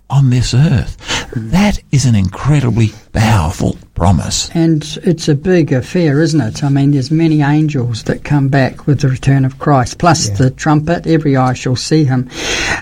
on 0.10 0.30
this 0.30 0.54
earth. 0.54 0.98
That 1.36 1.82
is 1.92 2.06
an 2.06 2.16
incredibly 2.16 2.94
powerful 3.14 3.78
promise. 4.00 4.50
And 4.56 4.82
it's 5.04 5.28
a 5.28 5.36
big 5.36 5.74
affair, 5.74 6.22
isn't 6.22 6.40
it? 6.40 6.64
I 6.64 6.70
mean, 6.70 6.92
there's 6.92 7.12
many 7.12 7.42
angels 7.42 8.04
that 8.04 8.24
come 8.24 8.48
back 8.48 8.88
with 8.88 9.02
the 9.02 9.10
return 9.10 9.44
of 9.44 9.60
Christ, 9.60 9.98
plus 9.98 10.30
the 10.30 10.52
trumpet. 10.52 11.06
Every 11.06 11.36
eye 11.36 11.54
shall 11.54 11.76
see 11.76 12.06
him. 12.06 12.30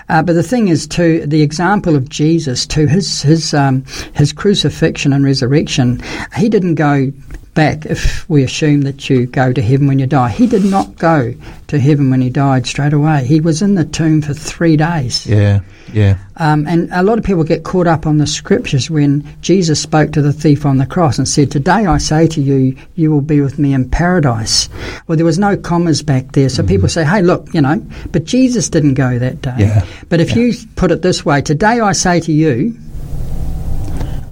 Uh, 0.08 0.22
but 0.22 0.34
the 0.34 0.44
thing 0.44 0.68
is, 0.68 0.86
too, 0.86 1.26
the 1.26 1.42
example 1.42 1.96
of 1.96 2.08
Jesus, 2.08 2.66
to 2.68 2.86
his 2.86 3.22
his 3.22 3.52
um, 3.52 3.84
his 4.14 4.32
crucifixion 4.32 5.12
and 5.12 5.24
resurrection, 5.24 6.00
he 6.36 6.48
didn't 6.48 6.76
go 6.76 7.12
back 7.58 7.84
if 7.86 8.28
we 8.30 8.44
assume 8.44 8.82
that 8.82 9.10
you 9.10 9.26
go 9.26 9.52
to 9.52 9.60
heaven 9.60 9.88
when 9.88 9.98
you 9.98 10.06
die. 10.06 10.28
He 10.28 10.46
did 10.46 10.64
not 10.64 10.94
go 10.94 11.34
to 11.66 11.78
heaven 11.80 12.08
when 12.08 12.20
he 12.20 12.30
died 12.30 12.68
straight 12.68 12.92
away. 12.92 13.24
He 13.24 13.40
was 13.40 13.62
in 13.62 13.74
the 13.74 13.84
tomb 13.84 14.22
for 14.22 14.32
three 14.32 14.76
days. 14.76 15.26
Yeah, 15.26 15.62
yeah. 15.92 16.18
Um, 16.36 16.68
and 16.68 16.88
a 16.92 17.02
lot 17.02 17.18
of 17.18 17.24
people 17.24 17.42
get 17.42 17.64
caught 17.64 17.88
up 17.88 18.06
on 18.06 18.18
the 18.18 18.28
scriptures 18.28 18.88
when 18.88 19.26
Jesus 19.40 19.82
spoke 19.82 20.12
to 20.12 20.22
the 20.22 20.32
thief 20.32 20.64
on 20.64 20.78
the 20.78 20.86
cross 20.86 21.18
and 21.18 21.26
said, 21.26 21.50
Today 21.50 21.84
I 21.84 21.98
say 21.98 22.28
to 22.28 22.40
you, 22.40 22.76
you 22.94 23.10
will 23.10 23.22
be 23.22 23.40
with 23.40 23.58
me 23.58 23.74
in 23.74 23.90
paradise. 23.90 24.68
Well, 25.08 25.16
there 25.16 25.26
was 25.26 25.40
no 25.40 25.56
commas 25.56 26.00
back 26.00 26.30
there. 26.32 26.48
So 26.48 26.62
people 26.62 26.88
say, 26.88 27.04
Hey, 27.04 27.22
look, 27.22 27.52
you 27.52 27.60
know, 27.60 27.84
but 28.12 28.22
Jesus 28.22 28.68
didn't 28.68 28.94
go 28.94 29.18
that 29.18 29.42
day. 29.42 29.56
Yeah, 29.58 29.84
But 30.08 30.20
if 30.20 30.36
you 30.36 30.54
put 30.76 30.92
it 30.92 31.02
this 31.02 31.24
way, 31.24 31.42
Today 31.42 31.80
I 31.80 31.90
say 31.90 32.20
to 32.20 32.30
you, 32.32 32.78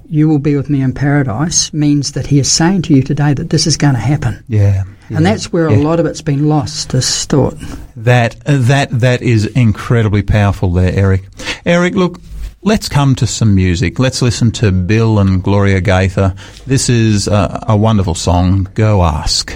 you 0.09 0.27
will 0.27 0.39
be 0.39 0.55
with 0.55 0.69
me 0.69 0.81
in 0.81 0.93
paradise, 0.93 1.73
means 1.73 2.13
that 2.13 2.27
he 2.27 2.39
is 2.39 2.51
saying 2.51 2.83
to 2.83 2.93
you 2.93 3.03
today 3.03 3.33
that 3.33 3.49
this 3.49 3.67
is 3.67 3.77
going 3.77 3.93
to 3.93 3.99
happen. 3.99 4.43
Yeah. 4.47 4.83
And 5.09 5.25
that's 5.25 5.53
where 5.53 5.67
a 5.67 5.77
lot 5.77 5.99
of 5.99 6.05
it's 6.05 6.21
been 6.21 6.49
lost, 6.49 6.89
this 6.89 7.25
thought. 7.25 7.55
That 7.95 8.35
that 8.45 8.89
that 8.91 9.21
is 9.21 9.45
incredibly 9.45 10.21
powerful 10.21 10.73
there, 10.73 10.93
Eric. 10.93 11.23
Eric, 11.65 11.95
look, 11.95 12.19
let's 12.61 12.89
come 12.89 13.15
to 13.15 13.27
some 13.27 13.55
music. 13.55 13.99
Let's 13.99 14.21
listen 14.21 14.51
to 14.53 14.71
Bill 14.71 15.19
and 15.19 15.41
Gloria 15.41 15.79
Gaither. 15.79 16.35
This 16.65 16.89
is 16.89 17.27
a, 17.27 17.63
a 17.69 17.77
wonderful 17.77 18.15
song. 18.15 18.67
Go 18.73 19.03
ask. 19.03 19.55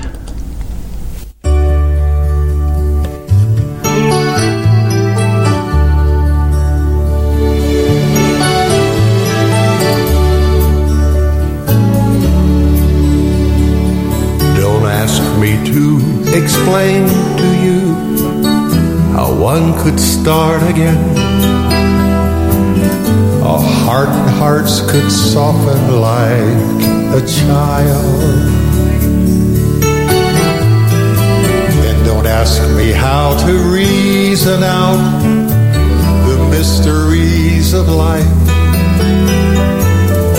Explain 16.33 17.07
to 17.37 17.47
you 17.61 17.93
how 19.13 19.33
one 19.33 19.77
could 19.83 19.99
start 19.99 20.63
again. 20.63 20.97
A 23.43 23.57
heart 23.59 24.07
and 24.09 24.29
hearts 24.29 24.79
could 24.89 25.11
soften 25.11 25.99
like 25.99 27.19
a 27.19 27.25
child. 27.27 28.21
And 31.87 32.05
don't 32.05 32.25
ask 32.25 32.61
me 32.77 32.91
how 32.91 33.37
to 33.45 33.53
reason 33.73 34.63
out 34.63 35.01
the 36.27 36.47
mysteries 36.49 37.73
of 37.73 37.89
life 37.89 38.25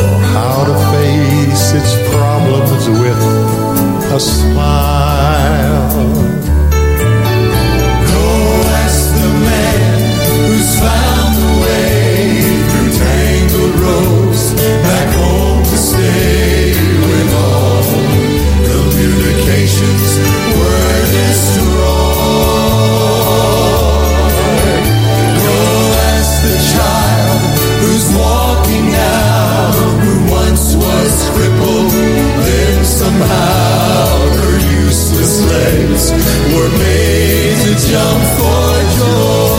or 0.05 0.17
how 0.33 0.65
to 0.65 0.75
face 0.93 1.73
its 1.75 1.95
problems 2.15 2.89
with 2.89 3.32
a 4.15 4.21
smile. 4.21 5.89
Go 8.13 8.25
ask 8.85 9.09
the 9.15 9.33
man 9.49 10.01
who's 10.49 10.73
found 10.85 11.33
the 11.41 11.53
way 11.65 12.45
through 12.69 12.91
tangled 12.93 13.75
roads 13.81 14.53
back 14.85 15.09
home 15.17 15.63
to 15.65 15.77
stay 15.79 16.75
when 17.09 17.27
all 17.41 17.83
communications 18.69 20.09
were 20.59 21.01
destroyed. 21.17 21.73
Go 25.41 25.57
ask 26.13 26.33
the 26.49 26.57
child 26.75 27.41
who's 27.81 28.07
walking 28.13 28.87
now 28.93 29.73
who 30.05 30.13
once 30.31 30.65
was 30.77 31.13
crippled, 31.33 31.93
then 32.45 32.85
somehow 32.85 33.52
place. 35.53 36.11
We're 36.53 36.73
made 36.79 37.57
to 37.65 37.73
jump 37.89 38.23
for 38.39 38.73
joy. 38.99 39.52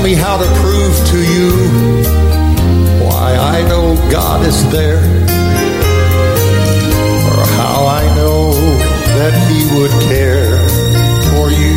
Ask 0.00 0.08
me 0.08 0.14
how 0.14 0.38
to 0.38 0.46
prove 0.62 0.96
to 1.08 1.18
you 1.18 1.50
why 3.04 3.36
I 3.36 3.60
know 3.68 3.94
God 4.10 4.46
is 4.46 4.64
there, 4.70 4.96
or 7.28 7.44
how 7.60 7.84
I 7.86 8.02
know 8.16 8.52
that 9.18 9.34
He 9.48 9.60
would 9.76 9.90
care 10.08 10.56
for 11.28 11.50
you. 11.50 11.76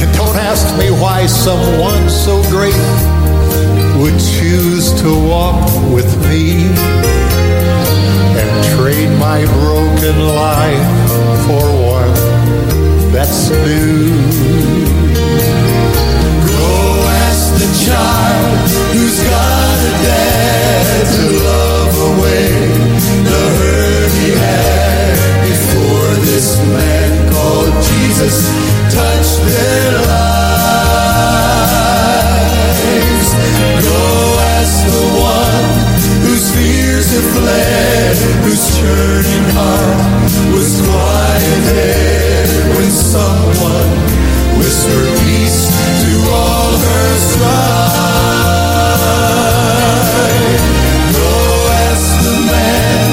And 0.00 0.16
don't 0.16 0.36
ask 0.36 0.66
me 0.78 0.90
why 0.90 1.26
someone 1.26 2.08
so 2.08 2.40
great 2.48 2.80
would 4.00 4.18
choose 4.18 4.98
to 5.02 5.10
walk 5.28 5.60
with 5.92 6.10
me 6.30 6.68
and 8.40 8.64
trade 8.76 9.10
my 9.18 9.44
broken 9.60 10.16
life 10.26 11.46
for 11.46 11.85
that's 13.16 13.48
new. 13.48 14.12
Go 16.52 16.68
ask 17.24 17.44
the 17.56 17.70
child 17.88 18.68
who's 18.92 19.18
got 19.24 19.78
a 19.90 19.94
dad 20.04 20.84
to 21.16 21.24
love 21.48 21.94
away 22.12 22.48
the 23.32 23.42
hurt 23.56 24.12
he 24.20 24.30
had 24.36 25.16
before 25.48 26.12
this 26.28 26.48
man 26.76 27.10
called 27.32 27.72
Jesus 27.88 28.36
touched 28.92 29.40
their 29.48 29.92
lives. 30.12 30.36
Go 33.80 34.04
ask 34.60 34.76
the 34.92 35.04
one 35.16 35.68
whose 36.20 36.46
fears 36.54 37.08
have 37.16 37.28
fled, 37.32 38.14
whose 38.44 38.64
churning 38.76 39.48
heart 39.56 40.04
was 40.52 40.70
quieted 40.84 42.25
someone 42.96 43.90
whispered 44.58 45.12
peace 45.20 45.68
to 46.02 46.12
all 46.32 46.72
her 46.86 47.08
strife. 47.28 47.96
Ask 51.88 52.08
the 52.24 52.36
man 52.52 53.08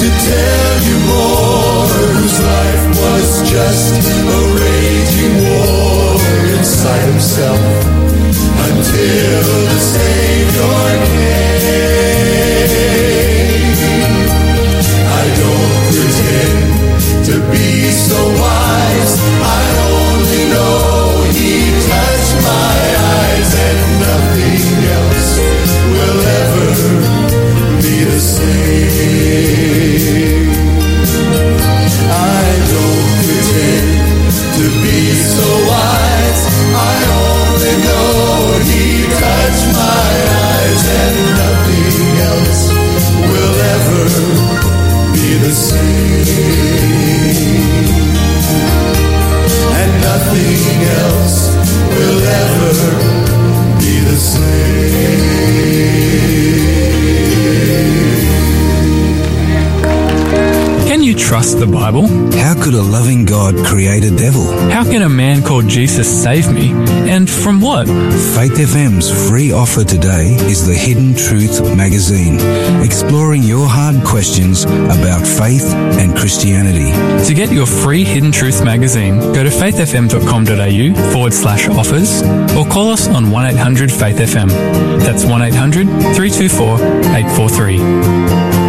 to 0.00 0.08
tell 0.30 0.74
you 0.88 0.96
more, 1.06 1.86
whose 2.14 2.38
life 2.52 2.84
was 3.02 3.28
just 3.50 3.94
a 4.26 4.40
raging 4.58 5.36
war 5.46 6.18
inside 6.58 7.04
himself 7.12 7.62
until 8.68 9.42
the 9.70 9.78
Savior 9.78 11.06
came. 11.06 11.47
Else 50.82 51.54
will 51.94 52.20
ever 52.22 52.74
be 53.80 54.00
the 54.00 54.16
same. 54.16 54.68
Trust 61.18 61.58
the 61.58 61.66
Bible? 61.66 62.06
How 62.38 62.54
could 62.54 62.74
a 62.74 62.82
loving 62.82 63.24
God 63.24 63.54
create 63.66 64.04
a 64.04 64.14
devil? 64.14 64.44
How 64.70 64.84
can 64.84 65.02
a 65.02 65.08
man 65.08 65.42
called 65.42 65.68
Jesus 65.68 66.06
save 66.22 66.50
me? 66.52 66.70
And 67.10 67.28
from 67.28 67.60
what? 67.60 67.86
Faith 67.86 68.56
FM's 68.56 69.10
free 69.28 69.52
offer 69.52 69.84
today 69.84 70.36
is 70.46 70.66
the 70.66 70.74
Hidden 70.74 71.16
Truth 71.16 71.76
magazine, 71.76 72.38
exploring 72.84 73.42
your 73.42 73.66
hard 73.68 74.04
questions 74.04 74.64
about 74.64 75.26
faith 75.26 75.74
and 75.98 76.16
Christianity. 76.16 76.92
To 77.26 77.34
get 77.34 77.50
your 77.52 77.66
free 77.66 78.04
Hidden 78.04 78.32
Truth 78.32 78.64
magazine, 78.64 79.18
go 79.18 79.42
to 79.42 79.50
faithfm.com.au 79.50 81.12
forward 81.12 81.34
slash 81.34 81.68
offers 81.68 82.22
or 82.56 82.64
call 82.66 82.90
us 82.90 83.08
on 83.08 83.30
1800 83.30 83.90
Faith 83.90 84.18
FM. 84.18 84.48
That's 85.00 85.24
1800 85.24 85.86
324 86.14 86.74
843. 87.16 88.67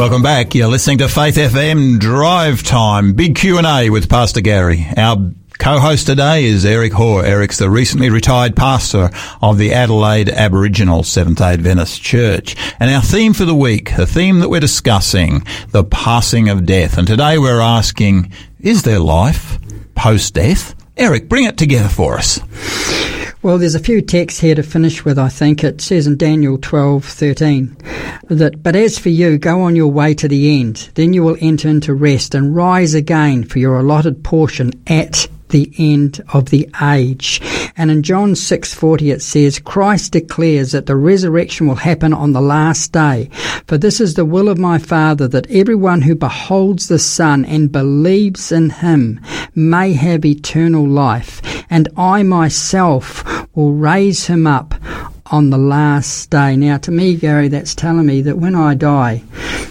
Welcome 0.00 0.22
back. 0.22 0.54
You're 0.54 0.68
listening 0.68 0.96
to 0.98 1.08
Faith 1.08 1.36
FM 1.36 1.98
Drive 1.98 2.62
Time, 2.62 3.12
big 3.12 3.36
Q&A 3.36 3.90
with 3.90 4.08
Pastor 4.08 4.40
Gary. 4.40 4.86
Our 4.96 5.30
co-host 5.58 6.06
today 6.06 6.46
is 6.46 6.64
Eric 6.64 6.94
Hoare. 6.94 7.22
Eric's 7.22 7.58
the 7.58 7.68
recently 7.68 8.08
retired 8.08 8.56
pastor 8.56 9.10
of 9.42 9.58
the 9.58 9.74
Adelaide 9.74 10.30
Aboriginal 10.30 11.02
Seventh-day 11.02 11.52
Adventist 11.52 12.00
Church. 12.00 12.56
And 12.80 12.90
our 12.90 13.02
theme 13.02 13.34
for 13.34 13.44
the 13.44 13.54
week, 13.54 13.94
the 13.94 14.06
theme 14.06 14.40
that 14.40 14.48
we're 14.48 14.58
discussing, 14.58 15.44
the 15.68 15.84
passing 15.84 16.48
of 16.48 16.64
death. 16.64 16.96
And 16.96 17.06
today 17.06 17.36
we're 17.36 17.60
asking, 17.60 18.32
is 18.58 18.84
there 18.84 19.00
life 19.00 19.58
post-death? 19.94 20.79
Eric, 21.00 21.30
bring 21.30 21.46
it 21.46 21.56
together 21.56 21.88
for 21.88 22.18
us. 22.18 22.38
Well, 23.40 23.56
there's 23.56 23.74
a 23.74 23.80
few 23.80 24.02
texts 24.02 24.40
here 24.40 24.54
to 24.54 24.62
finish 24.62 25.02
with, 25.02 25.18
I 25.18 25.30
think. 25.30 25.64
It 25.64 25.80
says 25.80 26.06
in 26.06 26.18
Daniel 26.18 26.58
12:13 26.58 27.74
that, 28.28 28.62
But 28.62 28.76
as 28.76 28.98
for 28.98 29.08
you, 29.08 29.38
go 29.38 29.62
on 29.62 29.74
your 29.74 29.90
way 29.90 30.12
to 30.12 30.28
the 30.28 30.60
end. 30.60 30.90
Then 30.96 31.14
you 31.14 31.22
will 31.22 31.38
enter 31.40 31.70
into 31.70 31.94
rest 31.94 32.34
and 32.34 32.54
rise 32.54 32.92
again 32.92 33.44
for 33.44 33.60
your 33.60 33.78
allotted 33.78 34.22
portion 34.22 34.74
at 34.86 35.26
the 35.50 35.72
end 35.78 36.22
of 36.32 36.50
the 36.50 36.68
age. 36.82 37.40
And 37.76 37.90
in 37.90 38.02
John 38.02 38.34
6:40 38.34 39.10
it 39.10 39.22
says 39.22 39.58
Christ 39.58 40.12
declares 40.12 40.72
that 40.72 40.86
the 40.86 40.96
resurrection 40.96 41.66
will 41.66 41.76
happen 41.76 42.12
on 42.12 42.32
the 42.32 42.40
last 42.40 42.92
day. 42.92 43.30
For 43.66 43.78
this 43.78 44.00
is 44.00 44.14
the 44.14 44.24
will 44.24 44.48
of 44.48 44.58
my 44.58 44.78
Father 44.78 45.28
that 45.28 45.50
everyone 45.50 46.02
who 46.02 46.14
beholds 46.14 46.88
the 46.88 46.98
Son 46.98 47.44
and 47.44 47.70
believes 47.72 48.50
in 48.50 48.70
him 48.70 49.20
may 49.54 49.92
have 49.92 50.24
eternal 50.24 50.86
life, 50.86 51.40
and 51.70 51.88
I 51.96 52.22
myself 52.22 53.24
will 53.54 53.72
raise 53.72 54.26
him 54.26 54.46
up 54.46 54.74
on 55.30 55.50
the 55.50 55.58
last 55.58 56.30
day. 56.30 56.56
Now, 56.56 56.76
to 56.78 56.90
me, 56.90 57.14
Gary, 57.16 57.48
that's 57.48 57.74
telling 57.74 58.06
me 58.06 58.20
that 58.22 58.38
when 58.38 58.54
I 58.54 58.74
die, 58.74 59.22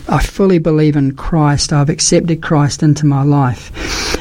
I 0.08 0.24
fully 0.24 0.58
believe 0.60 0.96
in 0.96 1.16
Christ. 1.16 1.74
I've 1.74 1.90
accepted 1.90 2.42
Christ 2.42 2.82
into 2.82 3.06
my 3.06 3.24
life. 3.24 3.72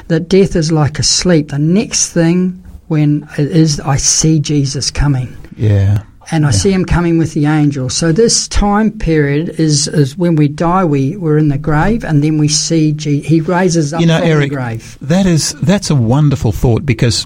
That 0.09 0.29
death 0.29 0.57
is 0.57 0.73
like 0.73 0.99
a 0.99 1.03
sleep. 1.03 1.49
The 1.49 1.59
next 1.59 2.13
thing 2.13 2.65
when 2.89 3.29
it 3.39 3.51
is 3.51 3.81
I 3.81 3.97
see 3.97 4.41
Jesus 4.41 4.91
coming. 4.91 5.37
Yeah. 5.57 6.03
And 6.31 6.45
I 6.45 6.51
see 6.51 6.71
him 6.71 6.85
coming 6.85 7.17
with 7.17 7.33
the 7.33 7.47
angels. 7.47 7.95
So 7.97 8.13
this 8.13 8.49
time 8.49 8.99
period 8.99 9.49
is, 9.59 9.89
is 9.89 10.15
when 10.19 10.37
we 10.37 10.47
die, 10.47 10.85
we, 10.85 11.17
we're 11.17 11.39
in 11.39 11.49
the 11.49 11.57
grave, 11.57 12.05
and 12.05 12.23
then 12.23 12.37
we 12.37 12.49
see 12.49 12.93
Je- 12.93 13.21
he 13.21 13.41
raises 13.41 13.95
up 13.95 14.01
you 14.03 14.07
know, 14.07 14.19
from 14.19 14.29
Eric, 14.29 14.51
the 14.51 14.57
grave. 14.57 14.99
that 15.01 15.25
is 15.25 15.55
that's 15.63 15.89
a 15.89 15.95
wonderful 15.95 16.53
thought 16.53 16.85
because 16.85 17.25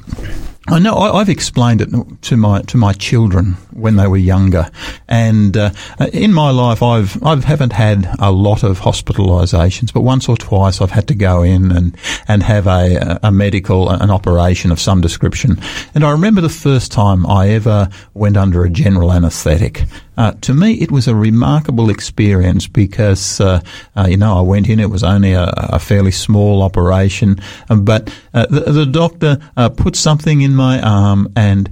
I 0.68 0.78
know 0.78 0.94
I, 0.94 1.18
I've 1.18 1.28
explained 1.28 1.80
it 1.80 1.90
to 2.22 2.36
my 2.36 2.62
to 2.62 2.76
my 2.76 2.92
children 2.92 3.54
when 3.72 3.96
they 3.96 4.06
were 4.06 4.16
younger, 4.16 4.70
and 5.08 5.56
uh, 5.56 5.70
in 6.12 6.32
my 6.32 6.50
life 6.50 6.84
I've 6.84 7.20
I 7.22 7.34
haven't 7.34 7.72
had 7.72 8.08
a 8.20 8.30
lot 8.30 8.62
of 8.62 8.78
hospitalisations, 8.78 9.92
but 9.92 10.02
once 10.02 10.28
or 10.28 10.36
twice 10.36 10.80
I've 10.80 10.92
had 10.92 11.08
to 11.08 11.16
go 11.16 11.42
in 11.42 11.72
and 11.72 11.96
and 12.28 12.44
have 12.44 12.68
a 12.68 13.18
a 13.24 13.32
medical 13.32 13.90
an 13.90 14.10
operation 14.10 14.70
of 14.70 14.78
some 14.78 15.00
description, 15.00 15.60
and 15.96 16.04
I 16.04 16.12
remember 16.12 16.40
the 16.40 16.48
first 16.48 16.92
time 16.92 17.26
I 17.26 17.48
ever 17.50 17.88
went 18.14 18.36
under 18.36 18.62
a 18.62 18.70
general 18.70 19.12
anaesthetic. 19.12 19.84
Uh, 20.16 20.32
to 20.42 20.52
me, 20.52 20.74
it 20.74 20.90
was 20.90 21.08
a 21.08 21.14
remarkable 21.14 21.88
experience 21.88 22.66
because, 22.66 23.40
uh, 23.40 23.60
uh, 23.96 24.06
you 24.08 24.16
know, 24.16 24.36
I 24.36 24.42
went 24.42 24.68
in, 24.68 24.78
it 24.78 24.90
was 24.90 25.02
only 25.02 25.32
a, 25.32 25.52
a 25.56 25.78
fairly 25.78 26.10
small 26.10 26.62
operation, 26.62 27.40
um, 27.70 27.84
but 27.84 28.14
uh, 28.34 28.46
the, 28.46 28.60
the 28.60 28.86
doctor 28.86 29.38
uh, 29.56 29.70
put 29.70 29.96
something 29.96 30.42
in 30.42 30.54
my 30.54 30.80
arm 30.82 31.32
and 31.34 31.70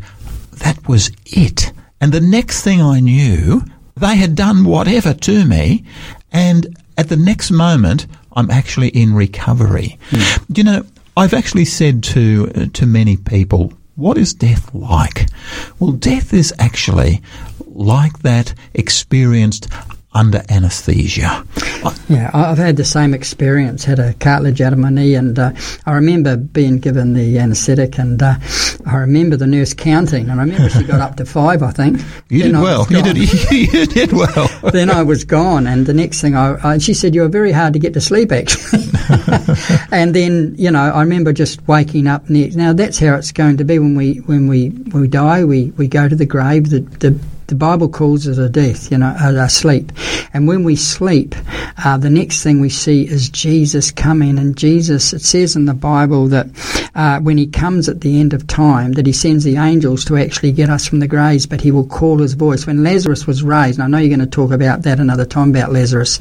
that 0.59 0.88
was 0.88 1.11
it. 1.26 1.72
And 2.01 2.12
the 2.12 2.20
next 2.20 2.62
thing 2.62 2.80
I 2.80 3.01
knew, 3.01 3.62
they 3.97 4.16
had 4.16 4.34
done 4.34 4.64
whatever 4.64 5.12
to 5.12 5.45
me, 5.45 5.84
and 6.32 6.78
at 6.97 7.09
the 7.11 7.16
next 7.16 7.51
moment, 7.51 8.07
I'm 8.32 8.51
actually 8.51 8.88
in 8.88 9.14
recovery. 9.14 9.99
You 10.55 10.64
know, 10.64 10.86
I've 11.16 11.34
actually 11.34 11.66
said 11.66 12.03
to 12.05 12.51
uh, 12.55 12.66
to 12.72 12.86
many 12.86 13.16
people, 13.16 13.72
what 13.97 14.16
is 14.16 14.32
death 14.32 14.74
like? 14.74 15.26
Well, 15.78 15.93
death 15.93 16.32
is 16.32 16.55
actually 16.59 17.20
like 17.81 18.20
that 18.20 18.55
experienced 18.74 19.68
under 20.12 20.43
anaesthesia. 20.49 21.45
Yeah, 22.09 22.31
I've 22.35 22.59
had 22.59 22.76
the 22.76 22.85
same 22.85 23.14
experience. 23.14 23.85
Had 23.85 24.01
a 24.01 24.12
cartilage 24.14 24.61
out 24.61 24.72
of 24.72 24.78
my 24.78 24.91
knee, 24.91 25.14
and 25.14 25.39
uh, 25.39 25.53
I 25.87 25.93
remember 25.93 26.37
being 26.37 26.78
given 26.78 27.12
the 27.14 27.39
anaesthetic, 27.39 27.97
and 27.99 28.20
uh, 28.20 28.35
I 28.87 28.97
remember 28.97 29.37
the 29.37 29.47
nurse 29.47 29.72
counting, 29.72 30.28
and 30.28 30.41
I 30.41 30.45
remember 30.45 30.68
she 30.68 30.83
got 30.83 31.01
up 31.01 31.16
to 31.16 31.24
five, 31.24 31.62
I 31.62 31.70
think. 31.70 32.01
You 32.28 32.45
Then 32.45 32.53
did 32.53 32.59
I 32.59 32.62
well. 32.62 32.87
You 32.91 33.03
did, 33.03 33.16
you 33.51 33.87
did 33.87 34.12
well. 34.12 34.49
then 34.72 34.89
I 34.89 35.03
was 35.03 35.24
gone, 35.24 35.66
and 35.66 35.87
the 35.87 35.95
next 35.95 36.20
thing 36.20 36.37
I, 36.37 36.74
I 36.74 36.78
she 36.78 36.95
said, 36.95 37.14
"You 37.14 37.22
were 37.22 37.28
very 37.28 37.51
hard 37.51 37.72
to 37.72 37.78
get 37.81 37.93
to 37.95 38.01
sleep, 38.01 38.31
actually." 38.31 38.85
and 39.91 40.14
then 40.14 40.55
you 40.57 40.70
know, 40.70 40.81
I 40.81 41.01
remember 41.01 41.33
just 41.33 41.66
waking 41.66 42.07
up 42.07 42.31
next. 42.31 42.55
Now 42.55 42.72
that's 42.72 42.99
how 42.99 43.14
it's 43.16 43.33
going 43.33 43.57
to 43.57 43.64
be 43.64 43.81
when 43.81 43.97
we 43.97 44.18
when 44.26 44.47
we 44.47 44.68
when 44.68 45.03
we 45.03 45.09
die. 45.09 45.45
We 45.45 45.72
we 45.72 45.89
go 45.89 46.09
to 46.09 46.14
the 46.14 46.26
grave. 46.26 46.70
The 46.70 46.81
the 46.81 47.18
the 47.51 47.57
Bible 47.57 47.88
calls 47.88 48.28
it 48.28 48.38
a 48.38 48.48
death, 48.48 48.90
you 48.92 48.96
know, 48.96 49.14
a, 49.20 49.34
a 49.34 49.48
sleep. 49.48 49.92
And 50.32 50.46
when 50.46 50.62
we 50.62 50.76
sleep, 50.76 51.34
uh, 51.84 51.98
the 51.98 52.09
next 52.09 52.44
thing 52.44 52.61
we 52.61 52.68
see 52.70 53.07
is 53.07 53.28
Jesus 53.28 53.90
coming. 53.90 54.38
And 54.38 54.57
Jesus, 54.57 55.12
it 55.12 55.20
says 55.22 55.57
in 55.57 55.64
the 55.64 55.74
Bible 55.74 56.28
that 56.28 56.46
uh, 56.94 57.18
when 57.18 57.38
he 57.38 57.48
comes 57.48 57.88
at 57.88 58.03
the 58.03 58.20
end 58.20 58.34
of 58.34 58.46
time, 58.46 58.92
that 58.92 59.05
he 59.05 59.12
sends 59.12 59.42
the 59.42 59.57
angels 59.57 60.05
to 60.05 60.16
actually 60.16 60.53
get 60.53 60.70
us 60.70 60.86
from 60.86 61.01
the 61.01 61.09
graves, 61.09 61.44
but 61.44 61.61
he 61.61 61.72
will 61.72 61.86
call 61.86 62.18
his 62.18 62.34
voice. 62.34 62.66
When 62.66 62.84
Lazarus 62.84 63.26
was 63.26 63.42
raised, 63.42 63.80
and 63.80 63.84
I 63.84 63.88
know 63.88 64.03
you're 64.03 64.16
going 64.16 64.20
to 64.20 64.36
talk 64.36 64.53
about 64.53 64.82
that 64.82 65.01
another 65.01 65.26
time 65.26 65.51
about 65.51 65.72
Lazarus, 65.72 66.20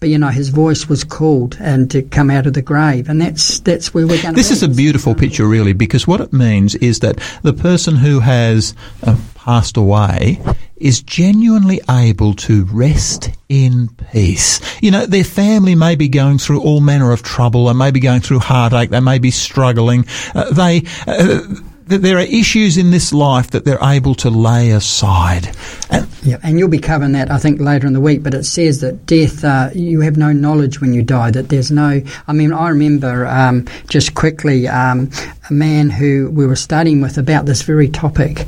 but 0.00 0.08
you 0.08 0.16
know, 0.16 0.28
his 0.28 0.48
voice 0.48 0.88
was 0.88 1.04
called 1.04 1.58
and 1.60 1.90
to 1.90 2.00
come 2.00 2.30
out 2.30 2.46
of 2.46 2.54
the 2.54 2.62
grave. 2.62 3.10
And 3.10 3.20
that's, 3.20 3.60
that's 3.60 3.92
where 3.92 4.06
we're 4.06 4.22
going 4.22 4.34
to 4.34 4.40
This 4.40 4.50
is 4.50 4.62
a 4.62 4.68
beautiful 4.68 5.14
picture, 5.14 5.46
really, 5.46 5.74
because 5.74 6.06
what 6.06 6.22
it 6.22 6.32
means 6.32 6.74
is 6.76 7.00
that 7.00 7.20
the 7.42 7.52
person 7.52 7.94
who 7.96 8.20
has 8.20 8.74
uh, 9.02 9.16
passed 9.44 9.76
away 9.76 10.40
is 10.76 11.02
genuinely 11.02 11.80
able 11.90 12.32
to 12.34 12.64
rest 12.66 13.30
in 13.48 13.88
peace. 14.12 14.60
You 14.80 14.92
know, 14.92 15.04
their 15.04 15.24
family 15.24 15.74
may 15.74 15.96
be 15.96 16.08
going 16.08 16.38
through 16.38 16.62
all 16.62 16.80
manner 16.80 17.12
of 17.12 17.22
trouble, 17.22 17.66
they 17.66 17.72
may 17.72 17.90
be 17.90 18.00
going 18.00 18.20
through 18.20 18.38
heartache, 18.38 18.90
they 18.90 19.00
may 19.00 19.18
be 19.18 19.30
struggling. 19.30 20.06
Uh, 20.34 20.50
they. 20.52 20.82
Uh, 21.06 21.40
there 21.84 22.16
are 22.16 22.20
issues 22.20 22.78
in 22.78 22.90
this 22.90 23.12
life 23.12 23.50
that 23.50 23.64
they're 23.64 23.82
able 23.82 24.14
to 24.14 24.30
lay 24.30 24.70
aside. 24.70 25.54
And 25.90 26.08
Yeah, 26.22 26.38
and 26.42 26.58
you'll 26.58 26.68
be 26.68 26.78
covering 26.78 27.12
that, 27.12 27.30
I 27.30 27.38
think, 27.38 27.60
later 27.60 27.86
in 27.86 27.92
the 27.92 28.00
week. 28.00 28.22
But 28.22 28.34
it 28.34 28.44
says 28.44 28.80
that 28.80 29.06
death, 29.06 29.44
uh, 29.44 29.70
you 29.74 30.00
have 30.00 30.16
no 30.16 30.32
knowledge 30.32 30.80
when 30.80 30.94
you 30.94 31.02
die. 31.02 31.32
That 31.32 31.48
there's 31.48 31.70
no. 31.70 32.00
I 32.28 32.32
mean, 32.32 32.52
I 32.52 32.68
remember 32.68 33.26
um, 33.26 33.66
just 33.88 34.14
quickly 34.14 34.68
um, 34.68 35.10
a 35.50 35.52
man 35.52 35.90
who 35.90 36.30
we 36.30 36.46
were 36.46 36.56
studying 36.56 37.00
with 37.00 37.18
about 37.18 37.46
this 37.46 37.62
very 37.62 37.88
topic, 37.88 38.46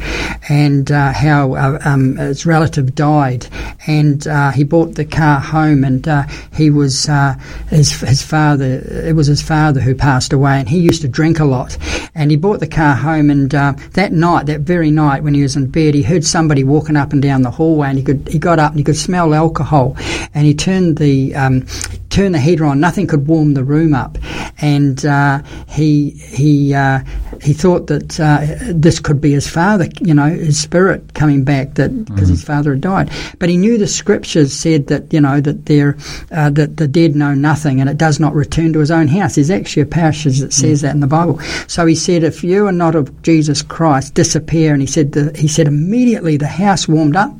and 0.49 0.93
uh, 0.93 1.13
how 1.13 1.55
uh, 1.55 1.79
um, 1.85 2.17
his 2.17 2.47
relative 2.47 2.95
died, 2.95 3.47
and 3.87 4.27
uh, 4.29 4.51
he 4.51 4.65
bought 4.65 4.95
the 4.95 5.05
car 5.05 5.41
home, 5.41 5.85
and 5.85 6.07
uh, 6.07 6.25
he 6.53 6.71
was 6.71 7.09
uh, 7.09 7.35
his 7.69 8.01
his 8.01 8.23
father. 8.23 8.83
It 9.05 9.17
was 9.17 9.27
his 9.27 9.43
father 9.43 9.81
who 9.81 9.95
passed 9.95 10.33
away, 10.33 10.59
and 10.61 10.69
he 10.69 10.79
used 10.79 11.03
to 11.03 11.09
drink 11.09 11.41
a 11.41 11.45
lot, 11.45 11.77
and 12.15 12.31
he 12.31 12.37
bought 12.37 12.61
the 12.61 12.69
car 12.69 12.95
home, 12.95 13.31
and 13.31 13.55
uh, 13.55 13.75
that 13.93 14.13
night, 14.13 14.47
that 14.47 14.61
very 14.61 14.91
night, 14.91 15.23
when 15.23 15.35
he 15.35 15.43
was 15.43 15.57
in 15.57 15.67
bed, 15.67 15.95
he 15.95 16.03
heard 16.03 16.25
somebody 16.25 16.63
walking 16.63 16.97
up 16.97 17.13
and 17.13 17.23
down 17.23 17.43
the 17.43 17.51
hallway, 17.51 17.89
and 17.89 17.99
he 17.99 18.05
could 18.05 18.29
he 18.29 18.39
got 18.39 18.59
up 18.59 18.71
and 18.71 18.79
he 18.79 18.85
could 18.85 18.97
smell 18.97 19.35
alcohol, 19.35 19.97
and 20.33 20.47
he 20.47 20.55
turned 20.55 20.99
the 20.99 21.35
um, 21.35 21.67
turned 22.15 22.35
the 22.35 22.41
heater 22.41 22.65
on. 22.65 22.81
Nothing 22.81 23.07
could 23.07 23.27
warm 23.27 23.55
the 23.55 23.65
room 23.65 23.95
up, 23.95 24.19
and 24.59 25.05
uh, 25.05 25.43
he 25.69 26.11
he 26.11 26.75
uh, 26.75 27.01
he 27.43 27.53
thought 27.53 27.89
that 27.89 28.21
uh, 28.21 28.47
this 28.73 29.01
could 29.01 29.21
be 29.21 29.33
his 29.33 29.49
father, 29.49 29.89
you 30.01 30.15
know, 30.15 30.29
his 30.29 30.61
spirit 30.61 31.15
coming 31.15 31.45
back 31.45 31.75
that 31.75 32.05
because 32.07 32.29
his 32.29 32.45
father 32.45 32.73
had 32.73 32.81
died. 32.81 33.11
But 33.39 33.49
he 33.49 33.57
knew 33.57 33.79
the 33.79 33.87
scriptures 33.87 34.53
said 34.53 34.87
that 34.87 35.13
you 35.13 35.21
know 35.21 35.41
that 35.41 35.67
they're 35.67 35.97
uh, 36.31 36.51
that 36.51 36.77
the 36.77 36.89
dead 36.89 37.17
know 37.17 37.35
nothing, 37.35 37.81
and 37.81 37.91
it 37.91 37.99
does 37.99 38.21
not 38.21 38.35
return 38.35 38.73
to 38.75 38.79
his 38.79 38.91
own 38.91 39.09
house. 39.09 39.35
There's 39.35 39.51
actually 39.51 39.83
a 39.83 39.87
passage 39.87 40.39
that 40.39 40.53
says 40.53 40.81
that 40.83 40.95
in 40.95 41.01
the 41.01 41.07
Bible. 41.07 41.41
So 41.67 41.87
he 41.87 41.95
said, 41.95 42.23
if 42.23 42.45
you 42.45 42.67
are 42.67 42.73
not 42.73 42.95
of 42.95 43.23
Jesus 43.23 43.63
Christ, 43.63 44.15
disappear. 44.15 44.73
And 44.73 44.81
he 44.81 44.87
said, 44.87 45.13
the, 45.13 45.37
he 45.37 45.49
said 45.49 45.67
immediately 45.67 46.37
the 46.37 46.47
house 46.47 46.87
warmed 46.87 47.17
up. 47.17 47.33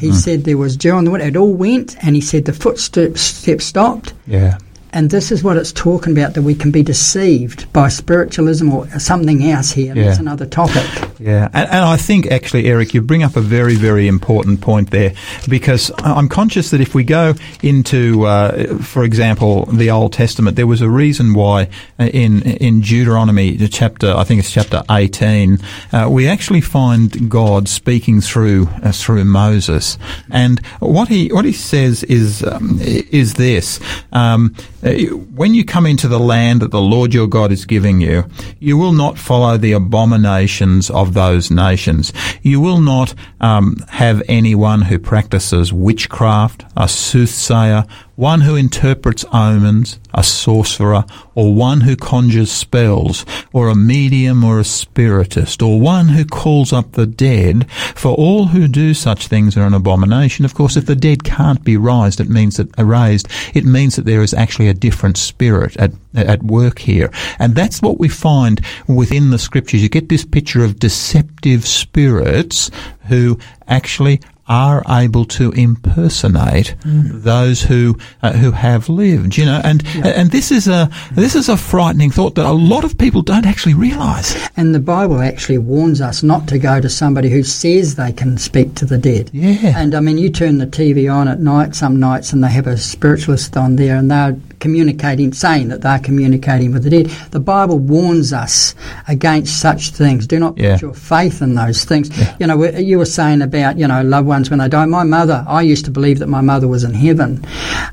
He 0.00 0.10
mm. 0.10 0.14
said 0.14 0.44
there 0.44 0.58
was 0.58 0.76
dew 0.76 0.92
on 0.92 1.04
the 1.04 1.10
window. 1.10 1.26
It 1.26 1.36
all 1.36 1.54
went, 1.54 1.96
and 2.04 2.14
he 2.14 2.20
said 2.20 2.44
the 2.44 2.52
footsteps 2.52 3.20
steps 3.20 3.64
stopped. 3.64 4.12
yeah, 4.26 4.58
And 4.92 5.10
this 5.10 5.30
is 5.30 5.42
what 5.42 5.56
it's 5.56 5.72
talking 5.72 6.12
about 6.12 6.34
that 6.34 6.42
we 6.42 6.54
can 6.54 6.70
be 6.70 6.82
deceived 6.82 7.70
by 7.72 7.88
spiritualism 7.88 8.72
or 8.72 8.88
something 8.98 9.44
else 9.44 9.72
here. 9.72 9.94
Yeah. 9.94 10.04
That's 10.04 10.18
another 10.18 10.46
topic. 10.46 10.84
Yeah, 11.18 11.48
and, 11.52 11.68
and 11.70 11.84
I 11.84 11.96
think 11.96 12.26
actually, 12.26 12.66
Eric, 12.66 12.94
you 12.94 13.02
bring 13.02 13.22
up 13.22 13.36
a 13.36 13.40
very, 13.40 13.74
very 13.74 14.06
important 14.06 14.60
point 14.60 14.90
there 14.90 15.14
because 15.48 15.90
I'm 15.98 16.28
conscious 16.28 16.70
that 16.70 16.80
if 16.80 16.94
we 16.94 17.04
go 17.04 17.34
into, 17.62 18.26
uh, 18.26 18.78
for 18.78 19.04
example, 19.04 19.66
the 19.66 19.90
Old 19.90 20.12
Testament, 20.12 20.56
there 20.56 20.66
was 20.66 20.82
a 20.82 20.90
reason 20.90 21.34
why 21.34 21.68
uh, 21.98 22.04
in 22.04 22.42
in 22.42 22.80
Deuteronomy 22.80 23.56
the 23.56 23.68
chapter, 23.68 24.12
I 24.14 24.24
think 24.24 24.40
it's 24.40 24.52
chapter 24.52 24.82
18, 24.90 25.58
uh, 25.92 26.08
we 26.10 26.28
actually 26.28 26.60
find 26.60 27.30
God 27.30 27.68
speaking 27.68 28.20
through 28.20 28.68
uh, 28.82 28.92
through 28.92 29.24
Moses, 29.24 29.98
and 30.30 30.64
what 30.80 31.08
he 31.08 31.32
what 31.32 31.44
he 31.44 31.52
says 31.52 32.02
is 32.04 32.44
um, 32.44 32.78
is 32.80 33.34
this. 33.34 33.80
Um, 34.12 34.54
when 34.86 35.54
you 35.54 35.64
come 35.64 35.84
into 35.86 36.06
the 36.06 36.20
land 36.20 36.62
that 36.62 36.70
the 36.70 36.80
Lord 36.80 37.12
your 37.12 37.26
God 37.26 37.50
is 37.50 37.64
giving 37.64 38.00
you, 38.00 38.24
you 38.60 38.76
will 38.76 38.92
not 38.92 39.18
follow 39.18 39.56
the 39.56 39.72
abominations 39.72 40.90
of 40.90 41.14
those 41.14 41.50
nations. 41.50 42.12
You 42.42 42.60
will 42.60 42.80
not 42.80 43.14
um, 43.40 43.76
have 43.88 44.22
anyone 44.28 44.82
who 44.82 44.98
practices 44.98 45.72
witchcraft, 45.72 46.64
a 46.76 46.88
soothsayer, 46.88 47.84
one 48.16 48.40
who 48.40 48.56
interprets 48.56 49.24
omens, 49.32 50.00
a 50.12 50.22
sorcerer, 50.22 51.04
or 51.34 51.54
one 51.54 51.82
who 51.82 51.94
conjures 51.94 52.50
spells, 52.50 53.24
or 53.52 53.68
a 53.68 53.74
medium 53.74 54.42
or 54.42 54.58
a 54.58 54.64
spiritist, 54.64 55.62
or 55.62 55.80
one 55.80 56.08
who 56.08 56.24
calls 56.24 56.72
up 56.72 56.92
the 56.92 57.06
dead, 57.06 57.70
for 57.94 58.14
all 58.14 58.46
who 58.46 58.66
do 58.66 58.94
such 58.94 59.28
things 59.28 59.56
are 59.56 59.66
an 59.66 59.74
abomination. 59.74 60.44
Of 60.44 60.54
course, 60.54 60.76
if 60.76 60.86
the 60.86 60.96
dead 60.96 61.24
can't 61.24 61.62
be 61.62 61.76
raised, 61.76 62.20
it 62.20 62.28
means 62.28 62.56
that 62.56 62.70
raised, 62.78 63.28
it 63.54 63.64
means 63.64 63.96
that 63.96 64.06
there 64.06 64.22
is 64.22 64.34
actually 64.34 64.68
a 64.68 64.74
different 64.74 65.16
spirit 65.16 65.76
at 65.76 65.92
at 66.14 66.42
work 66.42 66.78
here. 66.78 67.10
And 67.38 67.54
that's 67.54 67.82
what 67.82 67.98
we 67.98 68.08
find 68.08 68.60
within 68.88 69.30
the 69.30 69.38
scriptures. 69.38 69.82
You 69.82 69.88
get 69.88 70.08
this 70.08 70.24
picture 70.24 70.64
of 70.64 70.78
deceptive 70.78 71.66
spirits 71.66 72.70
who 73.08 73.38
actually 73.68 74.20
are 74.48 74.82
able 74.88 75.24
to 75.24 75.50
impersonate 75.52 76.76
those 76.84 77.62
who 77.62 77.98
uh, 78.22 78.32
who 78.32 78.52
have 78.52 78.88
lived, 78.88 79.36
you 79.36 79.44
know, 79.44 79.60
and 79.64 79.84
and 80.04 80.30
this 80.30 80.52
is 80.52 80.68
a 80.68 80.88
this 81.12 81.34
is 81.34 81.48
a 81.48 81.56
frightening 81.56 82.10
thought 82.10 82.34
that 82.36 82.46
a 82.46 82.52
lot 82.52 82.84
of 82.84 82.96
people 82.96 83.22
don't 83.22 83.46
actually 83.46 83.74
realise. 83.74 84.36
And 84.56 84.74
the 84.74 84.80
Bible 84.80 85.20
actually 85.20 85.58
warns 85.58 86.00
us 86.00 86.22
not 86.22 86.46
to 86.48 86.58
go 86.58 86.80
to 86.80 86.88
somebody 86.88 87.28
who 87.28 87.42
says 87.42 87.96
they 87.96 88.12
can 88.12 88.38
speak 88.38 88.74
to 88.76 88.84
the 88.84 88.98
dead. 88.98 89.30
Yeah. 89.32 89.76
And 89.76 89.94
I 89.94 90.00
mean, 90.00 90.18
you 90.18 90.30
turn 90.30 90.58
the 90.58 90.66
TV 90.66 91.12
on 91.12 91.28
at 91.28 91.40
night, 91.40 91.74
some 91.74 91.98
nights, 91.98 92.32
and 92.32 92.42
they 92.42 92.50
have 92.50 92.66
a 92.66 92.76
spiritualist 92.76 93.56
on 93.56 93.76
there, 93.76 93.96
and 93.96 94.10
they're 94.10 94.36
communicating, 94.60 95.32
saying 95.32 95.68
that 95.68 95.82
they're 95.82 95.98
communicating 95.98 96.72
with 96.72 96.84
the 96.84 96.90
dead. 96.90 97.06
The 97.30 97.40
Bible 97.40 97.78
warns 97.78 98.32
us 98.32 98.74
against 99.08 99.60
such 99.60 99.90
things. 99.90 100.26
Do 100.26 100.38
not 100.38 100.56
put 100.56 100.80
your 100.80 100.94
faith 100.94 101.42
in 101.42 101.54
those 101.54 101.84
things. 101.84 102.10
You 102.38 102.46
know, 102.46 102.64
you 102.64 102.98
were 102.98 103.04
saying 103.04 103.42
about 103.42 103.78
you 103.78 103.86
know 103.88 104.02
loved 104.02 104.28
ones 104.28 104.35
when 104.50 104.58
they 104.58 104.68
die. 104.68 104.84
My 104.84 105.04
mother, 105.04 105.44
I 105.48 105.62
used 105.62 105.84
to 105.86 105.90
believe 105.90 106.18
that 106.18 106.28
my 106.28 106.40
mother 106.40 106.68
was 106.68 106.84
in 106.84 106.94
heaven. 106.94 107.44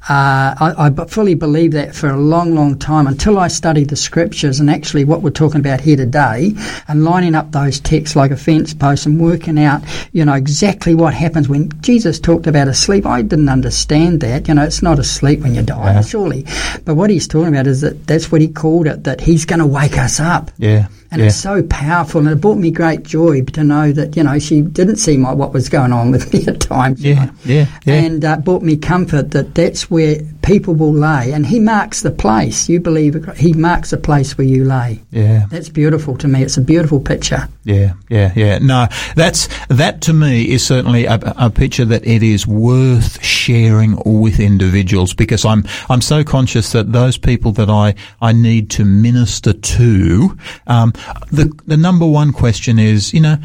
Uh, 0.10 0.54
I, 0.60 0.74
I 0.78 1.06
fully 1.06 1.36
believed 1.36 1.74
that 1.74 1.96
for 1.96 2.10
a 2.10 2.18
long, 2.18 2.56
long 2.56 2.78
time 2.78 3.08
until 3.08 3.40
I 3.40 3.48
studied 3.48 3.90
the 3.90 3.96
scriptures 3.96 4.60
and 4.60 4.70
actually 4.70 5.06
what 5.06 5.22
we're 5.22 5.30
talking 5.30 5.60
about 5.60 5.82
here 5.82 5.96
today, 5.96 6.54
and 6.88 7.04
lining 7.04 7.36
up 7.36 7.52
those 7.52 7.80
texts 7.80 8.16
like 8.16 8.32
a 8.32 8.38
fence 8.38 8.74
post 8.74 9.06
and 9.06 9.20
working 9.20 9.58
out, 9.58 9.82
you 10.12 10.26
know, 10.26 10.34
exactly 10.34 10.94
what 10.94 11.14
happens 11.14 11.48
when 11.48 11.70
Jesus 11.82 12.20
talked 12.20 12.48
about 12.48 12.68
a 12.68 12.74
sleep. 12.74 13.06
I 13.06 13.22
didn't 13.22 13.50
understand 13.50 14.22
that. 14.22 14.48
You 14.48 14.56
know, 14.56 14.64
it's 14.64 14.82
not 14.82 15.00
a 15.00 15.04
sleep 15.04 15.40
when 15.40 15.56
you 15.56 15.64
die, 15.64 16.02
surely. 16.02 16.46
But 16.86 16.96
what 16.96 17.10
he's 17.10 17.28
talking 17.28 17.54
about 17.54 17.68
is 17.68 17.82
that 17.82 18.08
that's 18.08 18.32
what 18.32 18.42
he 18.42 18.48
called 18.48 18.88
it. 18.88 19.04
That 19.06 19.22
he's 19.22 19.46
going 19.46 19.60
to 19.60 19.66
wake 19.66 19.98
us 19.98 20.20
up. 20.20 20.52
Yeah. 20.58 20.88
And 21.14 21.22
yeah. 21.22 21.28
it's 21.28 21.36
so 21.36 21.62
powerful, 21.62 22.22
and 22.22 22.30
it 22.32 22.42
brought 22.42 22.58
me 22.58 22.72
great 22.72 23.04
joy 23.04 23.44
to 23.44 23.64
know 23.64 23.92
that 23.92 24.18
you 24.18 24.24
know 24.24 24.40
she 24.40 24.62
didn't 24.62 24.96
see 24.96 25.16
my, 25.16 25.32
what 25.32 25.54
was 25.54 25.70
going 25.70 25.94
on 25.94 26.10
with 26.10 26.34
me 26.34 26.44
at 26.48 26.60
times. 26.60 27.04
Yeah, 27.04 27.26
know. 27.26 27.32
yeah, 27.46 27.66
yeah. 27.86 27.94
And 27.94 28.26
uh, 28.26 28.38
brought 28.38 28.64
me 28.64 28.78
comfort 28.78 29.30
that 29.30 29.54
that's 29.54 29.92
where 29.92 30.22
people 30.44 30.76
will 30.76 30.94
lay, 30.94 31.32
and 31.32 31.46
He 31.46 31.60
marks 31.60 32.02
the 32.02 32.12
place. 32.12 32.70
You 32.70 32.80
believe 32.80 33.16
He 33.38 33.54
marks 33.54 33.90
the 33.92 33.98
place 33.98 34.38
where 34.38 34.46
you 34.48 34.66
lay. 34.66 35.02
yeah. 35.12 35.46
That's 35.50 35.70
beautiful 35.70 36.18
to 36.18 36.28
me. 36.28 36.44
It's 36.44 36.58
a 36.58 36.62
beautiful 36.62 37.00
picture. 37.00 37.48
Yeah, 37.64 37.94
yeah, 38.10 38.34
yeah. 38.36 38.60
No, 38.60 38.88
that's 39.16 39.48
that 39.70 40.02
to 40.02 40.14
me 40.14 40.52
is 40.52 40.66
certainly 40.66 41.06
a, 41.06 41.20
a 41.38 41.50
picture 41.50 41.86
that 41.86 42.06
it 42.06 42.22
is 42.22 42.46
worth 42.46 43.24
sharing 43.24 43.98
with 44.06 44.40
individuals 44.40 45.14
because 45.14 45.46
I'm 45.46 45.64
I'm 45.90 46.02
so 46.02 46.24
conscious 46.24 46.74
that 46.74 46.92
those 46.92 47.18
people 47.18 47.52
that 47.54 47.70
I 47.70 47.96
I 48.22 48.34
need 48.34 48.70
to 48.72 48.86
minister 48.86 49.54
to, 49.54 50.38
um, 50.68 50.92
the 51.32 51.52
the 51.66 51.78
number 51.78 52.06
one 52.06 52.34
question 52.34 52.80
is, 52.80 53.14
you 53.14 53.22
know, 53.22 53.38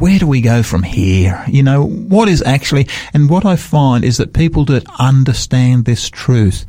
where 0.00 0.18
do 0.18 0.26
we 0.26 0.40
go 0.40 0.62
from 0.62 0.82
here? 0.82 1.44
You 1.46 1.62
know, 1.62 1.84
what 1.84 2.28
is 2.28 2.42
actually, 2.42 2.88
and 3.12 3.28
what 3.28 3.44
I 3.44 3.56
find 3.56 4.02
is 4.02 4.16
that 4.16 4.32
people 4.32 4.64
that 4.66 4.86
understand 4.98 5.84
this 5.84 6.08
truth 6.08 6.64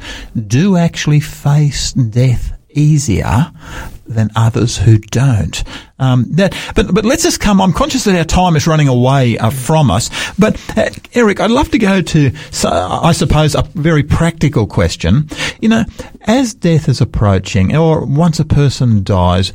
do 0.48 0.76
actually 0.76 1.22
face 1.22 1.94
death 1.94 2.52
easier 2.70 3.52
than 4.12 4.30
others 4.36 4.78
who 4.78 4.98
don't. 4.98 5.64
Um, 6.02 6.26
that, 6.32 6.58
but 6.76 6.94
but 6.94 7.06
let's 7.06 7.22
just 7.22 7.40
come. 7.40 7.62
I'm 7.62 7.74
conscious 7.74 8.06
that 8.06 8.18
our 8.18 8.24
time 8.24 8.56
is 8.56 8.66
running 8.66 8.88
away 8.88 9.38
uh, 9.38 9.52
from 9.52 9.92
us. 9.92 10.10
But 10.40 10.60
uh, 10.76 10.90
Eric, 11.14 11.40
I'd 11.40 11.52
love 11.52 11.70
to 11.72 11.78
go 11.78 12.02
to, 12.02 12.36
so, 12.50 12.70
I 12.70 13.12
suppose, 13.12 13.54
a 13.54 13.62
very 13.76 14.02
practical 14.02 14.66
question. 14.66 15.30
You 15.62 15.70
know, 15.70 15.86
as 16.22 16.56
death 16.56 16.90
is 16.90 17.02
approaching, 17.02 17.76
or 17.76 18.04
once 18.04 18.40
a 18.40 18.46
person 18.46 19.04
dies, 19.04 19.50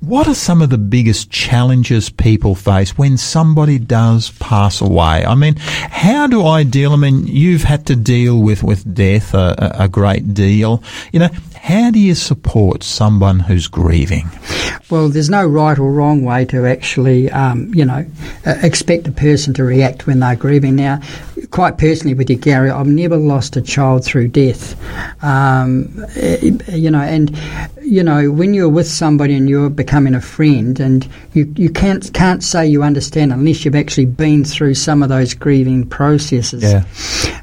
what 0.00 0.26
are 0.26 0.34
some 0.34 0.60
of 0.60 0.70
the 0.70 0.78
biggest 0.78 1.30
challenges 1.30 2.10
people 2.10 2.56
face 2.56 2.98
when 2.98 3.16
somebody 3.16 3.78
does 3.78 4.30
pass 4.40 4.80
away? 4.80 5.24
I 5.24 5.36
mean, 5.36 5.54
how 5.56 6.26
do 6.26 6.44
I 6.44 6.64
deal? 6.64 6.92
I 6.92 6.96
mean, 6.96 7.28
you've 7.28 7.62
had 7.62 7.86
to 7.86 7.94
deal 7.94 8.40
with 8.42 8.64
with 8.64 8.92
death 8.92 9.34
a, 9.34 9.76
a 9.78 9.88
great 9.88 10.34
deal. 10.34 10.82
You 11.12 11.20
know, 11.20 11.30
how 11.62 11.92
do 11.92 12.00
you 12.00 12.16
support 12.16 12.82
someone 12.82 13.38
who's 13.38 13.68
grieving? 13.68 14.01
Well, 14.90 15.08
there's 15.08 15.30
no 15.30 15.46
right 15.46 15.78
or 15.78 15.90
wrong 15.90 16.24
way 16.24 16.44
to 16.46 16.66
actually, 16.66 17.30
um, 17.30 17.72
you 17.74 17.84
know, 17.84 18.04
uh, 18.46 18.54
expect 18.62 19.06
a 19.06 19.12
person 19.12 19.54
to 19.54 19.64
react 19.64 20.06
when 20.06 20.20
they're 20.20 20.36
grieving. 20.36 20.76
Now, 20.76 21.00
quite 21.50 21.78
personally 21.78 22.14
with 22.14 22.28
you, 22.28 22.36
Gary, 22.36 22.70
I've 22.70 22.86
never 22.86 23.16
lost 23.16 23.56
a 23.56 23.62
child 23.62 24.04
through 24.04 24.28
death. 24.28 24.76
Um, 25.24 26.04
you 26.68 26.90
know, 26.90 27.00
and 27.00 27.36
you 27.92 28.02
know, 28.02 28.30
when 28.30 28.54
you're 28.54 28.70
with 28.70 28.88
somebody 28.88 29.34
and 29.34 29.50
you're 29.50 29.68
becoming 29.68 30.14
a 30.14 30.20
friend, 30.22 30.80
and 30.80 31.06
you, 31.34 31.52
you 31.58 31.68
can't 31.68 32.10
can't 32.14 32.42
say 32.42 32.66
you 32.66 32.82
understand 32.82 33.34
unless 33.34 33.66
you've 33.66 33.74
actually 33.74 34.06
been 34.06 34.46
through 34.46 34.72
some 34.72 35.02
of 35.02 35.10
those 35.10 35.34
grieving 35.34 35.86
processes. 35.86 36.62
Yeah. 36.62 36.84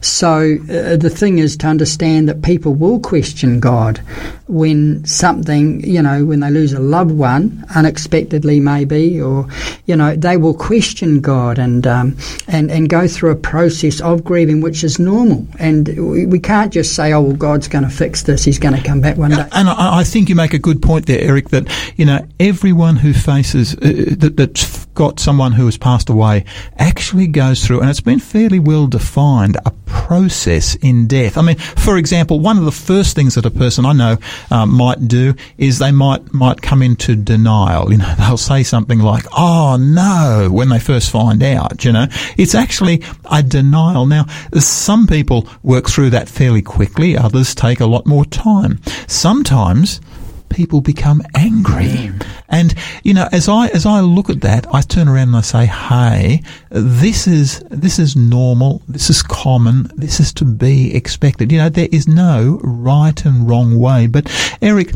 So 0.01 0.57
uh, 0.63 0.97
the 0.97 1.11
thing 1.13 1.37
is 1.37 1.55
to 1.57 1.67
understand 1.67 2.29
that 2.29 2.41
people 2.41 2.73
will 2.73 2.99
question 2.99 3.59
God 3.59 3.99
when 4.47 5.05
something, 5.05 5.81
you 5.81 6.01
know, 6.01 6.25
when 6.25 6.39
they 6.39 6.49
lose 6.49 6.73
a 6.73 6.79
loved 6.79 7.11
one 7.11 7.63
unexpectedly, 7.75 8.59
maybe, 8.59 9.21
or 9.21 9.47
you 9.85 9.95
know, 9.95 10.15
they 10.15 10.37
will 10.37 10.55
question 10.55 11.21
God 11.21 11.59
and 11.59 11.85
um, 11.85 12.17
and 12.47 12.71
and 12.71 12.89
go 12.89 13.07
through 13.07 13.29
a 13.29 13.35
process 13.35 14.01
of 14.01 14.23
grieving, 14.23 14.61
which 14.61 14.83
is 14.83 14.97
normal. 14.97 15.45
And 15.59 15.87
we, 15.89 16.25
we 16.25 16.39
can't 16.39 16.73
just 16.73 16.95
say, 16.95 17.13
"Oh, 17.13 17.21
well, 17.21 17.35
God's 17.35 17.67
going 17.67 17.83
to 17.83 17.91
fix 17.91 18.23
this; 18.23 18.43
He's 18.43 18.57
going 18.57 18.75
to 18.75 18.81
come 18.81 18.99
back 18.99 19.15
one 19.15 19.29
day." 19.29 19.47
And 19.51 19.69
I, 19.69 19.99
I 19.99 20.03
think 20.03 20.27
you 20.27 20.38
make 20.39 20.53
a 20.53 20.59
good 20.59 20.81
point 20.81 21.05
there, 21.05 21.21
Eric. 21.21 21.49
That 21.49 21.69
you 21.97 22.05
know, 22.05 22.25
everyone 22.39 22.95
who 22.95 23.13
faces 23.13 23.75
uh, 23.75 24.15
that, 24.17 24.35
that's 24.37 24.85
got 24.99 25.19
someone 25.19 25.53
who 25.53 25.65
has 25.65 25.77
passed 25.77 26.09
away 26.09 26.43
actually 26.77 27.27
goes 27.27 27.65
through, 27.65 27.81
and 27.81 27.89
it's 27.89 28.01
been 28.01 28.19
fairly 28.19 28.59
well 28.59 28.87
defined, 28.87 29.57
a 29.65 29.71
process 29.85 30.75
in 30.75 31.07
death. 31.07 31.37
I 31.37 31.41
mean, 31.41 31.57
for 31.57 31.97
example, 31.97 32.39
one 32.39 32.57
of 32.57 32.65
the 32.65 32.71
first 32.71 33.15
things 33.15 33.35
that 33.35 33.45
a 33.45 33.51
person 33.51 33.85
I 33.85 33.93
know 33.93 34.17
um, 34.51 34.71
might 34.71 35.07
do 35.07 35.35
is 35.57 35.79
they 35.79 35.91
might 35.91 36.33
might 36.33 36.61
come 36.61 36.81
into 36.81 37.15
denial. 37.15 37.91
You 37.91 37.97
know, 37.99 38.15
they'll 38.19 38.37
say 38.37 38.63
something 38.63 38.99
like, 38.99 39.25
"Oh 39.37 39.77
no," 39.79 40.49
when 40.51 40.69
they 40.69 40.79
first 40.79 41.11
find 41.11 41.43
out. 41.43 41.85
You 41.85 41.91
know, 41.91 42.07
it's 42.37 42.55
actually 42.55 43.03
a 43.29 43.43
denial. 43.43 44.05
Now, 44.05 44.25
some 44.53 45.07
people 45.07 45.47
work 45.63 45.89
through 45.89 46.11
that 46.11 46.29
fairly 46.29 46.61
quickly. 46.61 47.17
Others 47.17 47.55
take 47.55 47.79
a 47.79 47.85
lot 47.85 48.05
more 48.05 48.25
time. 48.25 48.81
Sometimes 49.07 50.01
people 50.49 50.81
become 50.81 51.21
angry. 51.35 52.11
And, 52.49 52.73
you 53.03 53.13
know, 53.13 53.27
as 53.31 53.47
I, 53.47 53.67
as 53.67 53.85
I 53.85 54.01
look 54.01 54.29
at 54.29 54.41
that, 54.41 54.67
I 54.73 54.81
turn 54.81 55.07
around 55.07 55.29
and 55.29 55.37
I 55.37 55.41
say, 55.41 55.65
hey, 55.65 56.41
this 56.69 57.27
is, 57.27 57.59
this 57.69 57.99
is 57.99 58.15
normal. 58.15 58.81
This 58.87 59.09
is 59.09 59.21
common. 59.21 59.91
This 59.95 60.19
is 60.19 60.33
to 60.33 60.45
be 60.45 60.95
expected. 60.95 61.51
You 61.51 61.59
know, 61.59 61.69
there 61.69 61.89
is 61.91 62.07
no 62.07 62.59
right 62.63 63.23
and 63.25 63.47
wrong 63.47 63.79
way. 63.79 64.07
But 64.07 64.31
Eric, 64.61 64.93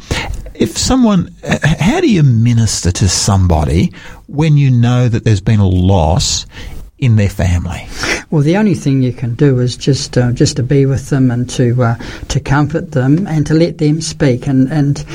if 0.56 0.78
someone, 0.78 1.34
how 1.44 2.02
do 2.02 2.10
you 2.10 2.24
minister 2.24 2.92
to 2.92 3.10
somebody 3.10 3.94
when 4.28 4.58
you 4.58 4.72
know 4.72 5.10
that 5.10 5.24
there's 5.24 5.42
been 5.42 5.60
a 5.60 5.68
loss 5.68 6.46
in 7.04 7.18
their 7.18 7.30
family? 7.30 7.88
Well, 8.32 8.42
the 8.42 8.58
only 8.58 8.74
thing 8.74 9.02
you 9.02 9.14
can 9.14 9.36
do 9.36 9.60
is 9.60 9.76
just 9.76 10.18
uh, 10.18 10.32
just 10.32 10.56
to 10.56 10.64
be 10.64 10.86
with 10.86 11.10
them 11.10 11.30
and 11.30 11.50
to 11.52 11.84
uh, 11.84 11.96
to 12.30 12.40
comfort 12.40 12.92
them 12.92 13.28
and 13.28 13.46
to 13.46 13.54
let 13.54 13.78
them 13.78 14.02
speak 14.02 14.48
and 14.48 14.72
and 14.72 15.06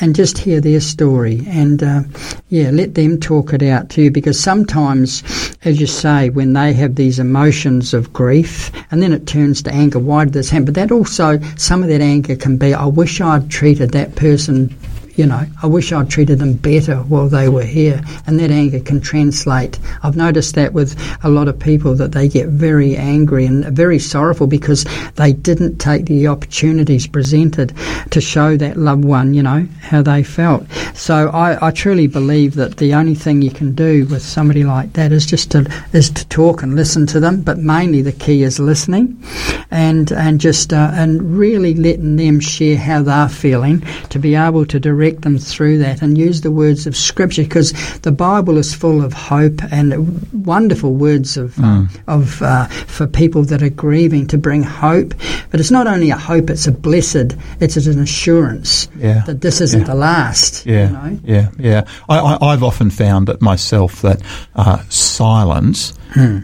and 0.00 0.16
just 0.16 0.38
hear 0.38 0.60
their 0.60 0.80
story 0.80 1.42
and 1.46 1.82
uh, 1.82 2.02
yeah, 2.48 2.70
let 2.70 2.94
them 2.94 3.20
talk 3.20 3.52
it 3.52 3.62
out 3.62 3.90
to 3.90 4.02
you 4.02 4.10
because 4.10 4.40
sometimes, 4.40 5.22
as 5.64 5.80
you 5.80 5.86
say, 5.86 6.30
when 6.30 6.54
they 6.54 6.72
have 6.72 6.96
these 6.96 7.18
emotions 7.18 7.94
of 7.94 8.12
grief 8.12 8.72
and 8.90 9.02
then 9.02 9.12
it 9.12 9.26
turns 9.26 9.62
to 9.62 9.72
anger, 9.72 9.98
why 9.98 10.24
did 10.24 10.34
this 10.34 10.50
happen? 10.50 10.64
But 10.64 10.74
that 10.74 10.90
also 10.90 11.40
some 11.56 11.82
of 11.82 11.88
that 11.90 12.00
anger 12.00 12.36
can 12.36 12.56
be, 12.56 12.74
I 12.74 12.86
wish 12.86 13.20
I'd 13.20 13.50
treated 13.50 13.90
that 13.90 14.16
person 14.16 14.74
you 15.16 15.26
know, 15.26 15.46
I 15.62 15.66
wish 15.66 15.92
I'd 15.92 16.10
treated 16.10 16.38
them 16.38 16.54
better 16.54 16.96
while 16.96 17.28
they 17.28 17.48
were 17.48 17.64
here. 17.64 18.02
And 18.26 18.38
that 18.40 18.50
anger 18.50 18.80
can 18.80 19.00
translate. 19.00 19.78
I've 20.02 20.16
noticed 20.16 20.54
that 20.56 20.72
with 20.72 20.98
a 21.22 21.28
lot 21.28 21.48
of 21.48 21.58
people 21.58 21.94
that 21.94 22.12
they 22.12 22.28
get 22.28 22.48
very 22.48 22.96
angry 22.96 23.46
and 23.46 23.64
very 23.66 23.98
sorrowful 23.98 24.46
because 24.46 24.84
they 25.14 25.32
didn't 25.32 25.78
take 25.78 26.06
the 26.06 26.26
opportunities 26.26 27.06
presented 27.06 27.72
to 28.10 28.20
show 28.20 28.56
that 28.56 28.76
loved 28.76 29.04
one, 29.04 29.34
you 29.34 29.42
know, 29.42 29.66
how 29.80 30.02
they 30.02 30.22
felt. 30.22 30.66
So 30.94 31.28
I, 31.28 31.68
I 31.68 31.70
truly 31.70 32.06
believe 32.06 32.54
that 32.54 32.78
the 32.78 32.94
only 32.94 33.14
thing 33.14 33.42
you 33.42 33.50
can 33.50 33.74
do 33.74 34.06
with 34.06 34.22
somebody 34.22 34.64
like 34.64 34.94
that 34.94 35.12
is 35.12 35.26
just 35.26 35.50
to 35.52 35.70
is 35.92 36.10
to 36.10 36.26
talk 36.28 36.62
and 36.62 36.74
listen 36.74 37.06
to 37.08 37.20
them. 37.20 37.42
But 37.42 37.58
mainly 37.58 38.02
the 38.02 38.12
key 38.12 38.42
is 38.42 38.58
listening, 38.58 39.22
and 39.70 40.10
and 40.12 40.40
just 40.40 40.72
uh, 40.72 40.90
and 40.94 41.36
really 41.38 41.74
letting 41.74 42.16
them 42.16 42.40
share 42.40 42.76
how 42.76 43.02
they're 43.02 43.28
feeling 43.28 43.80
to 44.10 44.18
be 44.18 44.34
able 44.34 44.66
to 44.66 44.80
direct 44.80 45.03
direct 45.04 45.22
them 45.22 45.38
through 45.38 45.78
that 45.78 46.00
and 46.02 46.16
use 46.16 46.40
the 46.40 46.50
words 46.50 46.86
of 46.86 46.96
Scripture 46.96 47.42
because 47.42 47.72
the 48.00 48.12
Bible 48.12 48.56
is 48.56 48.74
full 48.74 49.04
of 49.04 49.12
hope 49.12 49.60
and 49.70 50.46
wonderful 50.46 50.94
words 50.94 51.36
of 51.36 51.54
Mm. 51.54 51.88
of 52.08 52.40
uh, 52.42 52.66
for 52.86 53.06
people 53.06 53.44
that 53.44 53.62
are 53.62 53.68
grieving 53.70 54.26
to 54.28 54.38
bring 54.38 54.62
hope. 54.62 55.14
But 55.50 55.60
it's 55.60 55.70
not 55.70 55.86
only 55.86 56.10
a 56.10 56.16
hope; 56.16 56.50
it's 56.50 56.66
a 56.66 56.72
blessed. 56.72 57.36
It's 57.60 57.76
an 57.76 58.00
assurance 58.00 58.88
Yeah. 58.98 59.22
that 59.26 59.40
this 59.40 59.60
isn't 59.60 59.80
Yeah. 59.80 59.86
the 59.86 59.94
last. 59.94 60.66
Yeah, 60.66 60.86
You 60.86 60.92
know? 60.92 61.18
yeah, 61.24 61.48
yeah. 61.58 61.84
I, 62.08 62.18
I, 62.18 62.52
I've 62.52 62.62
often 62.62 62.90
found 62.90 63.28
that 63.28 63.40
myself 63.42 64.00
that 64.02 64.20
uh, 64.56 64.78
silence 64.88 65.92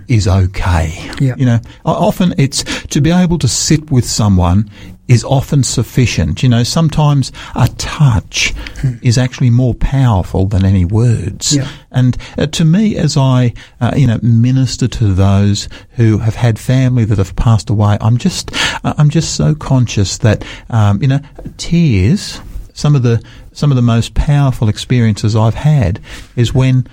is 0.08 0.26
okay. 0.28 0.92
Yeah. 1.20 1.34
You 1.38 1.46
know, 1.46 1.61
often 1.84 2.34
it's 2.38 2.64
to 2.88 3.00
be 3.00 3.11
able 3.12 3.38
to 3.38 3.48
sit 3.48 3.90
with 3.90 4.04
someone 4.04 4.68
is 5.11 5.24
often 5.24 5.64
sufficient. 5.64 6.40
You 6.40 6.48
know, 6.48 6.62
sometimes 6.62 7.32
a 7.56 7.68
touch 7.76 8.54
is 9.02 9.18
actually 9.18 9.50
more 9.50 9.74
powerful 9.74 10.46
than 10.46 10.64
any 10.64 10.84
words. 10.84 11.56
Yeah. 11.56 11.68
And 11.90 12.16
uh, 12.38 12.46
to 12.46 12.64
me, 12.64 12.96
as 12.96 13.16
I, 13.16 13.52
uh, 13.80 13.92
you 13.96 14.06
know, 14.06 14.20
minister 14.22 14.86
to 14.86 15.12
those 15.12 15.68
who 15.96 16.18
have 16.18 16.36
had 16.36 16.61
family 16.61 17.04
that 17.06 17.18
have 17.18 17.34
passed 17.34 17.68
away, 17.70 17.98
I'm 18.00 18.18
just, 18.18 18.52
uh, 18.84 18.94
I'm 18.96 19.11
just 19.11 19.34
so 19.34 19.54
conscious 19.54 20.18
that, 20.18 20.44
um, 20.70 21.02
you 21.02 21.08
know, 21.08 21.20
tears, 21.56 22.40
some 22.72 22.94
of 22.94 23.02
the, 23.02 23.20
some 23.52 23.72
of 23.72 23.76
the 23.76 23.82
most 23.82 24.14
powerful 24.14 24.68
experiences 24.68 25.34
I've 25.34 25.56
had 25.56 26.00
is 26.36 26.54
when 26.54 26.86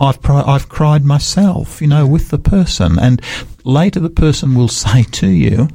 I've 0.00 0.22
pri- 0.22 0.44
I've 0.46 0.68
cried 0.68 1.04
myself, 1.04 1.82
you 1.82 1.88
know, 1.88 2.06
with 2.06 2.28
the 2.28 2.38
person, 2.38 2.98
and 3.00 3.20
later 3.64 3.98
the 3.98 4.10
person 4.10 4.54
will 4.54 4.68
say 4.68 5.02
to 5.02 5.26
you, 5.26 5.68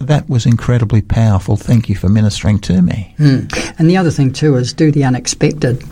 "That 0.00 0.28
was 0.28 0.46
incredibly 0.46 1.02
powerful. 1.02 1.56
Thank 1.56 1.88
you 1.88 1.94
for 1.94 2.08
ministering 2.08 2.58
to 2.60 2.82
me." 2.82 3.14
Mm. 3.18 3.74
And 3.78 3.88
the 3.88 3.96
other 3.96 4.10
thing 4.10 4.32
too 4.32 4.56
is 4.56 4.72
do 4.72 4.90
the 4.90 5.04
unexpected. 5.04 5.82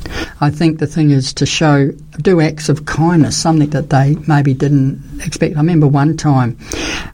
I 0.40 0.50
think 0.50 0.78
the 0.78 0.86
thing 0.86 1.10
is 1.10 1.32
to 1.34 1.46
show, 1.46 1.92
do 2.20 2.40
acts 2.40 2.68
of 2.68 2.86
kindness, 2.86 3.36
something 3.36 3.70
that 3.70 3.90
they 3.90 4.16
maybe 4.26 4.54
didn't 4.54 5.02
expect. 5.24 5.56
I 5.56 5.60
remember 5.60 5.86
one 5.86 6.16
time 6.16 6.56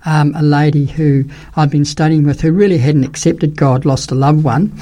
um, 0.05 0.35
a 0.35 0.43
lady 0.43 0.87
who 0.87 1.25
I'd 1.57 1.71
been 1.71 1.85
studying 1.85 2.25
with 2.25 2.41
who 2.41 2.53
really 2.53 2.79
hadn't 2.79 3.05
accepted 3.05 3.57
God, 3.57 3.85
lost 3.85 4.11
a 4.11 4.15
loved 4.15 4.45
one, 4.45 4.73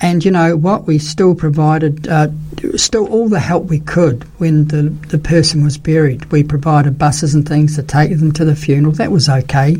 and 0.00 0.24
you 0.24 0.30
know 0.30 0.56
what? 0.56 0.86
We 0.86 0.98
still 0.98 1.34
provided, 1.34 2.06
uh, 2.08 2.28
still 2.76 3.06
all 3.08 3.28
the 3.28 3.40
help 3.40 3.64
we 3.64 3.80
could 3.80 4.24
when 4.38 4.66
the 4.68 4.82
the 5.08 5.18
person 5.18 5.64
was 5.64 5.76
buried. 5.78 6.30
We 6.30 6.42
provided 6.42 6.98
buses 6.98 7.34
and 7.34 7.48
things 7.48 7.76
to 7.76 7.82
take 7.82 8.16
them 8.18 8.32
to 8.32 8.44
the 8.44 8.56
funeral. 8.58 8.92
That 8.94 9.10
was 9.10 9.28
okay. 9.28 9.76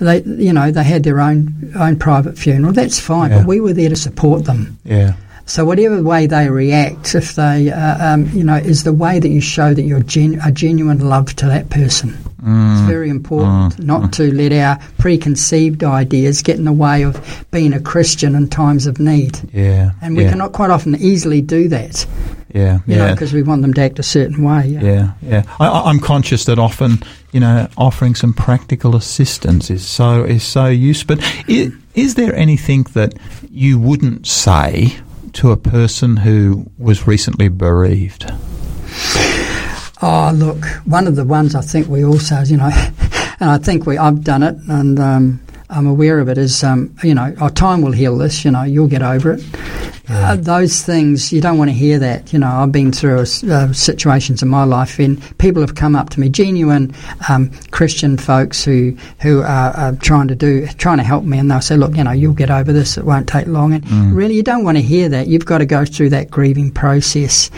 They, 0.00 0.22
you 0.22 0.52
know, 0.52 0.70
they 0.70 0.82
had 0.84 1.04
their 1.04 1.20
own 1.20 1.72
own 1.78 1.98
private 1.98 2.36
funeral. 2.38 2.72
That's 2.72 2.98
fine. 2.98 3.30
Yeah. 3.30 3.38
But 3.38 3.46
we 3.46 3.60
were 3.60 3.72
there 3.72 3.88
to 3.90 3.96
support 3.96 4.44
them. 4.44 4.78
Yeah, 4.84 5.14
So 5.46 5.64
whatever 5.64 6.02
way 6.02 6.26
they 6.26 6.48
react, 6.48 7.14
if 7.14 7.34
they, 7.34 7.70
uh, 7.70 8.14
um, 8.14 8.28
you 8.32 8.44
know, 8.44 8.56
is 8.56 8.84
the 8.84 8.92
way 8.92 9.18
that 9.18 9.28
you 9.28 9.40
show 9.40 9.74
that 9.74 9.82
you're 9.82 10.00
a 10.00 10.52
genuine 10.52 11.00
love 11.08 11.34
to 11.36 11.46
that 11.46 11.70
person. 11.70 12.10
Mm. 12.42 12.72
It's 12.72 12.90
very 12.90 13.08
important 13.08 13.78
not 13.78 14.12
to 14.14 14.32
let 14.34 14.52
our 14.52 14.78
preconceived 14.98 15.84
ideas 15.84 16.42
get 16.42 16.56
in 16.56 16.64
the 16.64 16.72
way 16.72 17.02
of 17.02 17.46
being 17.52 17.72
a 17.72 17.80
Christian 17.80 18.34
in 18.34 18.48
times 18.48 18.86
of 18.86 18.98
need. 18.98 19.38
yeah, 19.52 19.92
And 20.02 20.16
we 20.16 20.24
yeah, 20.24 20.30
cannot 20.30 20.52
quite 20.52 20.70
often 20.70 20.96
easily 20.96 21.40
do 21.40 21.68
that. 21.68 22.04
Yeah, 22.54 22.80
You 22.86 22.96
yeah. 22.96 23.12
because 23.12 23.32
we 23.32 23.42
want 23.42 23.62
them 23.62 23.72
to 23.74 23.80
act 23.80 23.98
a 23.98 24.02
certain 24.02 24.44
way. 24.44 24.66
Yeah. 24.66 24.80
Yeah, 24.82 25.12
yeah. 25.22 25.42
I, 25.58 25.68
I'm 25.90 25.98
conscious 26.00 26.44
that 26.44 26.58
often, 26.58 27.02
you 27.32 27.40
know, 27.40 27.68
offering 27.76 28.14
some 28.14 28.34
practical 28.34 28.94
assistance 28.94 29.70
is 29.70 29.86
so 29.86 30.24
is 30.24 30.42
so 30.42 30.66
useful. 30.66 31.16
But 31.16 31.44
is, 31.48 31.72
is 31.94 32.14
there 32.14 32.34
anything 32.34 32.84
that 32.92 33.14
you 33.50 33.78
wouldn't 33.78 34.26
say 34.26 34.96
to 35.34 35.50
a 35.50 35.56
person 35.56 36.18
who 36.18 36.66
was 36.78 37.06
recently 37.06 37.48
bereaved? 37.48 38.30
Oh, 40.04 40.32
look, 40.34 40.64
one 40.84 41.06
of 41.06 41.14
the 41.16 41.24
ones 41.24 41.54
I 41.54 41.60
think 41.60 41.88
we 41.88 42.04
also, 42.04 42.40
you 42.42 42.56
know, 42.56 42.70
and 43.40 43.50
I 43.50 43.58
think 43.58 43.86
we 43.86 43.96
I've 43.98 44.24
done 44.24 44.42
it, 44.42 44.56
and 44.68 44.98
um, 44.98 45.40
I'm 45.70 45.86
aware 45.86 46.18
of 46.18 46.28
it. 46.28 46.38
Is 46.38 46.64
um, 46.64 46.94
you 47.02 47.14
know, 47.14 47.34
oh, 47.40 47.48
time 47.48 47.82
will 47.82 47.92
heal 47.92 48.18
this. 48.18 48.44
You 48.44 48.50
know, 48.50 48.64
you'll 48.64 48.88
get 48.88 49.02
over 49.02 49.32
it. 49.32 49.44
Uh, 50.08 50.36
those 50.36 50.82
things 50.82 51.32
you 51.32 51.40
don't 51.40 51.58
want 51.58 51.70
to 51.70 51.74
hear 51.74 51.98
that. 51.98 52.32
You 52.32 52.38
know, 52.38 52.48
I've 52.48 52.72
been 52.72 52.92
through 52.92 53.20
uh, 53.20 53.72
situations 53.72 54.42
in 54.42 54.48
my 54.48 54.64
life, 54.64 54.98
and 54.98 55.20
people 55.38 55.62
have 55.62 55.74
come 55.74 55.94
up 55.94 56.10
to 56.10 56.20
me, 56.20 56.28
genuine 56.28 56.94
um, 57.28 57.50
Christian 57.70 58.16
folks 58.16 58.64
who 58.64 58.96
who 59.20 59.42
are, 59.42 59.70
are 59.76 59.92
trying 59.96 60.28
to 60.28 60.34
do 60.34 60.66
trying 60.66 60.98
to 60.98 61.04
help 61.04 61.24
me, 61.24 61.38
and 61.38 61.50
they'll 61.50 61.60
say, 61.60 61.76
"Look, 61.76 61.96
you 61.96 62.04
know, 62.04 62.10
you'll 62.10 62.32
get 62.32 62.50
over 62.50 62.72
this. 62.72 62.98
It 62.98 63.04
won't 63.04 63.28
take 63.28 63.46
long." 63.46 63.74
And 63.74 64.14
really, 64.14 64.34
you 64.34 64.42
don't 64.42 64.64
want 64.64 64.76
to 64.76 64.82
hear 64.82 65.08
that. 65.08 65.28
You've 65.28 65.46
got 65.46 65.58
to 65.58 65.66
go 65.66 65.84
through 65.84 66.10
that 66.10 66.30
grieving 66.30 66.72
process. 66.72 67.50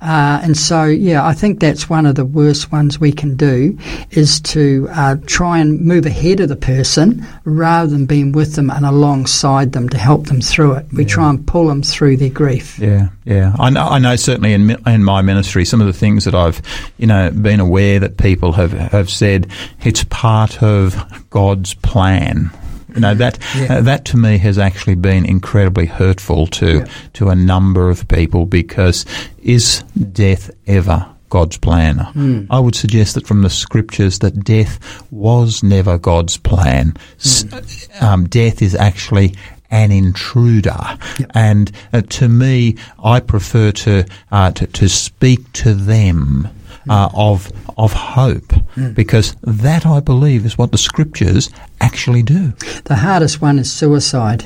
Uh, 0.00 0.40
and 0.44 0.56
so, 0.56 0.84
yeah, 0.84 1.26
I 1.26 1.34
think 1.34 1.58
that's 1.58 1.90
one 1.90 2.06
of 2.06 2.14
the 2.14 2.24
worst 2.24 2.70
ones 2.70 3.00
we 3.00 3.10
can 3.10 3.34
do 3.34 3.76
is 4.12 4.40
to 4.42 4.88
uh, 4.92 5.16
try 5.26 5.58
and 5.58 5.80
move 5.80 6.06
ahead 6.06 6.38
of 6.38 6.48
the 6.48 6.56
person 6.56 7.26
rather 7.44 7.90
than 7.90 8.06
being 8.06 8.30
with 8.30 8.54
them 8.54 8.70
and 8.70 8.86
alongside 8.86 9.72
them 9.72 9.88
to 9.88 9.98
help 9.98 10.26
them 10.26 10.40
through 10.40 10.74
it. 10.74 10.86
We 10.92 11.04
try 11.04 11.28
and 11.30 11.44
pull 11.44 11.66
them 11.66 11.82
through 11.92 12.16
their 12.16 12.30
grief. 12.30 12.78
Yeah, 12.78 13.08
yeah. 13.24 13.54
I 13.58 13.70
know, 13.70 13.86
I 13.86 13.98
know 13.98 14.16
certainly 14.16 14.52
in, 14.52 14.70
in 14.86 15.04
my 15.04 15.22
ministry, 15.22 15.64
some 15.64 15.80
of 15.80 15.86
the 15.86 15.92
things 15.92 16.24
that 16.24 16.34
I've, 16.34 16.62
you 16.98 17.06
know, 17.06 17.30
been 17.30 17.60
aware 17.60 17.98
that 18.00 18.16
people 18.16 18.52
have, 18.52 18.72
have 18.72 19.10
said, 19.10 19.50
it's 19.84 20.04
part 20.04 20.62
of 20.62 21.28
God's 21.30 21.74
plan. 21.74 22.50
You 22.94 23.00
know, 23.00 23.14
that, 23.14 23.38
uh, 23.70 23.82
that 23.82 24.06
to 24.06 24.16
me 24.16 24.38
has 24.38 24.58
actually 24.58 24.94
been 24.94 25.26
incredibly 25.26 25.86
hurtful 25.86 26.46
to, 26.48 26.86
to 27.12 27.28
a 27.28 27.36
number 27.36 27.90
of 27.90 28.08
people 28.08 28.46
because 28.46 29.04
is 29.42 29.82
death 30.12 30.50
ever 30.66 31.06
God's 31.28 31.58
plan? 31.58 32.46
I 32.50 32.58
would 32.58 32.74
suggest 32.74 33.14
that 33.14 33.26
from 33.26 33.42
the 33.42 33.50
scriptures 33.50 34.20
that 34.20 34.42
death 34.42 35.04
was 35.12 35.62
never 35.62 35.98
God's 35.98 36.38
plan. 36.38 36.94
S- 37.18 37.88
um, 38.00 38.26
death 38.26 38.62
is 38.62 38.74
actually 38.74 39.34
an 39.70 39.92
intruder. 39.92 40.98
And 41.34 41.70
uh, 41.92 42.02
to 42.02 42.28
me, 42.28 42.76
I 43.02 43.20
prefer 43.20 43.72
to, 43.72 44.04
uh, 44.32 44.52
to, 44.52 44.66
to 44.66 44.88
speak 44.88 45.52
to 45.54 45.74
them. 45.74 46.48
Uh, 46.88 47.08
of 47.14 47.52
of 47.76 47.92
hope, 47.92 48.52
because 48.94 49.36
that 49.42 49.86
I 49.86 50.00
believe 50.00 50.44
is 50.46 50.56
what 50.58 50.72
the 50.72 50.78
scriptures 50.78 51.50
actually 51.80 52.22
do. 52.22 52.52
The 52.84 52.96
hardest 52.96 53.40
one 53.40 53.58
is 53.58 53.72
suicide. 53.72 54.44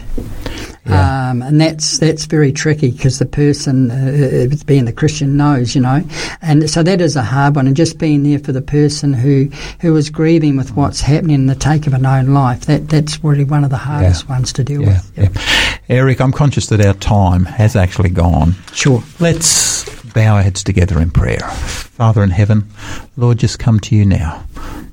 Yeah. 0.85 1.31
Um, 1.31 1.43
and 1.43 1.61
that's 1.61 1.99
that's 1.99 2.25
very 2.27 2.51
tricky 2.51 2.91
because 2.91 3.21
the 3.21 3.27
person, 3.27 3.91
uh, 3.93 4.49
uh, 4.53 4.57
being 4.67 4.85
the 4.85 4.93
Christian, 4.93 5.37
knows, 5.37 5.75
you 5.77 5.81
know, 5.81 6.03
and 6.43 6.69
so 6.69 6.83
that 6.83 7.01
is 7.01 7.15
a 7.15 7.23
hard 7.23 7.55
one. 7.55 7.69
And 7.69 7.77
just 7.77 7.99
being 7.99 8.25
there 8.25 8.41
for 8.41 8.51
the 8.53 8.61
person 8.63 9.13
who 9.13 9.49
who 9.81 9.97
is 9.97 10.11
grieving 10.11 10.57
with 10.57 10.75
what's 10.77 11.01
happening 11.01 11.37
in 11.37 11.47
the 11.47 11.55
take 11.55 11.87
of 11.87 11.95
an 11.95 12.05
own 12.05 12.35
life, 12.35 12.63
that 12.67 12.89
that's 12.89 13.23
really 13.23 13.45
one 13.45 13.63
of 13.63 13.71
the 13.71 13.77
hardest 13.77 14.29
ones 14.29 14.53
to 14.55 14.65
deal 14.65 14.83
Yeah, 14.83 15.01
with. 15.17 15.35
yeah. 15.37 15.77
Eric, 15.89 16.21
I'm 16.21 16.33
conscious 16.33 16.67
that 16.67 16.85
our 16.85 16.95
time 16.95 17.45
has 17.45 17.77
actually 17.77 18.11
gone. 18.11 18.55
Sure. 18.73 19.03
Let's 19.21 19.85
bow 20.13 20.37
our 20.37 20.43
heads 20.43 20.63
together 20.63 21.01
in 21.01 21.11
prayer. 21.11 21.41
Father 21.49 22.23
in 22.23 22.31
heaven, 22.31 22.69
Lord, 23.17 23.39
just 23.39 23.59
come 23.59 23.81
to 23.81 23.97
you 23.97 24.05
now. 24.05 24.45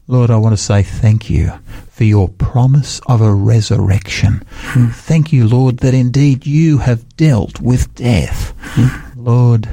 Lord, 0.07 0.31
I 0.31 0.37
want 0.37 0.53
to 0.53 0.61
say 0.61 0.81
thank 0.81 1.29
you 1.29 1.51
for 1.91 2.03
your 2.03 2.29
promise 2.29 2.99
of 3.07 3.21
a 3.21 3.33
resurrection. 3.33 4.39
Thank 4.91 5.31
you, 5.31 5.47
Lord, 5.47 5.79
that 5.79 5.93
indeed 5.93 6.47
you 6.47 6.79
have 6.79 7.15
dealt 7.15 7.61
with 7.61 7.93
death. 7.95 8.53
Lord, 9.15 9.67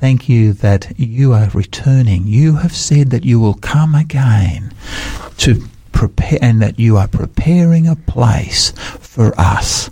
thank 0.00 0.28
you 0.28 0.52
that 0.54 0.98
you 0.98 1.32
are 1.32 1.50
returning. 1.50 2.26
You 2.26 2.56
have 2.56 2.74
said 2.74 3.10
that 3.10 3.24
you 3.24 3.38
will 3.38 3.54
come 3.54 3.94
again 3.94 4.72
to 5.38 5.62
prepare 5.92 6.38
and 6.40 6.62
that 6.62 6.78
you 6.78 6.96
are 6.96 7.08
preparing 7.08 7.86
a 7.86 7.96
place 7.96 8.70
for 9.00 9.38
us. 9.38 9.90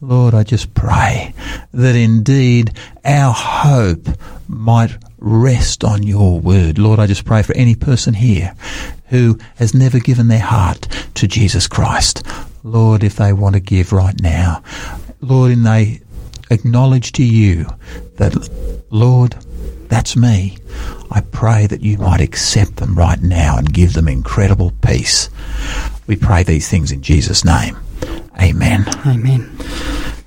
Lord, 0.00 0.34
I 0.34 0.42
just 0.42 0.74
pray 0.74 1.32
that 1.72 1.96
indeed 1.96 2.72
our 3.04 3.32
hope 3.32 4.06
might 4.46 4.96
rest 5.18 5.84
on 5.84 6.02
your 6.02 6.38
word. 6.38 6.78
Lord, 6.78 6.98
I 6.98 7.06
just 7.06 7.24
pray 7.24 7.42
for 7.42 7.54
any 7.56 7.74
person 7.74 8.12
here 8.12 8.54
who 9.08 9.38
has 9.56 9.74
never 9.74 9.98
given 9.98 10.28
their 10.28 10.38
heart 10.38 10.86
to 11.14 11.26
Jesus 11.26 11.66
Christ. 11.66 12.22
Lord, 12.62 13.02
if 13.02 13.16
they 13.16 13.32
want 13.32 13.54
to 13.54 13.60
give 13.60 13.92
right 13.92 14.20
now, 14.20 14.62
Lord, 15.20 15.52
and 15.52 15.64
they 15.64 16.00
acknowledge 16.50 17.12
to 17.12 17.24
you 17.24 17.66
that, 18.16 18.84
Lord, 18.90 19.34
that's 19.88 20.14
me. 20.14 20.58
I 21.10 21.20
pray 21.22 21.66
that 21.68 21.82
you 21.82 21.96
might 21.96 22.20
accept 22.20 22.76
them 22.76 22.96
right 22.96 23.20
now 23.22 23.56
and 23.56 23.72
give 23.72 23.94
them 23.94 24.08
incredible 24.08 24.72
peace. 24.82 25.30
We 26.06 26.16
pray 26.16 26.42
these 26.42 26.68
things 26.68 26.92
in 26.92 27.02
Jesus' 27.02 27.44
name. 27.44 27.76
Amen. 28.40 28.86
Amen. 29.06 29.50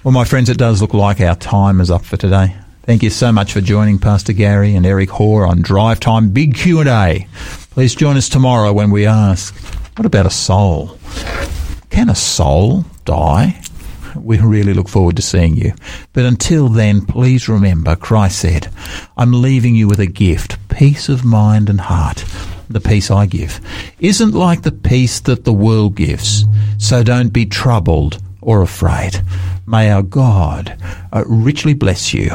Well, 0.04 0.12
my 0.12 0.26
friends, 0.26 0.50
it 0.50 0.58
does 0.58 0.82
look 0.82 0.94
like 0.94 1.22
our 1.22 1.36
time 1.36 1.80
is 1.80 1.92
up 1.92 2.04
for 2.04 2.18
today. 2.18 2.56
Thank 2.84 3.04
you 3.04 3.10
so 3.10 3.32
much 3.32 3.54
for 3.54 3.62
joining 3.62 4.00
Pastor 4.00 4.34
Gary 4.34 4.76
and 4.76 4.86
Eric 4.86 5.12
Hoare 5.12 5.46
on 5.46 5.62
Drive 5.62 6.00
Time 6.00 6.32
Big 6.32 6.56
Q&A. 6.56 7.28
Please 7.72 7.96
join 7.96 8.18
us 8.18 8.28
tomorrow 8.30 8.74
when 8.74 8.92
we 8.92 9.06
ask, 9.06 9.56
what 9.98 10.06
about 10.06 10.26
a 10.26 10.32
soul? 10.32 10.98
Can 11.90 12.10
a 12.10 12.16
soul 12.16 12.86
die? 13.06 13.62
We 14.16 14.40
really 14.40 14.74
look 14.74 14.90
forward 14.90 15.16
to 15.18 15.22
seeing 15.22 15.56
you. 15.56 15.74
But 16.14 16.26
until 16.26 16.68
then, 16.68 17.06
please 17.06 17.48
remember 17.48 17.96
Christ 17.96 18.40
said, 18.40 18.70
I'm 19.18 19.42
leaving 19.42 19.76
you 19.76 19.88
with 19.88 20.00
a 20.00 20.08
gift, 20.08 20.58
peace 20.70 21.10
of 21.10 21.24
mind 21.24 21.70
and 21.70 21.82
heart. 21.82 22.26
The 22.70 22.80
peace 22.80 23.09
I 23.09 23.26
give 23.26 23.59
isn't 23.99 24.36
like 24.36 24.61
the 24.61 24.72
peace 24.72 25.20
that 25.22 25.43
the 25.43 25.53
world 25.53 25.95
gives. 25.95 26.45
So 26.78 27.03
don't 27.03 27.30
be 27.30 27.47
troubled 27.47 28.22
or 28.41 28.61
afraid. 28.61 29.24
May 29.65 29.89
our 29.89 30.03
God 30.03 30.78
uh, 31.11 31.24
richly 31.26 31.74
bless 31.74 32.13
you. 32.13 32.30